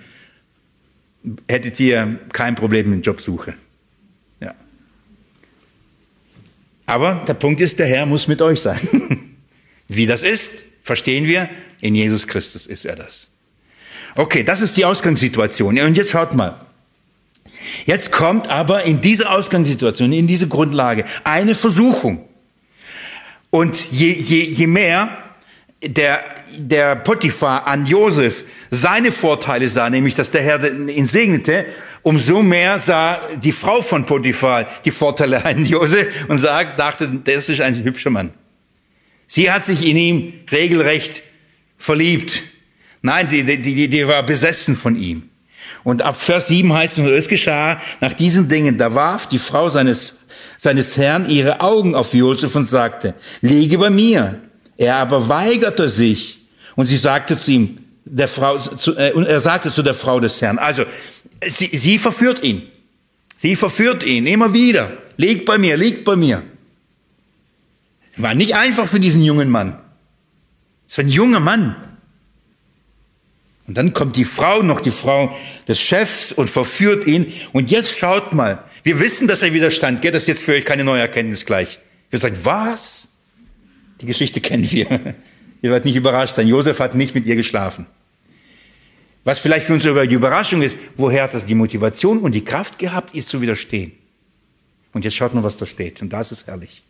hättet 1.49 1.79
ihr 1.81 2.19
kein 2.33 2.55
Problem 2.55 2.91
mit 2.91 3.05
Jobsuche. 3.05 3.55
Ja. 4.41 4.55
Aber 6.91 7.23
der 7.25 7.35
Punkt 7.35 7.61
ist, 7.61 7.79
der 7.79 7.87
Herr 7.87 8.05
muss 8.05 8.27
mit 8.27 8.43
euch 8.43 8.63
sein. 8.63 8.81
Wie 9.89 10.07
das 10.07 10.25
ist, 10.25 10.65
verstehen 10.83 11.25
wir, 11.25 11.49
in 11.81 11.95
Jesus 11.95 12.27
Christus 12.27 12.67
ist 12.67 12.85
er 12.85 12.97
das. 12.97 13.31
Okay, 14.17 14.43
das 14.43 14.61
ist 14.61 14.77
die 14.77 14.85
Ausgangssituation. 14.85 15.79
Und 15.79 15.97
jetzt 15.97 16.11
schaut 16.11 16.35
mal. 16.35 16.67
Jetzt 17.87 18.11
kommt 18.11 18.49
aber 18.49 18.87
in 18.87 19.01
diese 19.01 19.31
Ausgangssituation, 19.31 20.13
in 20.13 20.27
diese 20.27 20.49
Grundlage 20.49 21.05
eine 21.23 21.55
Versuchung. 21.55 22.29
Und 23.51 23.93
je, 23.93 24.11
je, 24.11 24.41
je 24.43 24.67
mehr 24.67 25.17
der, 25.83 26.23
der 26.59 26.97
Potiphar 26.97 27.67
an 27.67 27.87
Josef 27.87 28.45
seine 28.71 29.13
Vorteile 29.13 29.69
sah, 29.69 29.89
nämlich 29.89 30.15
dass 30.15 30.31
der 30.31 30.43
Herr 30.43 30.63
ihn 30.63 31.07
segnete, 31.07 31.67
umso 32.03 32.43
mehr 32.43 32.81
sah 32.81 33.21
die 33.37 33.53
Frau 33.53 33.81
von 33.83 34.05
Potiphar 34.05 34.69
die 34.85 34.91
Vorteile 34.91 35.45
an 35.45 35.65
Josef 35.65 36.07
und 36.29 36.39
sagt, 36.39 36.79
dachte, 36.79 37.09
der 37.09 37.37
ist 37.37 37.51
ein 37.61 37.83
hübscher 37.83 38.11
Mann. 38.11 38.33
Sie 39.27 39.51
hat 39.51 39.65
sich 39.65 39.87
in 39.87 39.97
ihm 39.97 40.33
regelrecht 40.51 41.23
verliebt. 41.79 42.43
Nein, 43.01 43.29
die, 43.29 43.45
die, 43.45 43.63
die, 43.63 43.89
die 43.89 44.07
war 44.07 44.23
besessen 44.25 44.77
von 44.77 44.97
ihm. 44.97 45.31
Und 45.83 46.03
ab 46.03 46.21
Vers 46.21 46.49
7 46.49 46.73
heißt 46.73 46.99
es, 46.99 47.07
es 47.07 47.29
geschah 47.29 47.81
nach 48.01 48.13
diesen 48.13 48.49
Dingen, 48.49 48.77
da 48.77 48.95
warf 48.95 49.27
die 49.27 49.39
Frau 49.39 49.71
seines, 49.71 50.17
seines 50.59 50.97
Herrn 50.99 51.29
ihre 51.29 51.61
Augen 51.61 51.95
auf 51.95 52.13
Josef 52.13 52.55
und 52.55 52.67
sagte, 52.67 53.15
liege 53.41 53.79
bei 53.79 53.89
mir. 53.89 54.41
Er 54.81 54.97
aber 54.97 55.29
weigerte 55.29 55.91
sich 55.91 56.41
und 56.75 56.87
sie 56.87 56.97
sagte 56.97 57.39
zu 57.39 57.51
ihm, 57.51 57.85
der 58.07 58.29
Frau, 58.29 58.57
zu, 58.57 58.97
äh, 58.97 59.13
und 59.13 59.27
er 59.27 59.43
sagte 59.43 59.71
zu 59.71 59.83
der 59.83 59.93
Frau 59.93 60.21
des 60.21 60.41
Herrn, 60.41 60.59
also 60.59 60.87
sie, 61.47 61.77
sie 61.77 61.99
verführt 61.99 62.43
ihn. 62.43 62.63
Sie 63.37 63.57
verführt 63.57 64.03
ihn 64.05 64.27
immer 64.27 64.55
wieder. 64.55 64.97
Lieg 65.19 65.45
bei 65.45 65.59
mir, 65.59 65.77
lieg 65.77 66.03
bei 66.03 66.17
mir. 66.17 66.43
War 68.17 68.35
nicht 68.35 68.55
einfach 68.55 68.89
für 68.89 69.01
diesen 69.01 69.23
jungen 69.23 69.51
Mann. 69.51 69.79
Es 70.89 70.97
war 70.97 71.05
ein 71.05 71.11
junger 71.11 71.41
Mann. 71.41 71.77
Und 73.67 73.77
dann 73.77 73.93
kommt 73.93 74.17
die 74.17 74.25
Frau, 74.25 74.63
noch 74.63 74.81
die 74.81 74.93
Frau 74.93 75.37
des 75.69 75.79
Chefs 75.79 76.33
und 76.33 76.49
verführt 76.49 77.07
ihn. 77.07 77.31
Und 77.53 77.71
jetzt 77.71 77.99
schaut 77.99 78.33
mal. 78.33 78.65
Wir 78.83 78.99
wissen, 78.99 79.29
dass 79.29 79.43
er 79.43 79.53
widerstand. 79.53 80.01
Gell? 80.01 80.11
Das 80.11 80.27
jetzt 80.27 80.43
für 80.43 80.55
euch 80.55 80.65
keine 80.65 80.85
neue 80.85 81.03
Erkenntnis 81.03 81.45
gleich. 81.45 81.81
Wir 82.09 82.19
sagen, 82.19 82.39
was? 82.43 83.11
Die 84.01 84.07
Geschichte 84.07 84.41
kennen 84.41 84.71
wir. 84.71 84.87
Ihr 85.63 85.71
werdet 85.71 85.85
nicht 85.85 85.97
überrascht 85.97 86.35
sein. 86.35 86.49
Josef 86.49 86.79
hat 86.79 86.95
nicht 86.95 87.15
mit 87.15 87.27
ihr 87.27 87.37
geschlafen. 87.37 87.87
Was 89.25 89.39
vielleicht 89.39 89.67
für 89.67 89.75
uns 89.75 89.83
sogar 89.83 90.07
die 90.07 90.15
Überraschung 90.15 90.63
ist, 90.63 90.79
woher 90.97 91.25
hat 91.25 91.35
das 91.35 91.45
die 91.45 91.55
Motivation 91.55 92.21
und 92.21 92.33
die 92.35 92.45
Kraft 92.45 92.79
gehabt, 92.79 93.15
ihr 93.15 93.27
zu 93.27 93.43
widerstehen? 93.43 93.93
Und 94.95 95.05
jetzt 95.05 95.17
schaut 95.17 95.35
mal, 95.35 95.43
was 95.43 95.59
da 95.59 95.67
steht. 95.67 96.01
Und 96.01 96.13
das 96.13 96.33
ist 96.33 96.47
herrlich. 96.47 96.83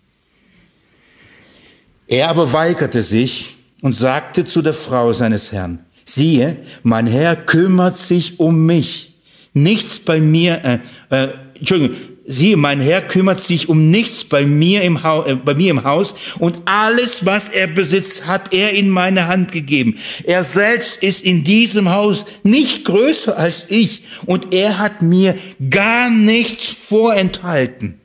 Er 2.06 2.28
aber 2.28 2.52
weigerte 2.52 3.02
sich 3.02 3.56
und 3.82 3.94
sagte 3.94 4.44
zu 4.44 4.62
der 4.62 4.72
Frau 4.72 5.12
seines 5.12 5.52
Herrn, 5.52 5.84
siehe, 6.04 6.58
mein 6.82 7.06
Herr 7.06 7.36
kümmert 7.36 7.98
sich 7.98 8.38
um 8.38 8.66
mich. 8.66 9.14
Nichts 9.52 9.98
bei 9.98 10.20
mir, 10.20 10.64
äh, 10.64 10.78
äh, 11.11 11.28
Entschuldigung, 11.54 11.96
siehe, 12.26 12.56
mein 12.56 12.80
Herr 12.80 13.02
kümmert 13.02 13.42
sich 13.42 13.68
um 13.68 13.90
nichts 13.90 14.24
bei 14.24 14.44
mir 14.44 14.82
im, 14.82 15.02
Haus, 15.02 15.26
äh, 15.26 15.34
bei 15.34 15.54
mir 15.54 15.70
im 15.70 15.84
Haus 15.84 16.14
und 16.38 16.58
alles, 16.64 17.26
was 17.26 17.48
er 17.48 17.66
besitzt, 17.66 18.26
hat 18.26 18.52
er 18.52 18.70
in 18.70 18.88
meine 18.88 19.26
Hand 19.26 19.52
gegeben. 19.52 19.98
Er 20.24 20.44
selbst 20.44 21.02
ist 21.02 21.24
in 21.24 21.44
diesem 21.44 21.90
Haus 21.90 22.24
nicht 22.42 22.84
größer 22.84 23.36
als 23.36 23.66
ich 23.68 24.04
und 24.26 24.52
er 24.54 24.78
hat 24.78 25.02
mir 25.02 25.36
gar 25.70 26.10
nichts 26.10 26.66
vorenthalten. 26.66 28.00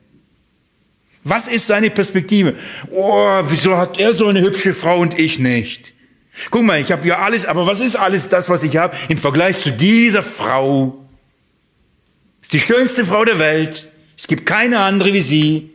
Was 1.24 1.48
ist 1.48 1.66
seine 1.66 1.90
Perspektive? 1.90 2.54
Oh, 2.92 3.40
wieso 3.48 3.76
hat 3.76 3.98
er 3.98 4.12
so 4.12 4.26
eine 4.28 4.42
hübsche 4.42 4.72
Frau 4.72 5.00
und 5.00 5.18
ich 5.18 5.38
nicht? 5.38 5.92
Guck 6.50 6.62
mal, 6.62 6.80
ich 6.80 6.92
habe 6.92 7.08
ja 7.08 7.18
alles, 7.18 7.46
aber 7.46 7.66
was 7.66 7.80
ist 7.80 7.96
alles 7.96 8.28
das, 8.28 8.48
was 8.48 8.62
ich 8.62 8.76
habe 8.76 8.96
im 9.08 9.18
Vergleich 9.18 9.58
zu 9.58 9.72
dieser 9.72 10.22
Frau? 10.22 11.04
Ist 12.42 12.52
die 12.52 12.60
schönste 12.60 13.04
Frau 13.04 13.24
der 13.24 13.38
Welt. 13.40 13.88
Es 14.16 14.26
gibt 14.26 14.46
keine 14.46 14.80
andere 14.80 15.12
wie 15.12 15.20
sie. 15.20 15.70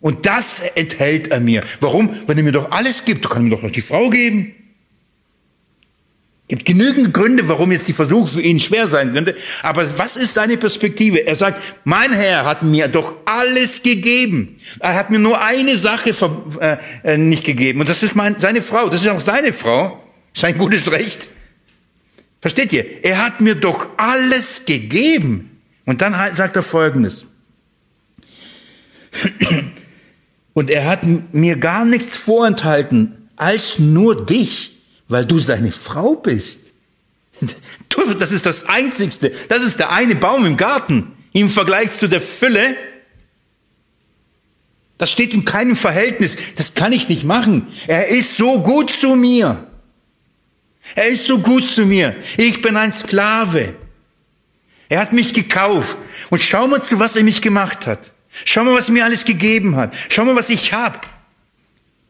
Und 0.00 0.26
das 0.26 0.60
enthält 0.74 1.28
er 1.28 1.40
mir. 1.40 1.64
Warum? 1.80 2.10
Wenn 2.26 2.38
er 2.38 2.44
mir 2.44 2.52
doch 2.52 2.70
alles 2.70 3.04
gibt, 3.04 3.28
kann 3.28 3.42
er 3.42 3.44
mir 3.44 3.50
doch 3.50 3.62
noch 3.62 3.72
die 3.72 3.80
Frau 3.80 4.10
geben. 4.10 4.54
Gibt 6.48 6.64
genügend 6.64 7.12
Gründe, 7.12 7.46
warum 7.46 7.72
jetzt 7.72 7.88
die 7.88 7.92
Versuch 7.92 8.26
für 8.26 8.40
ihn 8.40 8.58
schwer 8.58 8.88
sein 8.88 9.12
könnte. 9.12 9.36
Aber 9.62 9.98
was 9.98 10.16
ist 10.16 10.32
seine 10.32 10.56
Perspektive? 10.56 11.26
Er 11.26 11.34
sagt, 11.34 11.62
mein 11.84 12.10
Herr 12.10 12.46
hat 12.46 12.62
mir 12.62 12.88
doch 12.88 13.16
alles 13.26 13.82
gegeben. 13.82 14.56
Er 14.80 14.94
hat 14.94 15.10
mir 15.10 15.18
nur 15.18 15.44
eine 15.44 15.76
Sache 15.76 16.14
äh, 16.60 16.76
äh, 17.04 17.18
nicht 17.18 17.44
gegeben. 17.44 17.80
Und 17.80 17.88
das 17.90 18.02
ist 18.02 18.16
mein, 18.16 18.38
seine 18.38 18.62
Frau. 18.62 18.88
Das 18.88 19.02
ist 19.02 19.08
auch 19.08 19.20
seine 19.20 19.52
Frau. 19.52 20.02
Sein 20.32 20.56
gutes 20.56 20.90
Recht. 20.90 21.28
Versteht 22.40 22.72
ihr? 22.72 23.04
Er 23.04 23.26
hat 23.26 23.42
mir 23.42 23.54
doch 23.54 23.88
alles 23.98 24.64
gegeben. 24.64 25.60
Und 25.84 26.00
dann 26.00 26.14
sagt 26.34 26.56
er 26.56 26.62
Folgendes. 26.62 27.26
Und 30.54 30.70
er 30.70 30.86
hat 30.86 31.02
mir 31.32 31.56
gar 31.56 31.84
nichts 31.84 32.16
vorenthalten, 32.16 33.28
als 33.36 33.78
nur 33.78 34.26
dich 34.26 34.78
weil 35.08 35.24
du 35.24 35.38
seine 35.38 35.72
Frau 35.72 36.14
bist. 36.14 36.60
Das 38.20 38.30
ist 38.30 38.46
das 38.46 38.64
Einzigste. 38.64 39.32
Das 39.48 39.64
ist 39.64 39.80
der 39.80 39.90
eine 39.90 40.14
Baum 40.14 40.46
im 40.46 40.56
Garten 40.56 41.16
im 41.32 41.50
Vergleich 41.50 41.98
zu 41.98 42.06
der 42.06 42.20
Fülle. 42.20 42.76
Das 44.98 45.10
steht 45.10 45.34
in 45.34 45.44
keinem 45.44 45.74
Verhältnis. 45.74 46.36
Das 46.54 46.74
kann 46.74 46.92
ich 46.92 47.08
nicht 47.08 47.24
machen. 47.24 47.66
Er 47.88 48.06
ist 48.06 48.36
so 48.36 48.62
gut 48.62 48.92
zu 48.92 49.16
mir. 49.16 49.66
Er 50.94 51.08
ist 51.08 51.26
so 51.26 51.40
gut 51.40 51.66
zu 51.66 51.86
mir. 51.86 52.14
Ich 52.36 52.62
bin 52.62 52.76
ein 52.76 52.92
Sklave. 52.92 53.74
Er 54.88 55.00
hat 55.00 55.12
mich 55.12 55.34
gekauft. 55.34 55.98
Und 56.30 56.40
schau 56.40 56.68
mal, 56.68 56.84
zu 56.84 57.00
was 57.00 57.16
er 57.16 57.24
mich 57.24 57.42
gemacht 57.42 57.88
hat. 57.88 58.12
Schau 58.44 58.64
mal, 58.64 58.74
was 58.74 58.88
er 58.88 58.94
mir 58.94 59.04
alles 59.04 59.24
gegeben 59.24 59.76
hat. 59.76 59.94
Schau 60.08 60.24
mal, 60.24 60.36
was 60.36 60.50
ich 60.50 60.72
habe. 60.72 61.00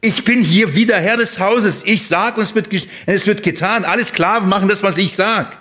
Ich 0.01 0.25
bin 0.25 0.43
hier 0.43 0.77
wieder 0.77 0.99
Herr 0.99 1.17
des 1.17 1.39
Hauses. 1.39 1.83
Ich 1.85 2.07
sag 2.07 2.37
und 2.37 2.45
es 2.45 2.55
wird, 2.55 2.69
es 3.07 3.27
wird 3.27 3.43
getan. 3.43 3.85
Alle 3.85 4.05
Sklaven 4.05 4.49
machen 4.49 4.69
das, 4.69 4.83
was 4.83 4.97
ich 4.99 5.15
sag. 5.15 5.59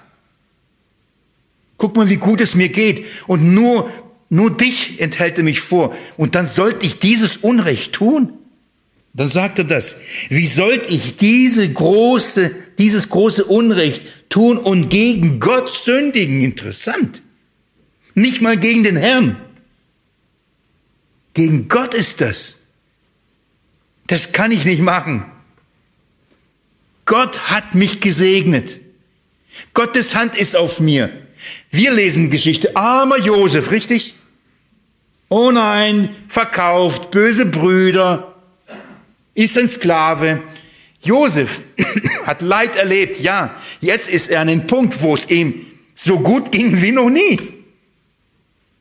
Guck 1.78 1.96
mal, 1.96 2.10
wie 2.10 2.18
gut 2.18 2.42
es 2.42 2.56
mir 2.56 2.70
geht. 2.70 3.06
Und 3.26 3.54
nur, 3.54 3.92
nur 4.30 4.56
dich 4.56 5.00
enthält 5.00 5.38
er 5.38 5.44
mich 5.44 5.62
vor. 5.62 5.96
Und 6.18 6.36
dann 6.36 6.48
sollte 6.48 6.86
ich 6.86 7.00
dieses 7.00 7.38
Unrecht 7.38 7.94
tun? 7.94 8.34
Dann 9.14 9.30
sagt 9.30 9.58
er 9.58 9.66
das. 9.66 9.96
Wie 10.30 10.46
sollte 10.46 10.94
ich 10.94 11.18
diese 11.18 11.68
große, 11.72 12.52
dieses 12.78 13.10
große 13.10 13.46
Unrecht 13.46 14.04
tun 14.30 14.60
und 14.60 14.90
gegen 14.90 15.40
Gott 15.40 15.74
sündigen? 15.74 16.42
Interessant. 16.42 17.24
Nicht 18.14 18.42
mal 18.42 18.58
gegen 18.58 18.84
den 18.84 18.96
Herrn. 18.98 19.38
Gegen 21.38 21.70
Gott 21.70 21.94
ist 21.94 22.20
das. 22.20 22.58
Das 24.08 24.32
kann 24.32 24.52
ich 24.52 24.66
nicht 24.66 24.82
machen. 24.82 25.24
Gott 27.06 27.52
hat 27.52 27.76
mich 27.76 28.00
gesegnet. 28.00 28.80
Gottes 29.76 30.16
Hand 30.16 30.36
ist 30.36 30.56
auf 30.56 30.80
mir. 30.80 31.12
Wir 31.70 31.92
lesen 31.92 32.32
Geschichte. 32.32 32.76
Armer 32.76 33.20
Josef, 33.20 33.70
richtig? 33.70 34.16
Oh 35.30 35.52
nein, 35.52 36.10
verkauft, 36.28 37.12
böse 37.12 37.46
Brüder, 37.46 38.34
ist 39.36 39.60
ein 39.60 39.68
Sklave. 39.68 40.42
Josef 41.04 41.62
hat 42.26 42.42
Leid 42.42 42.76
erlebt, 42.78 43.20
ja. 43.20 43.62
Jetzt 43.80 44.10
ist 44.10 44.30
er 44.30 44.42
an 44.42 44.48
dem 44.48 44.66
Punkt, 44.66 45.04
wo 45.04 45.14
es 45.14 45.30
ihm 45.30 45.68
so 45.94 46.20
gut 46.20 46.52
ging 46.52 46.82
wie 46.82 46.92
noch 46.94 47.12
nie. 47.12 47.40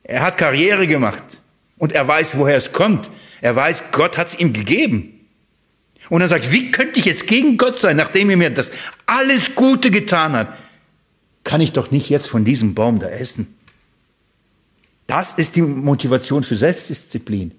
Er 0.01 0.21
hat 0.21 0.39
Karriere 0.39 0.87
gemacht 0.87 1.39
und 1.77 1.93
er 1.93 2.07
weiß, 2.07 2.37
woher 2.37 2.57
es 2.57 2.73
kommt. 2.73 3.09
Er 3.41 3.55
weiß, 3.55 3.85
Gott 3.91 4.17
hat 4.17 4.29
es 4.29 4.39
ihm 4.39 4.53
gegeben. 4.53 5.13
Und 6.09 6.21
er 6.21 6.27
sagt, 6.27 6.51
wie 6.51 6.71
könnte 6.71 6.99
ich 6.99 7.05
jetzt 7.05 7.27
gegen 7.27 7.57
Gott 7.57 7.79
sein, 7.79 7.97
nachdem 7.97 8.29
er 8.29 8.37
mir 8.37 8.49
das 8.49 8.71
alles 9.05 9.55
Gute 9.55 9.91
getan 9.91 10.33
hat? 10.33 10.57
Kann 11.43 11.61
ich 11.61 11.73
doch 11.73 11.91
nicht 11.91 12.09
jetzt 12.09 12.27
von 12.27 12.45
diesem 12.45 12.73
Baum 12.73 12.99
da 12.99 13.07
essen. 13.07 13.55
Das 15.05 15.33
ist 15.33 15.55
die 15.55 15.61
Motivation 15.61 16.43
für 16.43 16.57
Selbstdisziplin. 16.57 17.53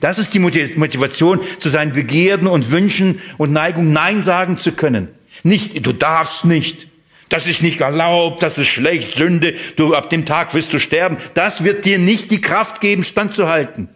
Das 0.00 0.18
ist 0.18 0.34
die 0.34 0.38
Motivation, 0.38 1.40
zu 1.58 1.70
seinen 1.70 1.92
Begierden 1.92 2.46
und 2.46 2.70
Wünschen 2.70 3.20
und 3.38 3.52
Neigungen 3.52 3.92
Nein 3.92 4.22
sagen 4.22 4.58
zu 4.58 4.72
können. 4.72 5.08
Nicht, 5.42 5.86
du 5.86 5.92
darfst 5.92 6.44
nicht. 6.44 6.87
Das 7.28 7.46
ist 7.46 7.62
nicht 7.62 7.80
erlaubt, 7.80 8.42
das 8.42 8.56
ist 8.56 8.68
schlecht, 8.68 9.16
Sünde, 9.16 9.54
du, 9.76 9.94
ab 9.94 10.10
dem 10.10 10.24
Tag 10.24 10.54
wirst 10.54 10.72
du 10.72 10.78
sterben. 10.78 11.18
Das 11.34 11.62
wird 11.62 11.84
dir 11.84 11.98
nicht 11.98 12.30
die 12.30 12.40
Kraft 12.40 12.80
geben, 12.80 13.04
standzuhalten. 13.04 13.88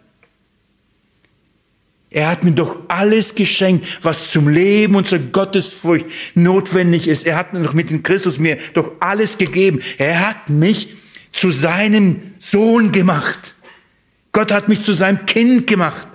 Er 2.13 2.29
hat 2.29 2.43
mir 2.43 2.51
doch 2.51 2.77
alles 2.89 3.33
geschenkt, 3.33 3.87
was 4.03 4.29
zum 4.29 4.47
Leben 4.47 4.93
und 4.93 5.07
zur 5.07 5.17
Gottesfurcht 5.17 6.05
notwendig 6.35 7.07
ist. 7.07 7.25
Er 7.25 7.35
hat 7.35 7.53
mir 7.53 7.63
doch 7.63 7.73
mit 7.73 7.89
dem 7.89 8.03
Christus 8.03 8.37
mir 8.37 8.59
doch 8.75 8.91
alles 8.99 9.39
gegeben. 9.39 9.81
Er 9.97 10.29
hat 10.29 10.47
mich 10.47 10.89
zu 11.31 11.49
seinem 11.49 12.33
Sohn 12.37 12.91
gemacht. 12.91 13.55
Gott 14.31 14.51
hat 14.51 14.69
mich 14.69 14.83
zu 14.83 14.93
seinem 14.93 15.25
Kind 15.25 15.65
gemacht. 15.65 16.07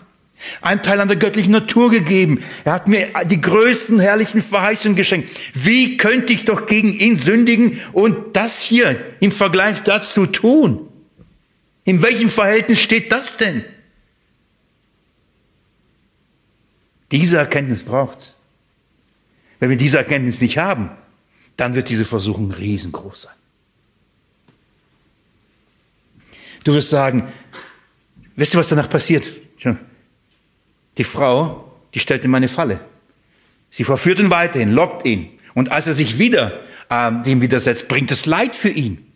Ein 0.61 0.83
Teil 0.83 1.01
an 1.01 1.09
der 1.09 1.17
göttlichen 1.17 1.53
Natur 1.53 1.91
gegeben. 1.91 2.41
Er 2.65 2.73
hat 2.73 2.89
mir 2.89 3.09
die 3.27 3.41
größten 3.41 3.99
herrlichen 3.99 4.41
Verheißungen 4.41 4.97
geschenkt. 4.97 5.31
Wie 5.55 5.97
könnte 5.97 6.33
ich 6.33 6.45
doch 6.45 6.67
gegen 6.67 6.93
ihn 6.93 7.19
sündigen 7.19 7.81
und 7.93 8.37
das 8.37 8.63
hier 8.63 9.15
im 9.21 9.33
Vergleich 9.33 9.83
dazu 9.83 10.27
tun? 10.27 10.89
In 11.85 12.03
welchem 12.03 12.31
Verhältnis 12.31 12.81
steht 12.81 13.11
das 13.11 13.37
denn? 13.37 13.65
Diese 17.11 17.39
Erkenntnis 17.39 17.83
braucht's. 17.83 18.37
Wenn 19.59 19.71
wir 19.71 19.77
diese 19.77 19.99
Erkenntnis 19.99 20.41
nicht 20.41 20.59
haben, 20.59 20.91
dann 21.57 21.75
wird 21.75 21.89
diese 21.89 22.05
Versuchung 22.05 22.53
riesengroß 22.53 23.23
sein. 23.23 23.35
Du 26.65 26.75
wirst 26.75 26.91
sagen, 26.91 27.33
wisst 28.37 28.55
ihr, 28.55 28.61
was 28.61 28.69
danach 28.69 28.91
passiert? 28.91 29.33
Die 30.99 31.05
Frau, 31.05 31.73
die 31.95 32.01
stellt 32.01 32.25
ihm 32.25 32.35
eine 32.35 32.49
Falle. 32.49 32.81
Sie 33.71 33.85
verführt 33.85 34.19
ihn 34.19 34.31
weiterhin, 34.31 34.73
lockt 34.73 35.07
ihn. 35.07 35.31
Und 35.55 35.71
als 35.71 35.87
er 35.87 35.95
sich 35.95 36.19
wieder 36.19 36.61
äh, 36.91 37.11
dem 37.25 37.41
widersetzt, 37.41 37.89
bringt 37.89 38.11
es 38.11 38.27
Leid 38.27 38.57
für 38.57 38.69
ihn. 38.69 39.07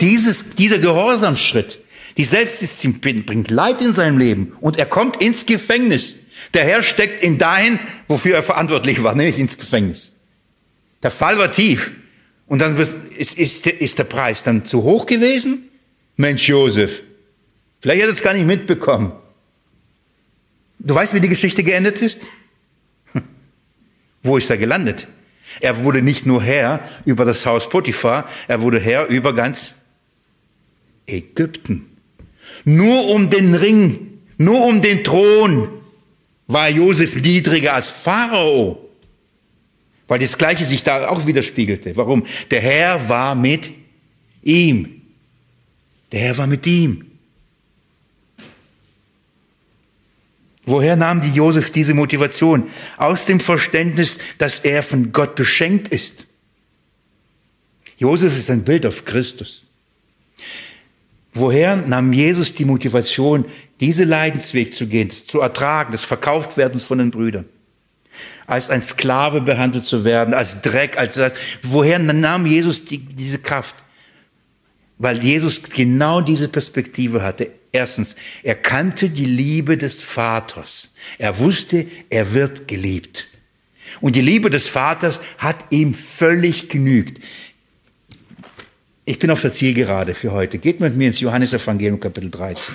Dieses, 0.00 0.50
dieser 0.50 0.78
Gehorsamsschritt, 0.78 1.80
die 2.16 2.24
Selbstdisziplin 2.24 3.26
bringt 3.26 3.50
Leid 3.50 3.82
in 3.82 3.92
seinem 3.92 4.18
Leben 4.18 4.52
und 4.60 4.78
er 4.78 4.86
kommt 4.86 5.22
ins 5.22 5.46
Gefängnis. 5.46 6.16
Der 6.54 6.64
Herr 6.64 6.82
steckt 6.82 7.22
ihn 7.22 7.38
dahin, 7.38 7.78
wofür 8.06 8.34
er 8.34 8.42
verantwortlich 8.42 9.02
war, 9.02 9.14
nämlich 9.14 9.38
ins 9.38 9.58
Gefängnis. 9.58 10.12
Der 11.02 11.10
Fall 11.10 11.38
war 11.38 11.52
tief. 11.52 11.92
Und 12.46 12.60
dann 12.60 12.76
ist, 12.78 13.34
ist, 13.34 13.66
ist 13.66 13.98
der 13.98 14.04
Preis 14.04 14.42
dann 14.42 14.64
zu 14.64 14.82
hoch 14.82 15.04
gewesen? 15.06 15.68
Mensch, 16.16 16.48
Josef, 16.48 17.02
vielleicht 17.80 18.02
hat 18.02 18.08
er 18.08 18.12
es 18.12 18.22
gar 18.22 18.32
nicht 18.32 18.46
mitbekommen. 18.46 19.12
Du 20.88 20.94
weißt, 20.94 21.12
wie 21.12 21.20
die 21.20 21.28
Geschichte 21.28 21.62
geendet 21.62 22.00
ist? 22.00 22.22
Wo 24.22 24.38
ist 24.38 24.48
er 24.48 24.56
gelandet? 24.56 25.06
Er 25.60 25.84
wurde 25.84 26.00
nicht 26.00 26.24
nur 26.24 26.42
Herr 26.42 26.80
über 27.04 27.26
das 27.26 27.44
Haus 27.44 27.68
Potiphar, 27.68 28.26
er 28.48 28.62
wurde 28.62 28.80
Herr 28.80 29.06
über 29.06 29.34
ganz 29.34 29.74
Ägypten. 31.06 31.98
Nur 32.64 33.10
um 33.10 33.28
den 33.28 33.54
Ring, 33.54 34.20
nur 34.38 34.64
um 34.64 34.80
den 34.80 35.04
Thron 35.04 35.68
war 36.46 36.70
Josef 36.70 37.16
niedriger 37.16 37.74
als 37.74 37.90
Pharao. 37.90 38.88
Weil 40.06 40.20
das 40.20 40.38
Gleiche 40.38 40.64
sich 40.64 40.82
da 40.84 41.08
auch 41.08 41.26
widerspiegelte. 41.26 41.98
Warum? 41.98 42.24
Der 42.50 42.62
Herr 42.62 43.10
war 43.10 43.34
mit 43.34 43.72
ihm. 44.42 45.02
Der 46.12 46.20
Herr 46.20 46.38
war 46.38 46.46
mit 46.46 46.66
ihm. 46.66 47.07
Woher 50.68 50.96
nahm 50.96 51.22
die 51.22 51.30
Josef 51.30 51.70
diese 51.70 51.94
Motivation? 51.94 52.68
Aus 52.98 53.24
dem 53.24 53.40
Verständnis, 53.40 54.18
dass 54.36 54.60
er 54.60 54.82
von 54.82 55.12
Gott 55.12 55.34
beschenkt 55.34 55.88
ist. 55.88 56.26
Josef 57.96 58.38
ist 58.38 58.50
ein 58.50 58.64
Bild 58.64 58.84
auf 58.84 59.06
Christus. 59.06 59.64
Woher 61.32 61.76
nahm 61.76 62.12
Jesus 62.12 62.52
die 62.54 62.66
Motivation, 62.66 63.46
diese 63.80 64.04
Leidensweg 64.04 64.74
zu 64.74 64.86
gehen, 64.86 65.08
zu 65.08 65.40
ertragen, 65.40 65.92
des 65.92 66.04
Verkauftwerdens 66.04 66.84
von 66.84 66.98
den 66.98 67.10
Brüdern? 67.10 67.46
Als 68.46 68.68
ein 68.68 68.82
Sklave 68.82 69.40
behandelt 69.40 69.84
zu 69.84 70.04
werden, 70.04 70.34
als 70.34 70.60
Dreck, 70.60 70.98
als, 70.98 71.18
woher 71.62 71.98
nahm 71.98 72.44
Jesus 72.44 72.84
die, 72.84 72.98
diese 72.98 73.38
Kraft? 73.38 73.76
Weil 74.98 75.22
Jesus 75.24 75.62
genau 75.62 76.20
diese 76.20 76.48
Perspektive 76.48 77.22
hatte. 77.22 77.52
Erstens, 77.72 78.16
er 78.42 78.54
kannte 78.54 79.10
die 79.10 79.24
Liebe 79.24 79.76
des 79.76 80.02
Vaters. 80.02 80.90
Er 81.18 81.38
wusste, 81.38 81.86
er 82.08 82.32
wird 82.32 82.66
geliebt. 82.66 83.28
Und 84.00 84.16
die 84.16 84.20
Liebe 84.20 84.50
des 84.50 84.68
Vaters 84.68 85.20
hat 85.38 85.64
ihm 85.70 85.94
völlig 85.94 86.68
genügt. 86.68 87.22
Ich 89.04 89.18
bin 89.18 89.30
auf 89.30 89.40
der 89.40 89.52
Zielgerade 89.52 90.14
für 90.14 90.32
heute. 90.32 90.58
Geht 90.58 90.80
mit 90.80 90.96
mir 90.96 91.08
ins 91.08 91.20
Johannesevangelium 91.20 91.98
Kapitel 91.98 92.30
13. 92.30 92.74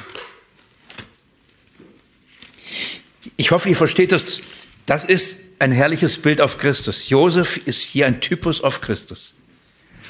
Ich 3.38 3.52
hoffe, 3.52 3.70
ihr 3.70 3.76
versteht 3.76 4.12
das. 4.12 4.42
Das 4.86 5.06
ist 5.06 5.38
ein 5.60 5.72
herrliches 5.72 6.18
Bild 6.18 6.42
auf 6.42 6.58
Christus. 6.58 7.10
Josef 7.10 7.58
ist 7.66 7.82
hier 7.82 8.08
ein 8.08 8.20
Typus 8.20 8.62
auf 8.62 8.82
Christus. 8.82 9.34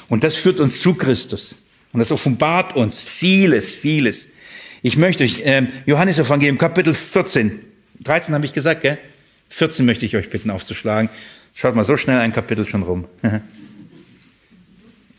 Und 0.08 0.24
das 0.24 0.34
führt 0.34 0.60
uns 0.60 0.80
zu 0.80 0.94
Christus. 0.94 1.56
Und 1.92 2.00
das 2.00 2.10
offenbart 2.10 2.74
uns 2.74 3.00
vieles, 3.00 3.74
vieles. 3.74 4.26
Ich 4.86 4.98
möchte 4.98 5.24
euch, 5.24 5.40
äh, 5.40 5.66
Johannes 5.86 6.18
Evangelium, 6.18 6.58
Kapitel 6.58 6.92
14, 6.92 7.58
13 8.00 8.34
habe 8.34 8.44
ich 8.44 8.52
gesagt, 8.52 8.82
gell? 8.82 8.98
14 9.48 9.86
möchte 9.86 10.04
ich 10.04 10.14
euch 10.14 10.28
bitten 10.28 10.50
aufzuschlagen. 10.50 11.08
Schaut 11.54 11.74
mal, 11.74 11.84
so 11.84 11.96
schnell 11.96 12.18
ein 12.18 12.34
Kapitel 12.34 12.68
schon 12.68 12.82
rum. 12.82 13.06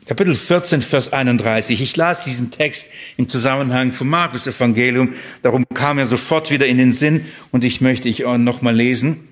Kapitel 0.05 0.35
14, 0.35 0.83
Vers 0.83 1.11
31. 1.11 1.81
Ich 1.81 1.97
las 1.97 2.23
diesen 2.23 2.51
Text 2.51 2.91
im 3.17 3.27
Zusammenhang 3.27 3.91
vom 3.91 4.07
Markus 4.07 4.45
Evangelium. 4.45 5.15
Darum 5.41 5.65
kam 5.73 5.97
er 5.97 6.05
sofort 6.05 6.51
wieder 6.51 6.67
in 6.67 6.77
den 6.77 6.91
Sinn 6.91 7.25
und 7.49 7.63
ich 7.63 7.81
möchte 7.81 8.07
ich 8.07 8.23
auch 8.23 8.37
noch 8.37 8.61
mal 8.61 8.75
lesen. 8.75 9.29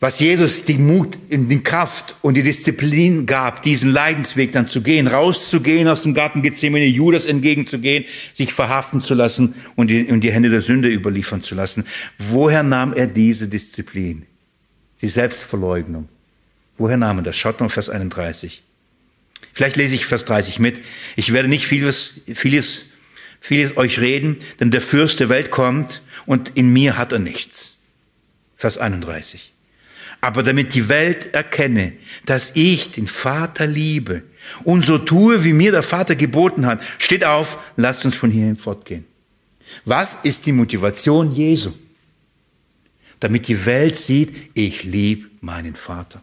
Was 0.00 0.18
Jesus 0.18 0.64
die 0.64 0.78
Mut, 0.78 1.18
die 1.28 1.62
Kraft 1.62 2.16
und 2.22 2.32
die 2.32 2.42
Disziplin 2.42 3.26
gab, 3.26 3.60
diesen 3.60 3.92
Leidensweg 3.92 4.50
dann 4.50 4.66
zu 4.66 4.80
gehen, 4.80 5.06
rauszugehen 5.06 5.88
aus 5.88 6.02
dem 6.02 6.14
Garten 6.14 6.40
Gethsemane, 6.40 6.86
Judas 6.86 7.26
entgegenzugehen, 7.26 8.06
sich 8.32 8.54
verhaften 8.54 9.02
zu 9.02 9.12
lassen 9.12 9.54
und 9.76 9.88
die, 9.88 10.06
und 10.06 10.22
die 10.22 10.32
Hände 10.32 10.48
der 10.48 10.62
Sünde 10.62 10.88
überliefern 10.88 11.42
zu 11.42 11.54
lassen. 11.54 11.84
Woher 12.16 12.62
nahm 12.62 12.94
er 12.94 13.08
diese 13.08 13.46
Disziplin? 13.46 14.24
Die 15.02 15.08
Selbstverleugnung. 15.08 16.08
Woher 16.78 16.96
nahm 16.96 17.18
er 17.18 17.24
das? 17.24 17.36
Schaut 17.36 17.60
mal 17.60 17.68
Vers 17.68 17.90
31. 17.90 18.62
Vielleicht 19.52 19.76
lese 19.76 19.94
ich 19.94 20.06
Vers 20.06 20.24
30 20.24 20.60
mit. 20.60 20.80
Ich 21.14 21.34
werde 21.34 21.48
nicht 21.48 21.66
vieles, 21.66 22.14
vieles, 22.32 22.86
vieles 23.38 23.76
euch 23.76 24.00
reden, 24.00 24.38
denn 24.60 24.70
der 24.70 24.80
Fürst 24.80 25.20
der 25.20 25.28
Welt 25.28 25.50
kommt 25.50 26.00
und 26.24 26.52
in 26.54 26.72
mir 26.72 26.96
hat 26.96 27.12
er 27.12 27.18
nichts. 27.18 27.76
Vers 28.56 28.78
31. 28.78 29.52
Aber 30.20 30.42
damit 30.42 30.74
die 30.74 30.88
Welt 30.88 31.32
erkenne, 31.32 31.92
dass 32.26 32.52
ich 32.54 32.90
den 32.90 33.06
Vater 33.06 33.66
liebe 33.66 34.22
und 34.64 34.84
so 34.84 34.98
tue, 34.98 35.44
wie 35.44 35.52
mir 35.52 35.72
der 35.72 35.82
Vater 35.82 36.14
geboten 36.14 36.66
hat, 36.66 36.82
steht 36.98 37.24
auf, 37.24 37.58
lasst 37.76 38.04
uns 38.04 38.16
von 38.16 38.30
hierhin 38.30 38.56
fortgehen. 38.56 39.04
Was 39.84 40.18
ist 40.22 40.46
die 40.46 40.52
Motivation 40.52 41.32
Jesu? 41.32 41.72
Damit 43.20 43.48
die 43.48 43.66
Welt 43.66 43.96
sieht, 43.96 44.50
ich 44.54 44.84
liebe 44.84 45.28
meinen 45.40 45.76
Vater. 45.76 46.22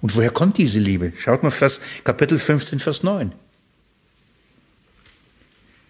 Und 0.00 0.16
woher 0.16 0.30
kommt 0.30 0.58
diese 0.58 0.80
Liebe? 0.80 1.12
Schaut 1.18 1.42
mal 1.42 1.50
Vers, 1.50 1.80
Kapitel 2.02 2.38
15, 2.38 2.80
Vers 2.80 3.02
9. 3.02 3.32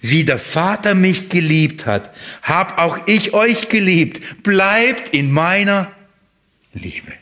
Wie 0.03 0.25
der 0.25 0.39
Vater 0.39 0.95
mich 0.95 1.29
geliebt 1.29 1.87
hat, 1.87 2.15
hab 2.43 2.79
auch 2.79 2.99
ich 3.07 3.35
euch 3.35 3.69
geliebt. 3.69 4.43
Bleibt 4.43 5.15
in 5.15 5.31
meiner 5.31 5.93
Liebe. 6.75 7.13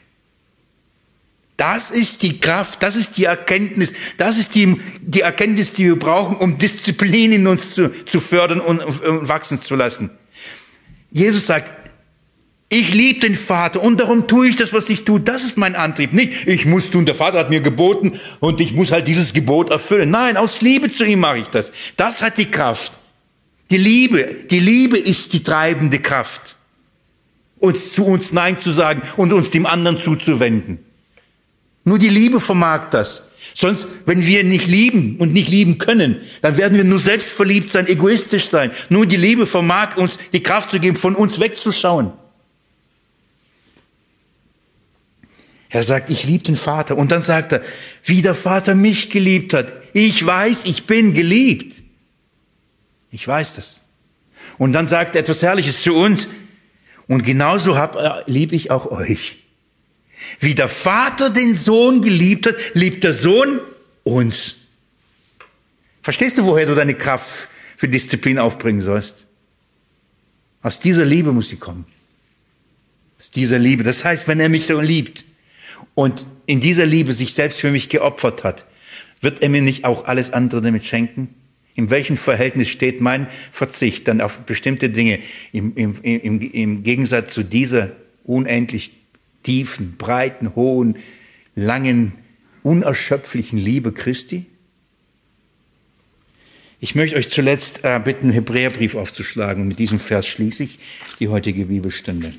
Das 1.57 1.91
ist 1.91 2.23
die 2.23 2.41
Kraft, 2.41 2.83
das 2.83 2.97
ist 2.97 3.19
die 3.19 3.25
Erkenntnis, 3.25 3.93
das 4.17 4.39
ist 4.39 4.55
die, 4.55 4.81
die 5.03 5.21
Erkenntnis, 5.21 5.75
die 5.75 5.85
wir 5.85 5.99
brauchen, 5.99 6.37
um 6.37 6.57
Disziplin 6.57 7.33
in 7.33 7.47
uns 7.47 7.75
zu, 7.75 7.91
zu 8.07 8.21
fördern 8.21 8.61
und, 8.61 8.81
und 8.81 9.29
wachsen 9.29 9.61
zu 9.61 9.77
lassen. 9.77 10.11
Jesus 11.11 11.47
sagt, 11.47 11.71
Ich 12.73 12.95
liebe 12.95 13.19
den 13.19 13.35
Vater 13.35 13.83
und 13.83 13.99
darum 13.99 14.29
tue 14.29 14.49
ich 14.49 14.57
das, 14.57 14.73
was 14.73 14.89
ich 14.91 15.05
tue. 15.05 15.19
Das 15.19 15.43
ist 15.43 15.59
mein 15.59 15.75
Antrieb. 15.75 16.13
Nicht, 16.13 16.47
ich 16.47 16.67
muss 16.67 16.89
tun, 16.89 17.05
der 17.05 17.17
Vater 17.17 17.41
hat 17.41 17.51
mir 17.51 17.61
geboten 17.61 18.19
und 18.39 18.61
ich 18.61 18.75
muss 18.75 18.93
halt 18.93 19.09
dieses 19.09 19.33
Gebot 19.33 19.71
erfüllen. 19.71 20.11
Nein, 20.11 20.37
aus 20.37 20.61
Liebe 20.61 20.91
zu 20.91 21.05
ihm 21.05 21.19
mache 21.19 21.39
ich 21.39 21.49
das. 21.49 21.73
Das 21.97 22.23
hat 22.23 22.39
die 22.39 22.49
Kraft. 22.49 22.93
Die 23.73 23.77
Liebe, 23.77 24.37
die 24.49 24.61
Liebe 24.61 24.97
ist 24.97 25.33
die 25.33 25.43
treibende 25.43 25.99
Kraft. 25.99 26.55
Uns 27.61 27.93
zu 27.93 28.05
uns 28.07 28.33
Nein 28.33 28.59
zu 28.59 28.73
sagen 28.73 29.03
und 29.17 29.33
uns 29.33 29.51
dem 29.51 29.67
anderen 29.67 30.01
zuzuwenden. 30.01 30.79
Nur 31.85 31.99
die 31.99 32.09
Liebe 32.09 32.41
vermag 32.41 32.91
das. 32.91 33.23
Sonst, 33.55 33.87
wenn 34.07 34.27
wir 34.27 34.45
nicht 34.45 34.67
lieben 34.67 35.17
und 35.19 35.33
nicht 35.33 35.49
lieben 35.49 35.79
können, 35.79 36.21
dann 36.43 36.57
werden 36.57 36.77
wir 36.77 36.85
nur 36.85 37.01
selbstverliebt 37.01 37.71
sein, 37.71 37.87
egoistisch 37.87 38.49
sein. 38.49 38.71
Nur 38.89 39.07
die 39.07 39.17
Liebe 39.17 39.47
vermag 39.47 39.97
uns 39.97 40.19
die 40.33 40.43
Kraft 40.43 40.71
zu 40.71 40.81
geben, 40.81 40.97
von 40.97 41.15
uns 41.15 41.41
wegzuschauen. 41.41 42.13
Er 45.71 45.85
sagt, 45.85 46.11
ich 46.11 46.25
liebe 46.25 46.45
den 46.45 46.57
Vater. 46.57 46.97
Und 46.97 47.13
dann 47.13 47.23
sagt 47.23 47.53
er, 47.53 47.63
wie 48.05 48.23
der 48.23 48.35
Vater 48.35 48.75
mich 48.75 49.09
geliebt 49.09 49.55
hat. 49.55 49.73
Ich 49.93 50.25
weiß, 50.25 50.65
ich 50.65 50.85
bin 50.85 51.15
geliebt. 51.15 51.83
Ich 53.13 53.27
weiß 53.27 53.55
das. 53.55 53.81
Und 54.59 54.73
dann 54.73 54.89
sagt 54.89 55.15
er 55.15 55.21
etwas 55.21 55.43
Herrliches 55.43 55.83
zu 55.83 55.95
uns. 55.95 56.29
Und 57.11 57.25
genauso 57.25 57.77
hab, 57.77 57.97
äh, 57.97 58.23
liebe 58.31 58.55
ich 58.55 58.71
auch 58.71 58.89
euch. 58.93 59.43
Wie 60.39 60.55
der 60.55 60.69
Vater 60.69 61.29
den 61.29 61.57
Sohn 61.57 62.03
geliebt 62.03 62.47
hat, 62.47 62.55
liebt 62.75 63.03
der 63.03 63.15
Sohn 63.15 63.59
uns. 64.05 64.59
Verstehst 66.03 66.39
du, 66.39 66.47
woher 66.47 66.67
du 66.67 66.77
deine 66.77 66.95
Kraft 66.95 67.51
für 67.77 67.89
Disziplin 67.89 68.39
aufbringen 68.39 68.81
sollst? 68.81 69.27
Aus 70.63 70.79
dieser 70.79 71.05
Liebe 71.05 71.33
muss 71.33 71.49
sie 71.49 71.57
kommen. 71.57 71.85
Aus 73.19 73.33
dieser 73.33 73.59
Liebe. 73.59 73.83
Das 73.83 74.05
heißt, 74.05 74.29
wenn 74.29 74.39
er 74.39 74.49
mich 74.49 74.69
so 74.69 74.81
liebt, 74.81 75.25
und 75.97 76.25
in 76.47 76.61
dieser 76.61 76.87
Liebe 76.87 77.13
sich 77.13 77.35
selbst 77.35 77.59
für 77.59 77.73
mich 77.73 77.89
geopfert 77.89 78.45
hat, 78.45 78.67
wird 79.21 79.43
er 79.43 79.49
mir 79.49 79.63
nicht 79.63 79.85
auch 79.85 80.05
alles 80.05 80.31
andere 80.31 80.63
damit 80.63 80.85
schenken? 80.85 81.35
In 81.75 81.91
welchem 81.91 82.17
Verhältnis 82.17 82.69
steht 82.69 83.01
mein 83.01 83.27
Verzicht 83.53 84.09
dann 84.09 84.21
auf 84.21 84.41
bestimmte 84.41 84.91
Dinge 84.91 85.21
im, 85.53 85.75
im, 85.77 85.97
im, 86.03 86.41
im 86.41 86.83
Gegensatz 86.83 87.33
zu 87.33 87.43
dieser 87.43 87.93
unendlich 88.25 88.93
tiefen, 89.43 89.97
breiten, 89.97 90.55
hohen, 90.55 90.97
langen, 91.55 92.13
unerschöpflichen 92.63 93.59
Liebe 93.59 93.93
Christi? 93.93 94.47
Ich 96.83 96.95
möchte 96.95 97.17
euch 97.17 97.29
zuletzt 97.29 97.81
äh, 97.85 98.01
bitten, 98.03 98.31
Hebräerbrief 98.31 98.95
aufzuschlagen. 98.95 99.69
Mit 99.69 99.79
diesem 99.79 100.01
Vers 100.01 100.27
schließe 100.27 100.65
ich 100.65 100.79
die 101.21 101.29
heutige 101.29 101.67
Bibelstunde. 101.67 102.33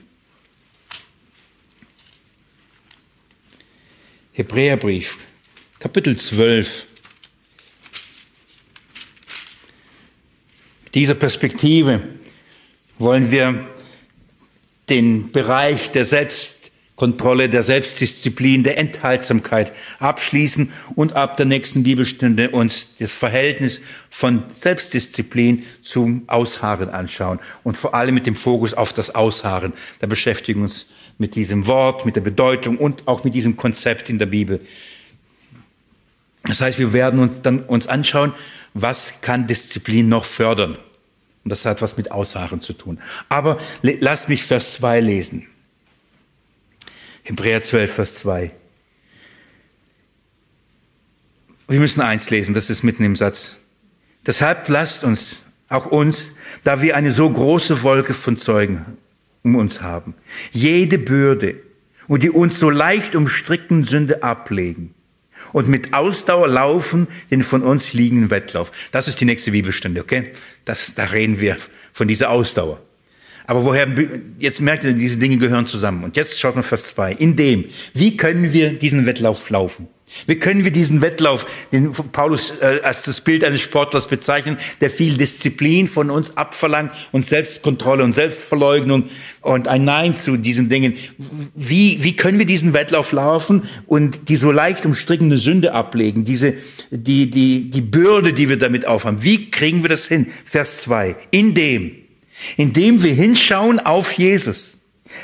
Hebräerbrief, 4.33 5.17
Kapitel 5.79 6.17
12. 6.17 6.87
dieser 10.93 11.15
Perspektive 11.15 12.01
wollen 12.99 13.31
wir 13.31 13.65
den 14.89 15.31
Bereich 15.31 15.91
der 15.91 16.03
Selbstkontrolle, 16.03 17.49
der 17.49 17.63
Selbstdisziplin, 17.63 18.63
der 18.63 18.77
Enthaltsamkeit 18.77 19.71
abschließen 19.99 20.71
und 20.95 21.13
ab 21.13 21.37
der 21.37 21.45
nächsten 21.45 21.83
Bibelstunde 21.83 22.49
uns 22.49 22.89
das 22.99 23.13
Verhältnis 23.13 23.79
von 24.09 24.43
Selbstdisziplin 24.59 25.63
zum 25.81 26.23
Ausharren 26.27 26.89
anschauen 26.89 27.39
und 27.63 27.77
vor 27.77 27.95
allem 27.95 28.15
mit 28.15 28.27
dem 28.27 28.35
Fokus 28.35 28.73
auf 28.73 28.91
das 28.91 29.15
Ausharren. 29.15 29.73
Da 29.99 30.07
beschäftigen 30.07 30.59
wir 30.59 30.63
uns 30.63 30.87
mit 31.17 31.35
diesem 31.35 31.67
Wort, 31.67 32.05
mit 32.05 32.15
der 32.15 32.21
Bedeutung 32.21 32.77
und 32.77 33.07
auch 33.07 33.23
mit 33.23 33.33
diesem 33.33 33.55
Konzept 33.55 34.09
in 34.09 34.19
der 34.19 34.25
Bibel. 34.25 34.59
Das 36.43 36.59
heißt, 36.59 36.79
wir 36.79 36.91
werden 36.91 37.19
uns 37.19 37.31
dann 37.43 37.61
uns 37.61 37.87
anschauen, 37.87 38.33
was 38.73 39.21
kann 39.21 39.47
Disziplin 39.47 40.09
noch 40.09 40.25
fördern. 40.25 40.77
Und 41.43 41.49
das 41.49 41.65
hat 41.65 41.81
was 41.81 41.97
mit 41.97 42.11
Aussagen 42.11 42.61
zu 42.61 42.73
tun. 42.73 42.99
Aber 43.29 43.59
lasst 43.81 44.29
mich 44.29 44.43
Vers 44.43 44.73
2 44.73 44.99
lesen. 45.01 45.47
Hebräer 47.23 47.61
12, 47.61 47.93
Vers 47.93 48.15
2. 48.15 48.51
Wir 51.67 51.79
müssen 51.79 52.01
eins 52.01 52.29
lesen, 52.29 52.53
das 52.53 52.69
ist 52.69 52.83
mitten 52.83 53.03
im 53.03 53.15
Satz. 53.15 53.55
Deshalb 54.25 54.67
lasst 54.67 55.03
uns, 55.03 55.37
auch 55.69 55.85
uns, 55.85 56.31
da 56.63 56.81
wir 56.81 56.95
eine 56.95 57.11
so 57.11 57.29
große 57.29 57.81
Wolke 57.81 58.13
von 58.13 58.39
Zeugen 58.39 58.97
um 59.43 59.55
uns 59.55 59.81
haben. 59.81 60.13
Jede 60.51 60.97
Bürde 60.97 61.55
und 62.07 62.23
die 62.23 62.29
uns 62.29 62.59
so 62.59 62.69
leicht 62.69 63.15
umstrickten 63.15 63.85
Sünde 63.85 64.21
ablegen 64.21 64.93
und 65.53 65.67
mit 65.67 65.93
Ausdauer 65.93 66.47
laufen 66.47 67.07
den 67.29 67.43
von 67.43 67.63
uns 67.63 67.93
liegenden 67.93 68.29
Wettlauf. 68.29 68.71
Das 68.91 69.07
ist 69.07 69.19
die 69.19 69.25
nächste 69.25 69.51
Bibelstunde, 69.51 70.01
okay? 70.01 70.31
Das, 70.65 70.95
da 70.95 71.05
reden 71.05 71.39
wir 71.39 71.57
von 71.93 72.07
dieser 72.07 72.29
Ausdauer. 72.29 72.81
Aber 73.47 73.65
woher, 73.65 73.87
jetzt 74.39 74.61
merkt 74.61 74.83
ihr, 74.83 74.93
diese 74.93 75.17
Dinge 75.17 75.37
gehören 75.37 75.67
zusammen. 75.67 76.03
Und 76.03 76.15
jetzt 76.15 76.39
schaut 76.39 76.55
mal 76.55 76.63
Vers 76.63 76.87
2. 76.87 77.13
In 77.13 77.35
dem, 77.35 77.65
wie 77.93 78.15
können 78.15 78.53
wir 78.53 78.73
diesen 78.73 79.05
Wettlauf 79.05 79.49
laufen? 79.49 79.87
Wie 80.27 80.35
können 80.35 80.63
wir 80.63 80.71
diesen 80.71 81.01
Wettlauf, 81.01 81.45
den 81.71 81.93
Paulus 81.93 82.53
äh, 82.61 82.81
als 82.83 83.03
das 83.03 83.21
Bild 83.21 83.43
eines 83.43 83.61
Sportlers 83.61 84.07
bezeichnen, 84.07 84.57
der 84.81 84.89
viel 84.89 85.17
Disziplin 85.17 85.87
von 85.87 86.09
uns 86.09 86.35
abverlangt 86.37 86.91
und 87.11 87.25
Selbstkontrolle 87.25 88.03
und 88.03 88.13
Selbstverleugnung 88.13 89.05
und 89.41 89.67
ein 89.67 89.83
Nein 89.83 90.15
zu 90.15 90.37
diesen 90.37 90.69
Dingen. 90.69 90.95
Wie, 91.55 92.03
wie 92.03 92.15
können 92.15 92.39
wir 92.39 92.45
diesen 92.45 92.73
Wettlauf 92.73 93.11
laufen 93.11 93.63
und 93.87 94.29
die 94.29 94.35
so 94.35 94.51
leicht 94.51 94.85
umstrickende 94.85 95.37
Sünde 95.37 95.73
ablegen, 95.73 96.25
diese, 96.25 96.55
die, 96.91 97.29
die, 97.29 97.69
die 97.69 97.81
Bürde, 97.81 98.33
die 98.33 98.49
wir 98.49 98.57
damit 98.57 98.85
aufhaben? 98.85 99.23
Wie 99.23 99.49
kriegen 99.49 99.81
wir 99.81 99.89
das 99.89 100.07
hin? 100.07 100.27
Vers 100.45 100.81
zwei. 100.81 101.15
In 101.31 101.53
dem, 101.53 101.95
indem 102.57 103.01
wir 103.01 103.13
hinschauen 103.13 103.79
auf 103.79 104.11
Jesus 104.13 104.77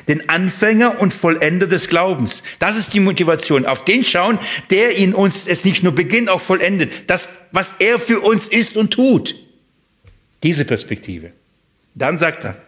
den 0.07 0.29
Anfänger 0.29 0.99
und 0.99 1.13
Vollender 1.13 1.67
des 1.67 1.87
Glaubens. 1.87 2.43
Das 2.59 2.75
ist 2.77 2.93
die 2.93 2.99
Motivation. 2.99 3.65
Auf 3.65 3.85
den 3.85 4.03
schauen, 4.03 4.39
der 4.69 4.95
in 4.95 5.13
uns 5.13 5.47
es 5.47 5.65
nicht 5.65 5.83
nur 5.83 5.93
beginnt, 5.93 6.29
auch 6.29 6.41
vollendet. 6.41 6.91
Das, 7.07 7.29
was 7.51 7.75
er 7.79 7.99
für 7.99 8.19
uns 8.19 8.47
ist 8.47 8.77
und 8.77 8.91
tut. 8.91 9.35
Diese 10.43 10.65
Perspektive. 10.65 11.31
Dann 11.95 12.19
sagt 12.19 12.45
er, 12.45 12.61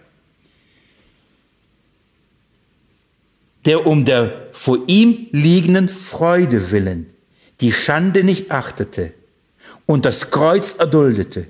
der 3.66 3.86
um 3.86 4.06
der 4.06 4.48
vor 4.54 4.80
ihm 4.88 5.28
liegenden 5.32 5.90
Freude 5.90 6.72
willen 6.72 7.14
die 7.62 7.74
Schande 7.74 8.24
nicht 8.24 8.52
achtete 8.52 9.14
und 9.86 10.06
das 10.06 10.32
Kreuz 10.32 10.74
erduldete 10.74 11.48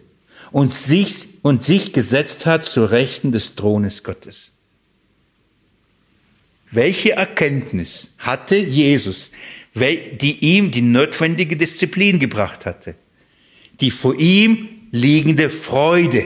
und 0.52 0.74
sich, 0.74 1.28
und 1.44 1.64
sich 1.64 1.94
gesetzt 1.94 2.46
hat 2.46 2.66
zur 2.66 2.92
Rechten 2.92 3.32
des 3.32 3.56
Thrones 3.56 4.04
Gottes. 4.04 4.52
Welche 6.72 7.14
Erkenntnis 7.14 8.14
hatte 8.20 8.56
Jesus, 8.56 9.32
die 9.74 10.38
ihm 10.40 10.72
die 10.72 10.82
notwendige 10.82 11.56
Disziplin 11.56 12.20
gebracht 12.20 12.66
hatte? 12.66 12.96
Die 13.82 13.92
vor 13.92 14.16
ihm 14.16 14.70
liegende 14.92 15.50
Freude. 15.50 16.26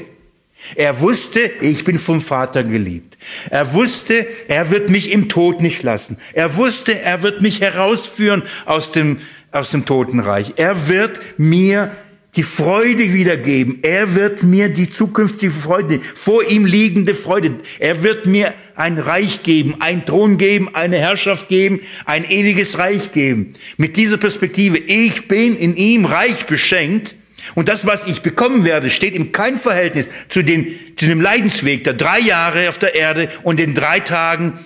Er 0.75 1.01
wusste, 1.01 1.51
ich 1.61 1.83
bin 1.83 1.99
vom 1.99 2.21
Vater 2.21 2.63
geliebt. 2.63 3.17
Er 3.49 3.73
wusste, 3.73 4.27
er 4.47 4.71
wird 4.71 4.89
mich 4.89 5.11
im 5.11 5.29
Tod 5.29 5.61
nicht 5.61 5.83
lassen. 5.83 6.17
Er 6.33 6.55
wusste, 6.55 6.99
er 6.99 7.21
wird 7.21 7.41
mich 7.41 7.61
herausführen 7.61 8.43
aus 8.65 8.91
dem, 8.91 9.19
aus 9.51 9.71
dem 9.71 9.85
Totenreich. 9.85 10.53
Er 10.57 10.87
wird 10.87 11.21
mir 11.37 11.91
die 12.35 12.43
Freude 12.43 13.13
wiedergeben. 13.13 13.79
Er 13.83 14.15
wird 14.15 14.43
mir 14.43 14.69
die 14.69 14.89
zukünftige 14.89 15.51
Freude, 15.51 15.99
vor 16.15 16.43
ihm 16.43 16.65
liegende 16.65 17.13
Freude. 17.13 17.57
Er 17.79 18.01
wird 18.01 18.25
mir 18.25 18.53
ein 18.75 18.97
Reich 18.97 19.43
geben, 19.43 19.75
ein 19.79 20.05
Thron 20.05 20.37
geben, 20.37 20.73
eine 20.73 20.97
Herrschaft 20.97 21.47
geben, 21.47 21.81
ein 22.05 22.29
ewiges 22.29 22.77
Reich 22.77 23.11
geben. 23.11 23.53
Mit 23.77 23.97
dieser 23.97 24.17
Perspektive, 24.17 24.77
ich 24.77 25.27
bin 25.27 25.55
in 25.55 25.75
ihm 25.75 26.05
reich 26.05 26.45
beschenkt. 26.45 27.15
Und 27.55 27.67
das, 27.67 27.85
was 27.85 28.07
ich 28.07 28.21
bekommen 28.21 28.63
werde, 28.63 28.89
steht 28.89 29.15
in 29.15 29.31
kein 29.31 29.59
Verhältnis 29.59 30.07
zu, 30.29 30.43
den, 30.43 30.75
zu 30.95 31.05
dem 31.05 31.21
Leidensweg 31.21 31.83
der 31.83 31.93
drei 31.93 32.19
Jahre 32.19 32.69
auf 32.69 32.77
der 32.77 32.95
Erde 32.95 33.29
und 33.43 33.59
den 33.59 33.75
drei 33.75 33.99
Tagen 33.99 34.59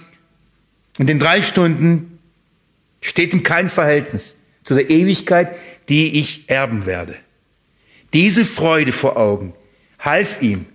und 0.99 1.07
den 1.07 1.19
drei 1.19 1.41
Stunden, 1.41 2.19
steht 3.01 3.33
in 3.33 3.43
kein 3.43 3.69
Verhältnis 3.69 4.35
zu 4.63 4.75
der 4.75 4.89
Ewigkeit, 4.89 5.55
die 5.89 6.19
ich 6.19 6.43
erben 6.47 6.85
werde. 6.85 7.15
Diese 8.13 8.45
Freude 8.45 8.91
vor 8.91 9.17
Augen 9.17 9.53
half 9.99 10.41
ihm, 10.41 10.65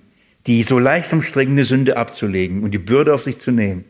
die 0.47 0.63
so 0.63 0.79
leicht 0.79 1.13
umstrickende 1.13 1.65
Sünde 1.65 1.97
abzulegen 1.97 2.63
und 2.63 2.73
die 2.73 2.79
Bürde 2.79 3.15
auf 3.15 3.23
sich 3.23 3.39
zu 3.39 3.51
nehmen. 3.51 3.85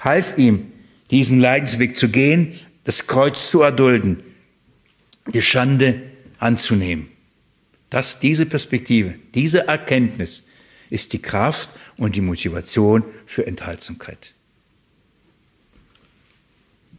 Half 0.00 0.36
ihm, 0.36 0.72
diesen 1.10 1.40
Leidensweg 1.40 1.96
zu 1.96 2.08
gehen, 2.08 2.58
das 2.84 3.06
Kreuz 3.06 3.50
zu 3.50 3.62
erdulden, 3.62 4.22
die 5.32 5.42
Schande 5.42 6.02
anzunehmen. 6.38 7.08
Das, 7.90 8.18
diese 8.18 8.46
Perspektive, 8.46 9.14
diese 9.34 9.66
Erkenntnis 9.66 10.44
ist 10.90 11.12
die 11.12 11.22
Kraft 11.22 11.70
und 11.96 12.16
die 12.16 12.20
Motivation 12.20 13.04
für 13.26 13.46
Enthaltsamkeit. 13.46 14.34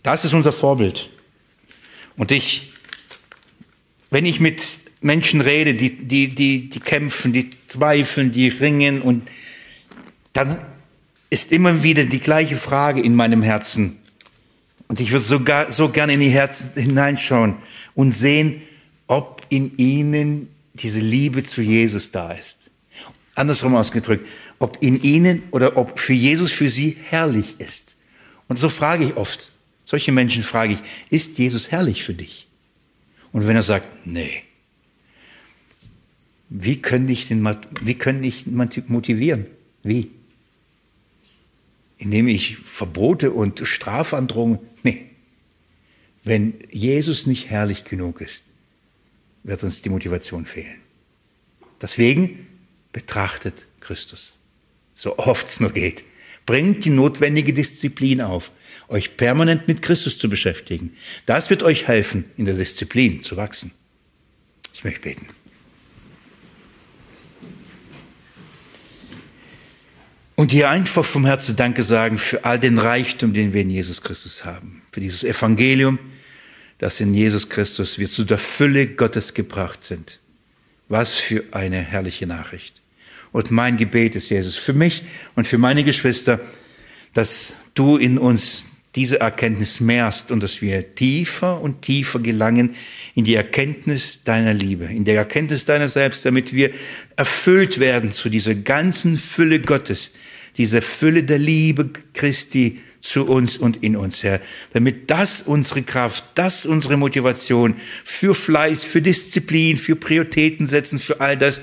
Das 0.03 0.25
ist 0.25 0.33
unser 0.33 0.51
Vorbild. 0.51 1.09
Und 2.17 2.31
ich, 2.31 2.71
wenn 4.09 4.25
ich 4.25 4.39
mit 4.39 4.65
Menschen 5.01 5.41
rede, 5.41 5.73
die, 5.75 5.95
die, 5.97 6.33
die, 6.33 6.69
die 6.69 6.79
kämpfen, 6.79 7.33
die 7.33 7.49
zweifeln, 7.67 8.31
die 8.31 8.49
ringen 8.49 9.01
und 9.01 9.29
dann 10.33 10.59
ist 11.29 11.51
immer 11.51 11.83
wieder 11.83 12.05
die 12.05 12.19
gleiche 12.19 12.55
Frage 12.55 13.01
in 13.01 13.15
meinem 13.15 13.43
Herzen. 13.43 13.99
Und 14.87 14.99
ich 14.99 15.11
würde 15.11 15.25
sogar 15.25 15.71
so 15.71 15.89
gerne 15.89 16.13
in 16.13 16.19
die 16.19 16.29
Herzen 16.29 16.71
hineinschauen 16.73 17.55
und 17.93 18.11
sehen, 18.11 18.61
ob 19.07 19.45
in 19.49 19.77
ihnen 19.77 20.49
diese 20.73 20.99
Liebe 20.99 21.43
zu 21.43 21.61
Jesus 21.61 22.11
da 22.11 22.31
ist. 22.31 22.57
Andersrum 23.35 23.75
ausgedrückt, 23.75 24.27
ob 24.57 24.77
in 24.81 25.01
ihnen 25.01 25.43
oder 25.51 25.77
ob 25.77 25.99
für 25.99 26.13
Jesus 26.13 26.51
für 26.51 26.69
sie 26.69 26.97
herrlich 27.09 27.59
ist. 27.59 27.95
Und 28.47 28.59
so 28.59 28.67
frage 28.67 29.05
ich 29.05 29.15
oft, 29.15 29.51
solche 29.85 30.11
Menschen 30.11 30.43
frage 30.43 30.73
ich, 30.73 30.79
ist 31.09 31.37
Jesus 31.37 31.71
herrlich 31.71 32.03
für 32.03 32.13
dich? 32.13 32.47
Und 33.31 33.47
wenn 33.47 33.55
er 33.55 33.63
sagt, 33.63 33.87
nee, 34.05 34.43
wie 36.49 36.81
können 36.81 37.07
ich 37.09 37.27
den, 37.27 37.47
wie 37.81 37.95
können 37.95 38.23
ich 38.23 38.47
motivieren? 38.47 39.45
Wie? 39.83 40.09
Indem 41.97 42.27
ich 42.27 42.57
Verbote 42.57 43.31
und 43.31 43.61
Strafandrohungen, 43.63 44.59
nee. 44.83 45.05
Wenn 46.23 46.55
Jesus 46.69 47.27
nicht 47.27 47.49
herrlich 47.49 47.85
genug 47.85 48.21
ist, 48.21 48.43
wird 49.43 49.63
uns 49.63 49.81
die 49.81 49.89
Motivation 49.89 50.45
fehlen. 50.45 50.81
Deswegen 51.81 52.47
betrachtet 52.91 53.65
Christus, 53.79 54.33
so 54.95 55.17
oft 55.17 55.47
es 55.47 55.59
nur 55.59 55.71
geht. 55.71 56.03
Bringt 56.45 56.83
die 56.83 56.89
notwendige 56.89 57.53
Disziplin 57.53 58.21
auf, 58.21 58.51
euch 58.87 59.17
permanent 59.17 59.67
mit 59.67 59.81
Christus 59.81 60.17
zu 60.17 60.29
beschäftigen. 60.29 60.95
Das 61.25 61.49
wird 61.49 61.63
euch 61.63 61.87
helfen, 61.87 62.25
in 62.37 62.45
der 62.45 62.55
Disziplin 62.55 63.23
zu 63.23 63.37
wachsen. 63.37 63.71
Ich 64.73 64.83
möchte 64.83 65.01
beten. 65.01 65.27
Und 70.39 70.53
dir 70.53 70.69
einfach 70.69 71.03
vom 71.03 71.25
Herzen 71.25 71.57
Danke 71.57 71.83
sagen 71.83 72.17
für 72.17 72.45
all 72.45 72.57
den 72.57 72.77
Reichtum, 72.77 73.33
den 73.33 73.51
wir 73.51 73.61
in 73.61 73.69
Jesus 73.69 74.01
Christus 74.01 74.45
haben. 74.45 74.83
Für 74.89 75.01
dieses 75.01 75.25
Evangelium, 75.25 75.99
das 76.77 77.01
in 77.01 77.13
Jesus 77.13 77.49
Christus 77.49 77.99
wir 77.99 78.09
zu 78.09 78.23
der 78.23 78.37
Fülle 78.37 78.87
Gottes 78.87 79.33
gebracht 79.33 79.83
sind. 79.83 80.21
Was 80.87 81.15
für 81.15 81.43
eine 81.51 81.81
herrliche 81.81 82.25
Nachricht. 82.25 82.79
Und 83.33 83.51
mein 83.51 83.75
Gebet 83.75 84.15
ist, 84.15 84.29
Jesus, 84.29 84.55
für 84.55 84.71
mich 84.71 85.03
und 85.35 85.45
für 85.45 85.57
meine 85.57 85.83
Geschwister, 85.83 86.39
dass 87.13 87.57
du 87.73 87.97
in 87.97 88.17
uns 88.17 88.65
diese 88.99 89.21
Erkenntnis 89.21 89.79
mehrst 89.79 90.29
und 90.29 90.43
dass 90.43 90.61
wir 90.61 90.93
tiefer 90.93 91.61
und 91.61 91.81
tiefer 91.81 92.19
gelangen 92.19 92.75
in 93.15 93.23
die 93.23 93.35
Erkenntnis 93.35 94.25
deiner 94.25 94.53
Liebe, 94.53 94.85
in 94.87 95.05
der 95.05 95.15
Erkenntnis 95.15 95.63
deiner 95.63 95.87
selbst, 95.87 96.25
damit 96.25 96.51
wir 96.51 96.71
erfüllt 97.15 97.79
werden 97.79 98.11
zu 98.11 98.27
dieser 98.27 98.55
ganzen 98.55 99.15
Fülle 99.15 99.61
Gottes, 99.61 100.11
dieser 100.57 100.81
Fülle 100.81 101.23
der 101.23 101.37
Liebe 101.37 101.91
Christi 102.13 102.81
zu 102.99 103.25
uns 103.25 103.55
und 103.55 103.81
in 103.81 103.95
uns, 103.95 104.21
Herr, 104.21 104.41
damit 104.73 105.09
das 105.09 105.43
unsere 105.43 105.83
Kraft, 105.83 106.25
das 106.35 106.65
unsere 106.65 106.97
Motivation 106.97 107.75
für 108.03 108.35
Fleiß, 108.35 108.83
für 108.83 109.01
Disziplin, 109.01 109.77
für 109.77 109.95
Prioritäten 109.95 110.67
setzen, 110.67 110.99
für 110.99 111.21
all 111.21 111.37
das, 111.37 111.61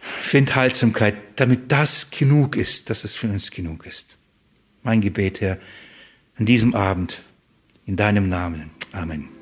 für 0.00 0.38
Enthaltsamkeit, 0.38 1.16
damit 1.36 1.70
das 1.70 2.08
genug 2.08 2.56
ist, 2.56 2.88
dass 2.88 3.04
es 3.04 3.14
für 3.14 3.28
uns 3.28 3.50
genug 3.50 3.84
ist. 3.84 4.16
Mein 4.82 5.02
Gebet, 5.02 5.42
Herr, 5.42 5.58
an 6.38 6.46
diesem 6.46 6.74
Abend 6.74 7.22
in 7.86 7.96
deinem 7.96 8.28
Namen. 8.28 8.70
Amen. 8.92 9.37